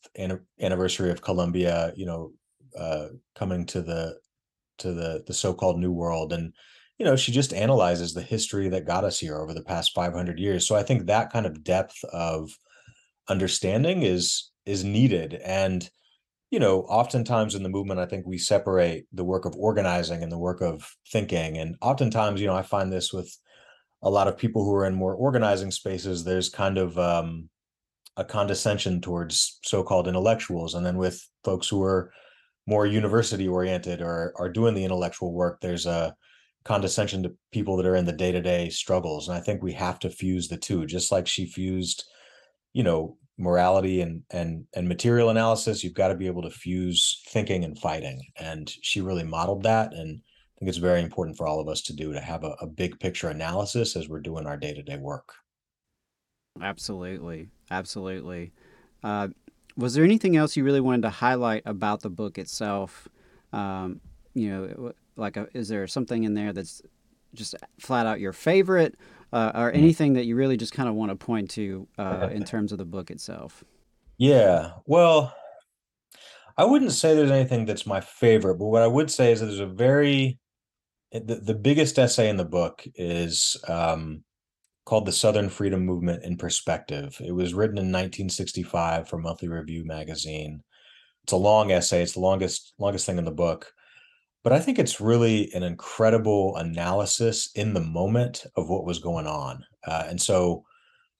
anniversary 0.60 1.12
of 1.12 1.22
Columbus, 1.22 1.94
you 1.96 2.06
know, 2.06 2.32
uh, 2.78 3.08
coming 3.36 3.66
to 3.68 3.82
the 3.82 4.18
to 4.80 4.94
the 4.94 5.24
the 5.28 5.34
so-called 5.34 5.80
New 5.80 5.92
World, 5.92 6.34
and 6.34 6.54
you 6.98 7.06
know, 7.06 7.16
she 7.16 7.32
just 7.32 7.54
analyzes 7.54 8.14
the 8.14 8.22
history 8.22 8.70
that 8.70 8.88
got 8.88 9.04
us 9.04 9.20
here 9.20 9.38
over 9.38 9.54
the 9.54 9.64
past 9.64 9.94
500 9.94 10.40
years. 10.40 10.68
So 10.68 10.76
I 10.76 10.84
think 10.84 11.06
that 11.06 11.32
kind 11.32 11.46
of 11.46 11.64
depth 11.64 12.04
of 12.06 12.52
understanding 13.28 14.04
is 14.04 14.52
is 14.66 14.84
needed, 14.84 15.36
and 15.46 15.88
you 16.52 16.60
know, 16.60 16.82
oftentimes 16.82 17.56
in 17.56 17.64
the 17.64 17.70
movement, 17.70 18.00
I 18.00 18.06
think 18.06 18.26
we 18.26 18.38
separate 18.38 19.06
the 19.12 19.24
work 19.24 19.46
of 19.46 19.56
organizing 19.56 20.24
and 20.24 20.32
the 20.32 20.38
work 20.38 20.62
of 20.62 20.90
thinking, 21.12 21.58
and 21.58 21.76
oftentimes, 21.82 22.40
you 22.40 22.48
know, 22.48 22.56
I 22.56 22.62
find 22.62 22.92
this 22.92 23.12
with 23.12 23.36
a 24.02 24.10
lot 24.10 24.28
of 24.28 24.38
people 24.38 24.64
who 24.64 24.74
are 24.76 24.86
in 24.86 24.96
more 24.96 25.16
organizing 25.16 25.72
spaces. 25.72 26.24
There's 26.24 26.50
kind 26.50 26.78
of 26.78 26.98
um, 26.98 27.50
a 28.18 28.24
condescension 28.24 29.02
towards 29.02 29.60
so-called 29.64 30.08
intellectuals 30.08 30.74
and 30.74 30.86
then 30.86 30.98
with 30.98 31.28
folks 31.44 31.68
who 31.68 31.84
are 31.84 32.12
more 32.68 32.86
university 32.86 33.48
oriented 33.48 34.02
or 34.02 34.34
are 34.38 34.50
doing 34.50 34.74
the 34.74 34.84
intellectual 34.84 35.34
work 35.34 35.60
there's 35.62 35.86
a 35.86 36.16
condescension 36.66 37.24
to 37.24 37.34
people 37.52 37.78
that 37.78 37.86
are 37.86 37.96
in 37.96 38.06
the 38.06 38.12
day-to-day 38.12 38.70
struggles 38.70 39.28
and 39.28 39.38
i 39.38 39.40
think 39.40 39.62
we 39.62 39.74
have 39.74 40.00
to 40.00 40.10
fuse 40.10 40.48
the 40.48 40.58
two 40.58 40.86
just 40.86 41.12
like 41.12 41.28
she 41.28 41.46
fused 41.46 42.06
you 42.74 42.84
know 42.84 43.18
morality 43.38 44.02
and 44.02 44.24
and 44.32 44.66
and 44.76 44.88
material 44.88 45.30
analysis 45.30 45.84
you've 45.84 45.94
got 45.94 46.08
to 46.10 46.16
be 46.16 46.28
able 46.28 46.42
to 46.42 46.50
fuse 46.50 47.22
thinking 47.28 47.64
and 47.64 47.78
fighting 47.80 48.22
and 48.38 48.74
she 48.82 49.02
really 49.02 49.24
modeled 49.24 49.64
that 49.64 49.94
and 49.94 50.22
i 50.26 50.60
think 50.60 50.70
it's 50.70 50.78
very 50.78 51.02
important 51.02 51.38
for 51.38 51.48
all 51.48 51.60
of 51.60 51.68
us 51.68 51.82
to 51.82 51.94
do 51.94 52.12
to 52.14 52.20
have 52.20 52.44
a, 52.44 52.56
a 52.62 52.68
big 52.68 53.00
picture 53.00 53.30
analysis 53.30 53.96
as 53.96 54.10
we're 54.10 54.20
doing 54.20 54.46
our 54.46 54.58
day-to-day 54.58 54.98
work 54.98 55.34
Absolutely, 56.62 57.50
absolutely. 57.70 58.54
Uh, 59.04 59.30
was 59.76 59.94
there 59.94 60.04
anything 60.04 60.38
else 60.38 60.56
you 60.56 60.64
really 60.64 60.82
wanted 60.82 61.02
to 61.02 61.10
highlight 61.10 61.64
about 61.66 62.02
the 62.02 62.10
book 62.10 62.38
itself? 62.38 63.10
Um, 63.52 64.00
you 64.34 64.50
know, 64.50 64.94
like, 65.16 65.38
a, 65.38 65.48
is 65.54 65.68
there 65.68 65.88
something 65.88 66.24
in 66.24 66.34
there 66.34 66.54
that's 66.54 66.82
just 67.34 67.56
flat 67.80 68.06
out 68.06 68.20
your 68.20 68.34
favorite, 68.34 68.96
uh, 69.34 69.52
or 69.56 69.72
anything 69.72 70.14
that 70.14 70.26
you 70.26 70.36
really 70.36 70.58
just 70.58 70.74
kind 70.74 70.88
of 70.88 70.96
want 70.96 71.12
to 71.12 71.16
point 71.16 71.50
to 71.52 71.88
uh, 71.98 72.30
in 72.32 72.44
terms 72.44 72.72
of 72.72 72.78
the 72.78 72.86
book 72.86 73.12
itself? 73.12 73.64
Yeah, 74.18 74.72
well, 74.86 75.36
I 76.58 76.64
wouldn't 76.64 76.94
say 76.94 77.14
there's 77.14 77.32
anything 77.32 77.66
that's 77.66 77.86
my 77.86 78.00
favorite, 78.00 78.56
but 78.56 78.68
what 78.68 78.82
I 78.82 78.88
would 78.88 79.12
say 79.12 79.32
is 79.32 79.42
that 79.42 79.48
there's 79.48 79.60
a 79.60 79.66
very 79.66 80.40
the, 81.12 81.36
the 81.36 81.54
biggest 81.54 81.98
essay 81.98 82.30
in 82.30 82.38
the 82.38 82.46
book 82.46 82.86
is 82.96 83.56
um, 83.68 84.24
called 84.86 85.06
The 85.06 85.12
Southern 85.12 85.50
Freedom 85.50 85.86
Movement 85.86 86.24
in 86.24 86.38
Perspective. 86.38 87.18
It 87.26 87.32
was 87.32 87.54
written 87.54 87.78
in 87.78 87.86
1965 87.86 89.08
for 89.08 89.18
Monthly 89.18 89.48
Review 89.48 89.86
magazine. 89.86 90.62
It's 91.24 91.34
a 91.34 91.38
long 91.38 91.72
essay, 91.72 92.04
it's 92.04 92.14
the 92.14 92.20
longest 92.20 92.74
longest 92.80 93.06
thing 93.06 93.18
in 93.18 93.26
the 93.26 93.32
book. 93.32 93.72
But 94.46 94.54
I 94.54 94.60
think 94.60 94.78
it's 94.78 95.02
really 95.02 95.52
an 95.56 95.64
incredible 95.64 96.56
analysis 96.58 97.50
in 97.56 97.74
the 97.74 97.82
moment 97.82 98.46
of 98.56 98.70
what 98.70 98.86
was 98.86 99.00
going 99.00 99.26
on. 99.26 99.66
Uh, 99.84 100.04
and 100.08 100.22
so 100.22 100.64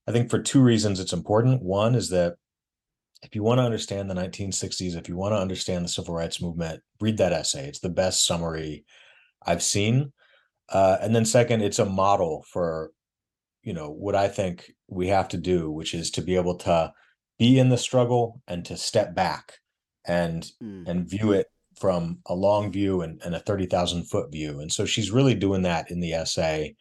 I 0.06 0.12
think 0.12 0.30
for 0.30 0.40
two 0.40 0.62
reasons 0.62 1.00
it's 1.00 1.12
important. 1.12 1.60
One 1.60 1.96
is 1.96 2.08
that 2.10 2.36
if 3.24 3.34
you 3.34 3.42
want 3.42 3.58
to 3.58 3.64
understand 3.64 4.08
the 4.08 4.14
1960s, 4.14 4.94
if 4.94 5.08
you 5.08 5.16
want 5.16 5.32
to 5.34 5.40
understand 5.40 5.84
the 5.84 5.88
civil 5.88 6.14
rights 6.14 6.40
movement, 6.40 6.80
read 7.00 7.18
that 7.18 7.32
essay. 7.32 7.66
It's 7.66 7.80
the 7.80 7.88
best 7.88 8.24
summary 8.24 8.84
I've 9.44 9.62
seen. 9.62 10.12
Uh, 10.68 10.98
and 11.00 11.12
then 11.12 11.24
second, 11.24 11.62
it's 11.62 11.80
a 11.80 11.84
model 11.84 12.44
for 12.48 12.92
you 13.64 13.72
know 13.72 13.90
what 13.90 14.14
I 14.14 14.28
think 14.28 14.70
we 14.86 15.08
have 15.08 15.26
to 15.30 15.36
do, 15.36 15.68
which 15.68 15.94
is 15.94 16.12
to 16.12 16.22
be 16.22 16.36
able 16.36 16.58
to 16.58 16.92
be 17.40 17.58
in 17.58 17.70
the 17.70 17.78
struggle 17.78 18.40
and 18.46 18.64
to 18.66 18.76
step 18.76 19.16
back 19.16 19.54
and 20.06 20.48
mm. 20.62 20.86
and 20.86 21.10
view 21.10 21.32
it 21.32 21.48
from 21.78 22.18
a 22.26 22.34
long 22.34 22.72
view 22.72 23.02
and, 23.02 23.20
and 23.24 23.34
a 23.34 23.40
30,000 23.40 24.04
foot 24.04 24.32
view. 24.32 24.60
And 24.60 24.72
so 24.72 24.84
she's 24.84 25.10
really 25.10 25.34
doing 25.34 25.62
that 25.62 25.90
in 25.90 26.00
the 26.00 26.12
essay. 26.12 26.74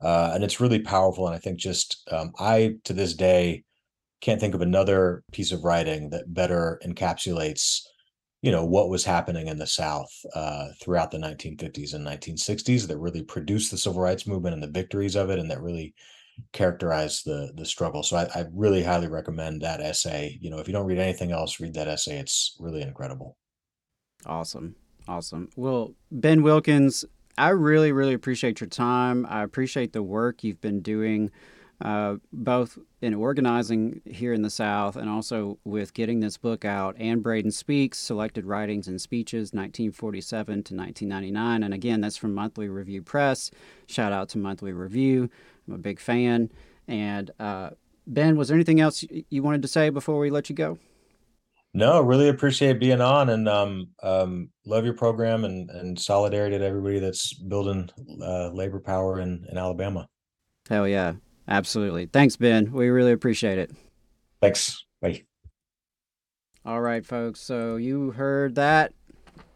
Uh, 0.00 0.32
and 0.34 0.42
it's 0.42 0.60
really 0.60 0.80
powerful. 0.80 1.26
And 1.26 1.34
I 1.34 1.38
think 1.38 1.58
just 1.58 2.08
um, 2.10 2.32
I, 2.38 2.76
to 2.84 2.92
this 2.92 3.14
day, 3.14 3.64
can't 4.20 4.40
think 4.40 4.54
of 4.54 4.60
another 4.60 5.22
piece 5.32 5.52
of 5.52 5.64
writing 5.64 6.10
that 6.10 6.32
better 6.32 6.80
encapsulates, 6.84 7.80
you 8.42 8.52
know, 8.52 8.64
what 8.64 8.90
was 8.90 9.04
happening 9.04 9.48
in 9.48 9.58
the 9.58 9.66
South 9.66 10.10
uh, 10.34 10.68
throughout 10.80 11.10
the 11.10 11.18
1950s 11.18 11.94
and 11.94 12.06
1960s 12.06 12.86
that 12.86 12.98
really 12.98 13.22
produced 13.22 13.70
the 13.70 13.78
civil 13.78 14.00
rights 14.00 14.26
movement 14.26 14.54
and 14.54 14.62
the 14.62 14.68
victories 14.68 15.16
of 15.16 15.30
it, 15.30 15.38
and 15.38 15.50
that 15.50 15.62
really 15.62 15.94
characterized 16.52 17.24
the 17.24 17.52
the 17.56 17.66
struggle. 17.66 18.02
So 18.02 18.16
I, 18.16 18.24
I, 18.34 18.44
really 18.52 18.82
highly 18.82 19.08
recommend 19.08 19.60
that 19.60 19.80
essay. 19.80 20.38
You 20.40 20.50
know, 20.50 20.58
if 20.58 20.66
you 20.66 20.72
don't 20.72 20.86
read 20.86 20.98
anything 20.98 21.32
else, 21.32 21.60
read 21.60 21.74
that 21.74 21.88
essay. 21.88 22.18
It's 22.18 22.56
really 22.58 22.82
incredible. 22.82 23.36
Awesome, 24.26 24.76
awesome. 25.08 25.48
Well, 25.56 25.94
Ben 26.10 26.42
Wilkins, 26.42 27.04
I 27.38 27.50
really 27.50 27.92
really 27.92 28.14
appreciate 28.14 28.60
your 28.60 28.68
time. 28.68 29.26
I 29.28 29.42
appreciate 29.42 29.92
the 29.92 30.02
work 30.02 30.44
you've 30.44 30.60
been 30.60 30.80
doing. 30.80 31.30
Uh, 31.82 32.16
both 32.30 32.78
in 33.00 33.14
organizing 33.14 34.02
here 34.04 34.34
in 34.34 34.42
the 34.42 34.50
South 34.50 34.96
and 34.96 35.08
also 35.08 35.58
with 35.64 35.94
getting 35.94 36.20
this 36.20 36.36
book 36.36 36.62
out. 36.62 36.94
Anne 36.98 37.20
Braden 37.20 37.50
Speaks, 37.52 37.96
Selected 37.96 38.44
Writings 38.44 38.86
and 38.86 39.00
Speeches, 39.00 39.54
1947 39.54 40.46
to 40.46 40.74
1999. 40.74 41.62
And 41.62 41.72
again, 41.72 42.02
that's 42.02 42.18
from 42.18 42.34
Monthly 42.34 42.68
Review 42.68 43.00
Press. 43.00 43.50
Shout 43.86 44.12
out 44.12 44.28
to 44.30 44.38
Monthly 44.38 44.74
Review. 44.74 45.30
I'm 45.66 45.72
a 45.72 45.78
big 45.78 46.00
fan. 46.00 46.50
And 46.86 47.30
uh, 47.40 47.70
Ben, 48.06 48.36
was 48.36 48.48
there 48.48 48.56
anything 48.56 48.80
else 48.80 49.02
you 49.30 49.42
wanted 49.42 49.62
to 49.62 49.68
say 49.68 49.88
before 49.88 50.18
we 50.18 50.28
let 50.28 50.50
you 50.50 50.56
go? 50.56 50.78
No, 51.72 52.00
really 52.00 52.28
appreciate 52.28 52.80
being 52.80 53.00
on 53.00 53.28
and 53.28 53.48
um, 53.48 53.88
um, 54.02 54.50
love 54.66 54.84
your 54.84 54.94
program 54.94 55.44
and, 55.44 55.70
and 55.70 55.98
solidarity 55.98 56.58
to 56.58 56.64
everybody 56.64 56.98
that's 56.98 57.32
building 57.32 57.88
uh, 58.20 58.50
labor 58.50 58.80
power 58.80 59.20
in, 59.20 59.46
in 59.48 59.56
Alabama. 59.56 60.08
Hell 60.68 60.88
yeah. 60.88 61.14
Absolutely. 61.48 62.06
Thanks, 62.06 62.36
Ben. 62.36 62.72
We 62.72 62.88
really 62.88 63.12
appreciate 63.12 63.58
it. 63.58 63.72
Thanks. 64.40 64.84
Bye. 65.02 65.24
All 66.64 66.80
right, 66.80 67.04
folks. 67.04 67.40
So 67.40 67.76
you 67.76 68.12
heard 68.12 68.54
that. 68.54 68.92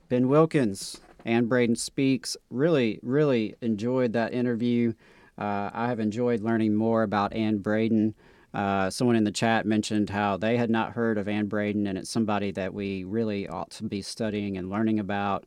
Ben 0.09 0.29
Wilkins, 0.29 1.01
Anne 1.25 1.47
Braden 1.47 1.77
Speaks. 1.77 2.37
Really, 2.51 2.99
really 3.03 3.55
enjoyed 3.61 4.13
that 4.13 4.35
interview. 4.35 4.93
Uh, 5.39 5.71
I 5.73 5.89
have 5.89 6.01
enjoyed 6.01 6.41
learning 6.41 6.75
more 6.75 7.03
about 7.03 7.33
Anne 7.33 7.59
Braden. 7.59 8.15
Uh, 8.55 8.89
someone 8.89 9.17
in 9.17 9.25
the 9.25 9.33
chat 9.33 9.67
mentioned 9.67 10.11
how 10.11 10.37
they 10.37 10.57
had 10.57 10.71
not 10.71 10.93
heard 10.93 11.19
of 11.19 11.27
Anne 11.27 11.47
Braden, 11.47 11.89
and 11.89 11.99
it's 11.99 12.09
somebody 12.09 12.53
that 12.53 12.73
we 12.73 13.03
really 13.03 13.49
ought 13.49 13.71
to 13.73 13.83
be 13.83 14.01
studying 14.01 14.57
and 14.57 14.71
learning 14.71 15.01
about. 15.01 15.45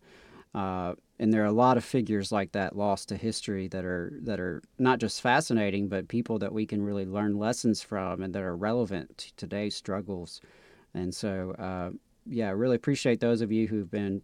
Uh, 0.54 0.94
and 1.20 1.34
there 1.34 1.42
are 1.42 1.46
a 1.46 1.52
lot 1.52 1.78
of 1.78 1.86
figures 1.86 2.32
like 2.32 2.52
that 2.52 2.76
lost 2.76 3.10
to 3.10 3.16
history 3.16 3.68
that 3.70 3.86
are 3.86 4.12
that 4.24 4.40
are 4.40 4.62
not 4.78 5.00
just 5.00 5.22
fascinating, 5.22 5.88
but 5.88 6.10
people 6.10 6.38
that 6.40 6.54
we 6.54 6.66
can 6.66 6.82
really 6.82 7.06
learn 7.06 7.38
lessons 7.38 7.82
from 7.82 8.22
and 8.22 8.36
that 8.36 8.44
are 8.44 8.58
relevant 8.58 9.18
to 9.18 9.36
today's 9.36 9.76
struggles. 9.76 10.42
And 10.94 11.14
so, 11.14 11.52
uh, 11.58 11.92
yeah, 12.26 12.48
I 12.48 12.52
really 12.52 12.76
appreciate 12.76 13.20
those 13.20 13.42
of 13.42 13.52
you 13.52 13.68
who've 13.68 13.90
been 13.90 14.22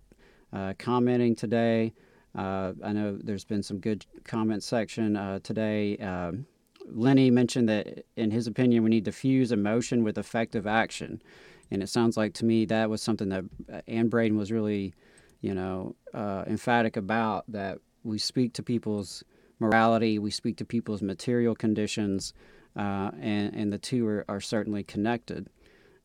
uh, 0.51 0.73
commenting 0.77 1.35
today. 1.35 1.93
Uh, 2.35 2.73
I 2.83 2.91
know 2.93 3.17
there's 3.23 3.45
been 3.45 3.63
some 3.63 3.79
good 3.79 4.05
comment 4.23 4.63
section 4.63 5.15
uh, 5.15 5.39
today. 5.43 5.97
Um, 5.97 6.45
Lenny 6.89 7.31
mentioned 7.31 7.69
that, 7.69 8.05
in 8.15 8.31
his 8.31 8.47
opinion, 8.47 8.83
we 8.83 8.89
need 8.89 9.05
to 9.05 9.11
fuse 9.11 9.51
emotion 9.51 10.03
with 10.03 10.17
effective 10.17 10.67
action, 10.67 11.21
and 11.71 11.81
it 11.81 11.89
sounds 11.89 12.17
like 12.17 12.33
to 12.35 12.45
me 12.45 12.65
that 12.65 12.89
was 12.89 13.01
something 13.01 13.29
that 13.29 13.43
uh, 13.71 13.81
Anne 13.87 14.09
Braden 14.09 14.37
was 14.37 14.51
really, 14.51 14.93
you 15.41 15.53
know, 15.53 15.95
uh, 16.13 16.43
emphatic 16.47 16.97
about. 16.97 17.45
That 17.47 17.79
we 18.03 18.17
speak 18.17 18.53
to 18.53 18.63
people's 18.63 19.23
morality, 19.59 20.19
we 20.19 20.31
speak 20.31 20.57
to 20.57 20.65
people's 20.65 21.01
material 21.01 21.55
conditions, 21.55 22.33
uh, 22.75 23.11
and 23.19 23.55
and 23.55 23.73
the 23.73 23.77
two 23.77 24.07
are, 24.07 24.25
are 24.27 24.41
certainly 24.41 24.83
connected. 24.83 25.49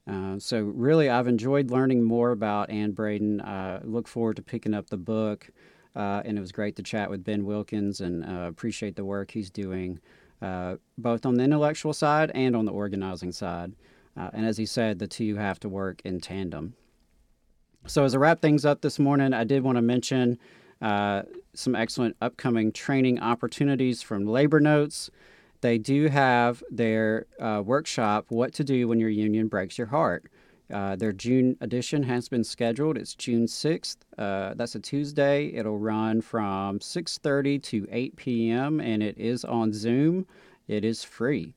Uh, 0.07 0.39
so 0.39 0.61
really, 0.63 1.11
I've 1.11 1.29
enjoyed 1.29 1.71
learning 1.71 2.03
more 2.03 2.31
about 2.31 2.71
Anne 2.71 2.93
Braden. 2.93 3.41
Uh, 3.41 3.81
look 3.85 4.09
forward 4.09 4.37
to 4.37 4.43
picking 4.43 4.75
up 4.75 4.89
the 4.89 4.97
book. 4.97 5.51
Uh, 5.97 6.23
and 6.25 6.39
it 6.39 6.41
was 6.41 6.53
great 6.53 6.77
to 6.77 6.83
chat 6.83 7.11
with 7.11 7.25
Ben 7.25 7.45
Wilkins 7.45 8.01
and 8.01 8.25
uh, 8.25 8.47
appreciate 8.47 8.95
the 8.95 9.05
work 9.05 9.33
he's 9.33 9.51
doing, 9.51 9.99
both 10.41 11.27
on 11.27 11.35
the 11.35 11.45
intellectual 11.45 11.93
side 11.93 12.31
and 12.35 12.55
on 12.55 12.65
the 12.65 12.73
organizing 12.73 13.33
side. 13.33 13.75
Uh, 14.19 14.31
and 14.33 14.45
as 14.45 14.57
he 14.57 14.67
said, 14.67 14.99
the 14.99 15.07
two 15.07 15.37
have 15.37 15.61
to 15.61 15.69
work 15.69 16.01
in 16.05 16.21
tandem. 16.21 16.75
So, 17.87 18.05
as 18.05 18.15
I 18.15 18.19
wrap 18.19 18.41
things 18.41 18.65
up 18.65 18.81
this 18.81 18.99
morning, 18.99 19.33
I 19.33 19.45
did 19.45 19.63
want 19.63 19.77
to 19.77 19.83
mention 19.83 20.39
uh, 20.83 21.23
some 21.55 21.75
excellent 21.75 22.17
upcoming 22.21 22.73
training 22.73 23.21
opportunities 23.21 24.03
from 24.03 24.27
Labor 24.27 24.61
Notes. 24.61 25.11
They 25.61 25.79
do 25.79 26.09
have 26.09 26.63
their 26.71 27.27
uh, 27.41 27.63
workshop, 27.65 28.27
What 28.29 28.53
to 28.55 28.65
Do 28.65 28.89
When 28.89 29.01
Your 29.01 29.09
Union 29.09 29.49
Breaks 29.49 29.79
Your 29.79 29.89
Heart. 29.89 30.31
Uh, 30.73 30.97
their 30.97 31.13
June 31.13 31.57
edition 31.61 32.03
has 32.03 32.29
been 32.29 32.45
scheduled. 32.45 32.99
It's 32.99 33.15
June 33.15 33.47
6th. 33.47 33.97
Uh, 34.19 34.55
that's 34.55 34.75
a 34.75 34.81
Tuesday. 34.81 35.47
It'll 35.55 35.79
run 35.79 36.21
from 36.21 36.79
6:30 36.81 37.63
to 37.65 37.87
8 37.91 38.17
p.m. 38.17 38.81
and 38.81 39.03
it 39.03 39.17
is 39.17 39.45
on 39.45 39.73
Zoom. 39.73 40.27
It 40.67 40.85
is 40.85 41.03
free. 41.03 41.55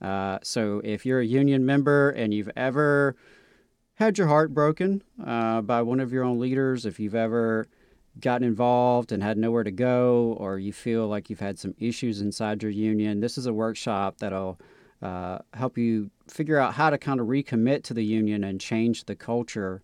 Uh, 0.00 0.38
so 0.42 0.80
if 0.84 1.04
you're 1.04 1.20
a 1.20 1.26
union 1.26 1.66
member 1.66 2.10
and 2.10 2.32
you've 2.32 2.50
ever 2.56 3.16
had 3.94 4.18
your 4.18 4.28
heart 4.28 4.52
broken 4.52 5.02
uh, 5.24 5.60
by 5.62 5.82
one 5.82 6.00
of 6.00 6.12
your 6.12 6.24
own 6.24 6.38
leaders, 6.38 6.84
if 6.84 7.00
you've 7.00 7.14
ever 7.14 7.66
gotten 8.20 8.46
involved 8.46 9.10
and 9.10 9.22
had 9.22 9.38
nowhere 9.38 9.64
to 9.64 9.70
go, 9.70 10.36
or 10.38 10.58
you 10.58 10.72
feel 10.72 11.08
like 11.08 11.28
you've 11.28 11.40
had 11.40 11.58
some 11.58 11.74
issues 11.78 12.20
inside 12.20 12.62
your 12.62 12.70
union, 12.70 13.20
this 13.20 13.36
is 13.36 13.46
a 13.46 13.52
workshop 13.52 14.18
that'll 14.18 14.58
uh, 15.04 15.38
help 15.52 15.76
you 15.76 16.10
figure 16.28 16.58
out 16.58 16.72
how 16.72 16.88
to 16.88 16.96
kind 16.96 17.20
of 17.20 17.26
recommit 17.26 17.82
to 17.82 17.92
the 17.92 18.04
union 18.04 18.42
and 18.42 18.58
change 18.58 19.04
the 19.04 19.14
culture 19.14 19.82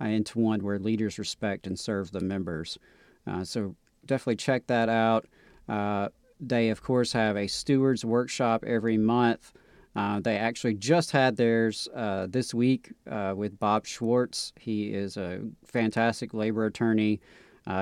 uh, 0.00 0.04
into 0.04 0.38
one 0.38 0.60
where 0.60 0.78
leaders 0.78 1.18
respect 1.18 1.66
and 1.66 1.76
serve 1.76 2.12
the 2.12 2.20
members. 2.20 2.78
Uh, 3.26 3.42
so 3.42 3.74
definitely 4.06 4.36
check 4.36 4.64
that 4.68 4.88
out. 4.88 5.26
Uh, 5.68 6.08
they, 6.38 6.70
of 6.70 6.82
course, 6.84 7.12
have 7.12 7.36
a 7.36 7.48
stewards 7.48 8.04
workshop 8.04 8.62
every 8.64 8.96
month. 8.96 9.52
Uh, 9.96 10.20
they 10.20 10.36
actually 10.36 10.74
just 10.74 11.10
had 11.10 11.36
theirs 11.36 11.88
uh, 11.96 12.28
this 12.30 12.54
week 12.54 12.92
with 13.34 13.58
Bob 13.58 13.84
Schwartz. 13.86 14.52
He 14.56 14.94
is 14.94 15.16
a 15.16 15.40
fantastic 15.64 16.32
labor 16.32 16.64
attorney. 16.66 17.20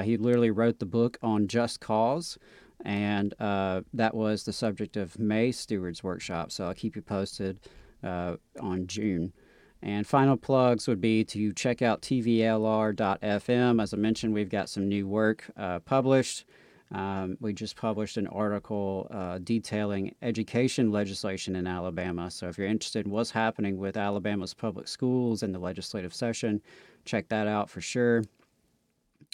he 0.04 0.16
literally 0.16 0.50
wrote 0.50 0.78
the 0.78 0.86
book 0.86 1.18
on 1.22 1.48
Just 1.48 1.80
Cause 1.80 2.38
and 2.84 3.34
uh, 3.40 3.82
that 3.92 4.14
was 4.14 4.44
the 4.44 4.52
subject 4.52 4.96
of 4.96 5.18
May 5.18 5.52
Stewards 5.52 6.02
Workshop. 6.02 6.52
So 6.52 6.66
I'll 6.66 6.74
keep 6.74 6.96
you 6.96 7.02
posted 7.02 7.60
uh, 8.02 8.36
on 8.60 8.86
June. 8.86 9.32
And 9.80 10.06
final 10.06 10.36
plugs 10.36 10.88
would 10.88 11.00
be 11.00 11.24
to 11.24 11.52
check 11.52 11.82
out 11.82 12.02
tvlr.fm. 12.02 13.82
As 13.82 13.94
I 13.94 13.96
mentioned, 13.96 14.34
we've 14.34 14.50
got 14.50 14.68
some 14.68 14.88
new 14.88 15.06
work 15.06 15.50
uh, 15.56 15.78
published. 15.80 16.44
Um, 16.90 17.36
we 17.40 17.52
just 17.52 17.76
published 17.76 18.16
an 18.16 18.26
article 18.28 19.08
uh, 19.10 19.38
detailing 19.38 20.14
education 20.22 20.90
legislation 20.90 21.54
in 21.54 21.66
Alabama. 21.66 22.30
So 22.30 22.48
if 22.48 22.56
you're 22.56 22.66
interested 22.66 23.06
in 23.06 23.12
what's 23.12 23.30
happening 23.30 23.76
with 23.76 23.96
Alabama's 23.96 24.54
public 24.54 24.88
schools 24.88 25.42
in 25.42 25.52
the 25.52 25.58
legislative 25.58 26.14
session, 26.14 26.62
check 27.04 27.28
that 27.28 27.46
out 27.46 27.68
for 27.68 27.80
sure 27.80 28.24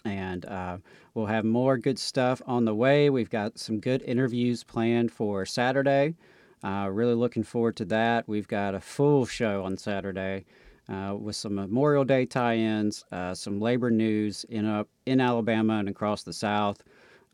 and 0.05 0.45
uh, 0.47 0.79
we'll 1.15 1.27
have 1.27 1.45
more 1.45 1.79
good 1.79 1.99
stuff 1.99 2.43
on 2.47 2.65
the 2.65 2.75
way. 2.75 3.11
We've 3.11 3.31
got 3.31 3.59
some 3.59 3.81
good 3.81 4.03
interviews 4.03 4.65
planned 4.65 5.11
for 5.11 5.47
Saturday. 5.47 6.15
Uh, 6.63 6.89
really 6.91 7.15
looking 7.15 7.43
forward 7.43 7.77
to 7.77 7.85
that. 7.87 8.27
We've 8.29 8.49
got 8.49 8.75
a 8.75 8.81
full 8.81 9.27
show 9.27 9.65
on 9.65 9.77
Saturday 9.77 10.45
uh, 10.89 11.15
with 11.19 11.37
some 11.37 11.55
Memorial 11.55 12.05
Day 12.05 12.27
tie-ins, 12.27 13.05
uh, 13.13 13.35
some 13.35 13.61
labor 13.61 13.91
news 13.91 14.45
in 14.49 14.67
up 14.67 14.89
in 15.07 15.21
Alabama 15.21 15.79
and 15.79 15.89
across 15.89 16.23
the 16.23 16.33
South. 16.33 16.83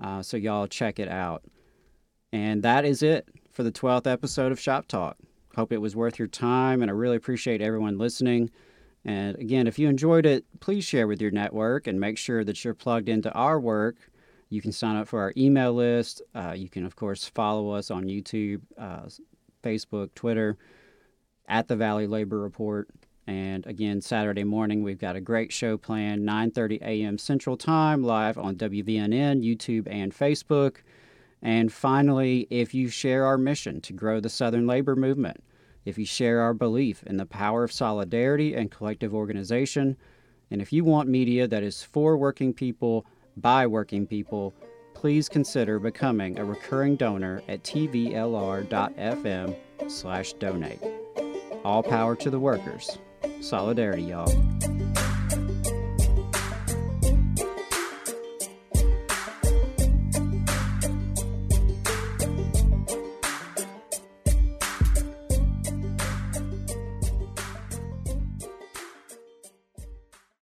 Uh, 0.03 0.23
so 0.23 0.37
y'all 0.37 0.67
check 0.67 0.99
it 0.99 1.09
out. 1.09 1.45
And 2.33 2.63
that 2.63 2.85
is 2.85 3.03
it 3.03 3.29
for 3.51 3.63
the 3.63 3.73
12th 3.73 4.07
episode 4.07 4.53
of 4.53 4.61
Shop 4.61 4.87
Talk. 4.87 5.17
Hope 5.57 5.73
it 5.73 5.79
was 5.81 5.97
worth 5.97 6.19
your 6.19 6.29
time, 6.29 6.81
and 6.81 6.91
I 6.91 6.95
really 6.95 7.17
appreciate 7.17 7.61
everyone 7.61 7.99
listening. 7.99 8.51
And 9.05 9.37
again, 9.39 9.67
if 9.67 9.79
you 9.79 9.89
enjoyed 9.89 10.27
it, 10.27 10.45
please 10.61 10.85
share 10.85 11.07
with 11.07 11.23
your 11.23 11.31
network 11.31 11.87
and 11.87 11.99
make 11.99 12.19
sure 12.19 12.45
that 12.45 12.65
you're 12.65 12.75
plugged 12.75 13.09
into 13.09 13.33
our 13.33 13.59
work. 13.59 13.97
You 14.51 14.61
can 14.61 14.73
sign 14.73 14.97
up 14.97 15.09
for 15.09 15.21
our 15.21 15.33
email 15.37 15.73
list. 15.73 16.23
Uh, 16.35 16.55
you 16.57 16.69
can, 16.69 16.85
of 16.85 16.97
course, 16.97 17.27
follow 17.27 17.71
us 17.71 17.91
on 17.91 18.05
YouTube, 18.05 18.61
uh, 18.77 19.09
Facebook, 19.63 20.15
Twitter, 20.15 20.59
at 21.49 21.69
the 21.69 21.77
Valley 21.77 22.07
Labor 22.07 22.39
Report. 22.39 22.89
And 23.27 23.65
again, 23.67 24.01
Saturday 24.01 24.45
morning, 24.45 24.83
we've 24.83 24.99
got 24.99 25.15
a 25.15 25.21
great 25.21 25.53
show 25.53 25.77
planned, 25.77 26.27
9:30 26.27 26.83
a.m. 26.83 27.17
Central 27.17 27.57
Time, 27.57 28.03
live 28.03 28.37
on 28.37 28.57
WVNN, 28.57 29.45
YouTube, 29.45 29.87
and 29.89 30.13
Facebook. 30.13 30.79
And 31.41 31.73
finally, 31.73 32.47
if 32.51 32.75
you 32.75 32.89
share 32.89 33.25
our 33.25 33.39
mission 33.39 33.81
to 33.83 33.93
grow 33.93 34.21
the 34.21 34.29
Southern 34.29 34.67
labor 34.67 34.97
movement, 34.97 35.43
if 35.85 35.99
you 35.99 36.05
share 36.05 36.41
our 36.41 36.55
belief 36.55 37.03
in 37.05 37.17
the 37.17 37.27
power 37.27 37.65
of 37.65 37.73
solidarity 37.73 38.55
and 38.55 38.71
collective 38.71 39.15
organization, 39.15 39.97
and 40.51 40.61
if 40.61 40.73
you 40.73 40.85
want 40.85 41.09
media 41.09 41.47
that 41.47 41.63
is 41.63 41.83
for 41.83 42.17
working 42.17 42.53
people, 42.53 43.07
by 43.37 43.67
working 43.67 44.07
people, 44.07 44.53
please 44.95 45.29
consider 45.29 45.79
becoming 45.79 46.39
a 46.39 46.45
recurring 46.45 46.97
donor 46.97 47.43
at 47.49 47.63
tvlr.fm 47.63 49.57
slash 49.89 50.33
donate. 50.35 50.81
All 51.65 51.83
power 51.83 52.17
to 52.17 52.31
the 52.31 52.41
workers. 52.41 52.99
Solidarity, 53.41 54.03
y'all. 54.03 54.90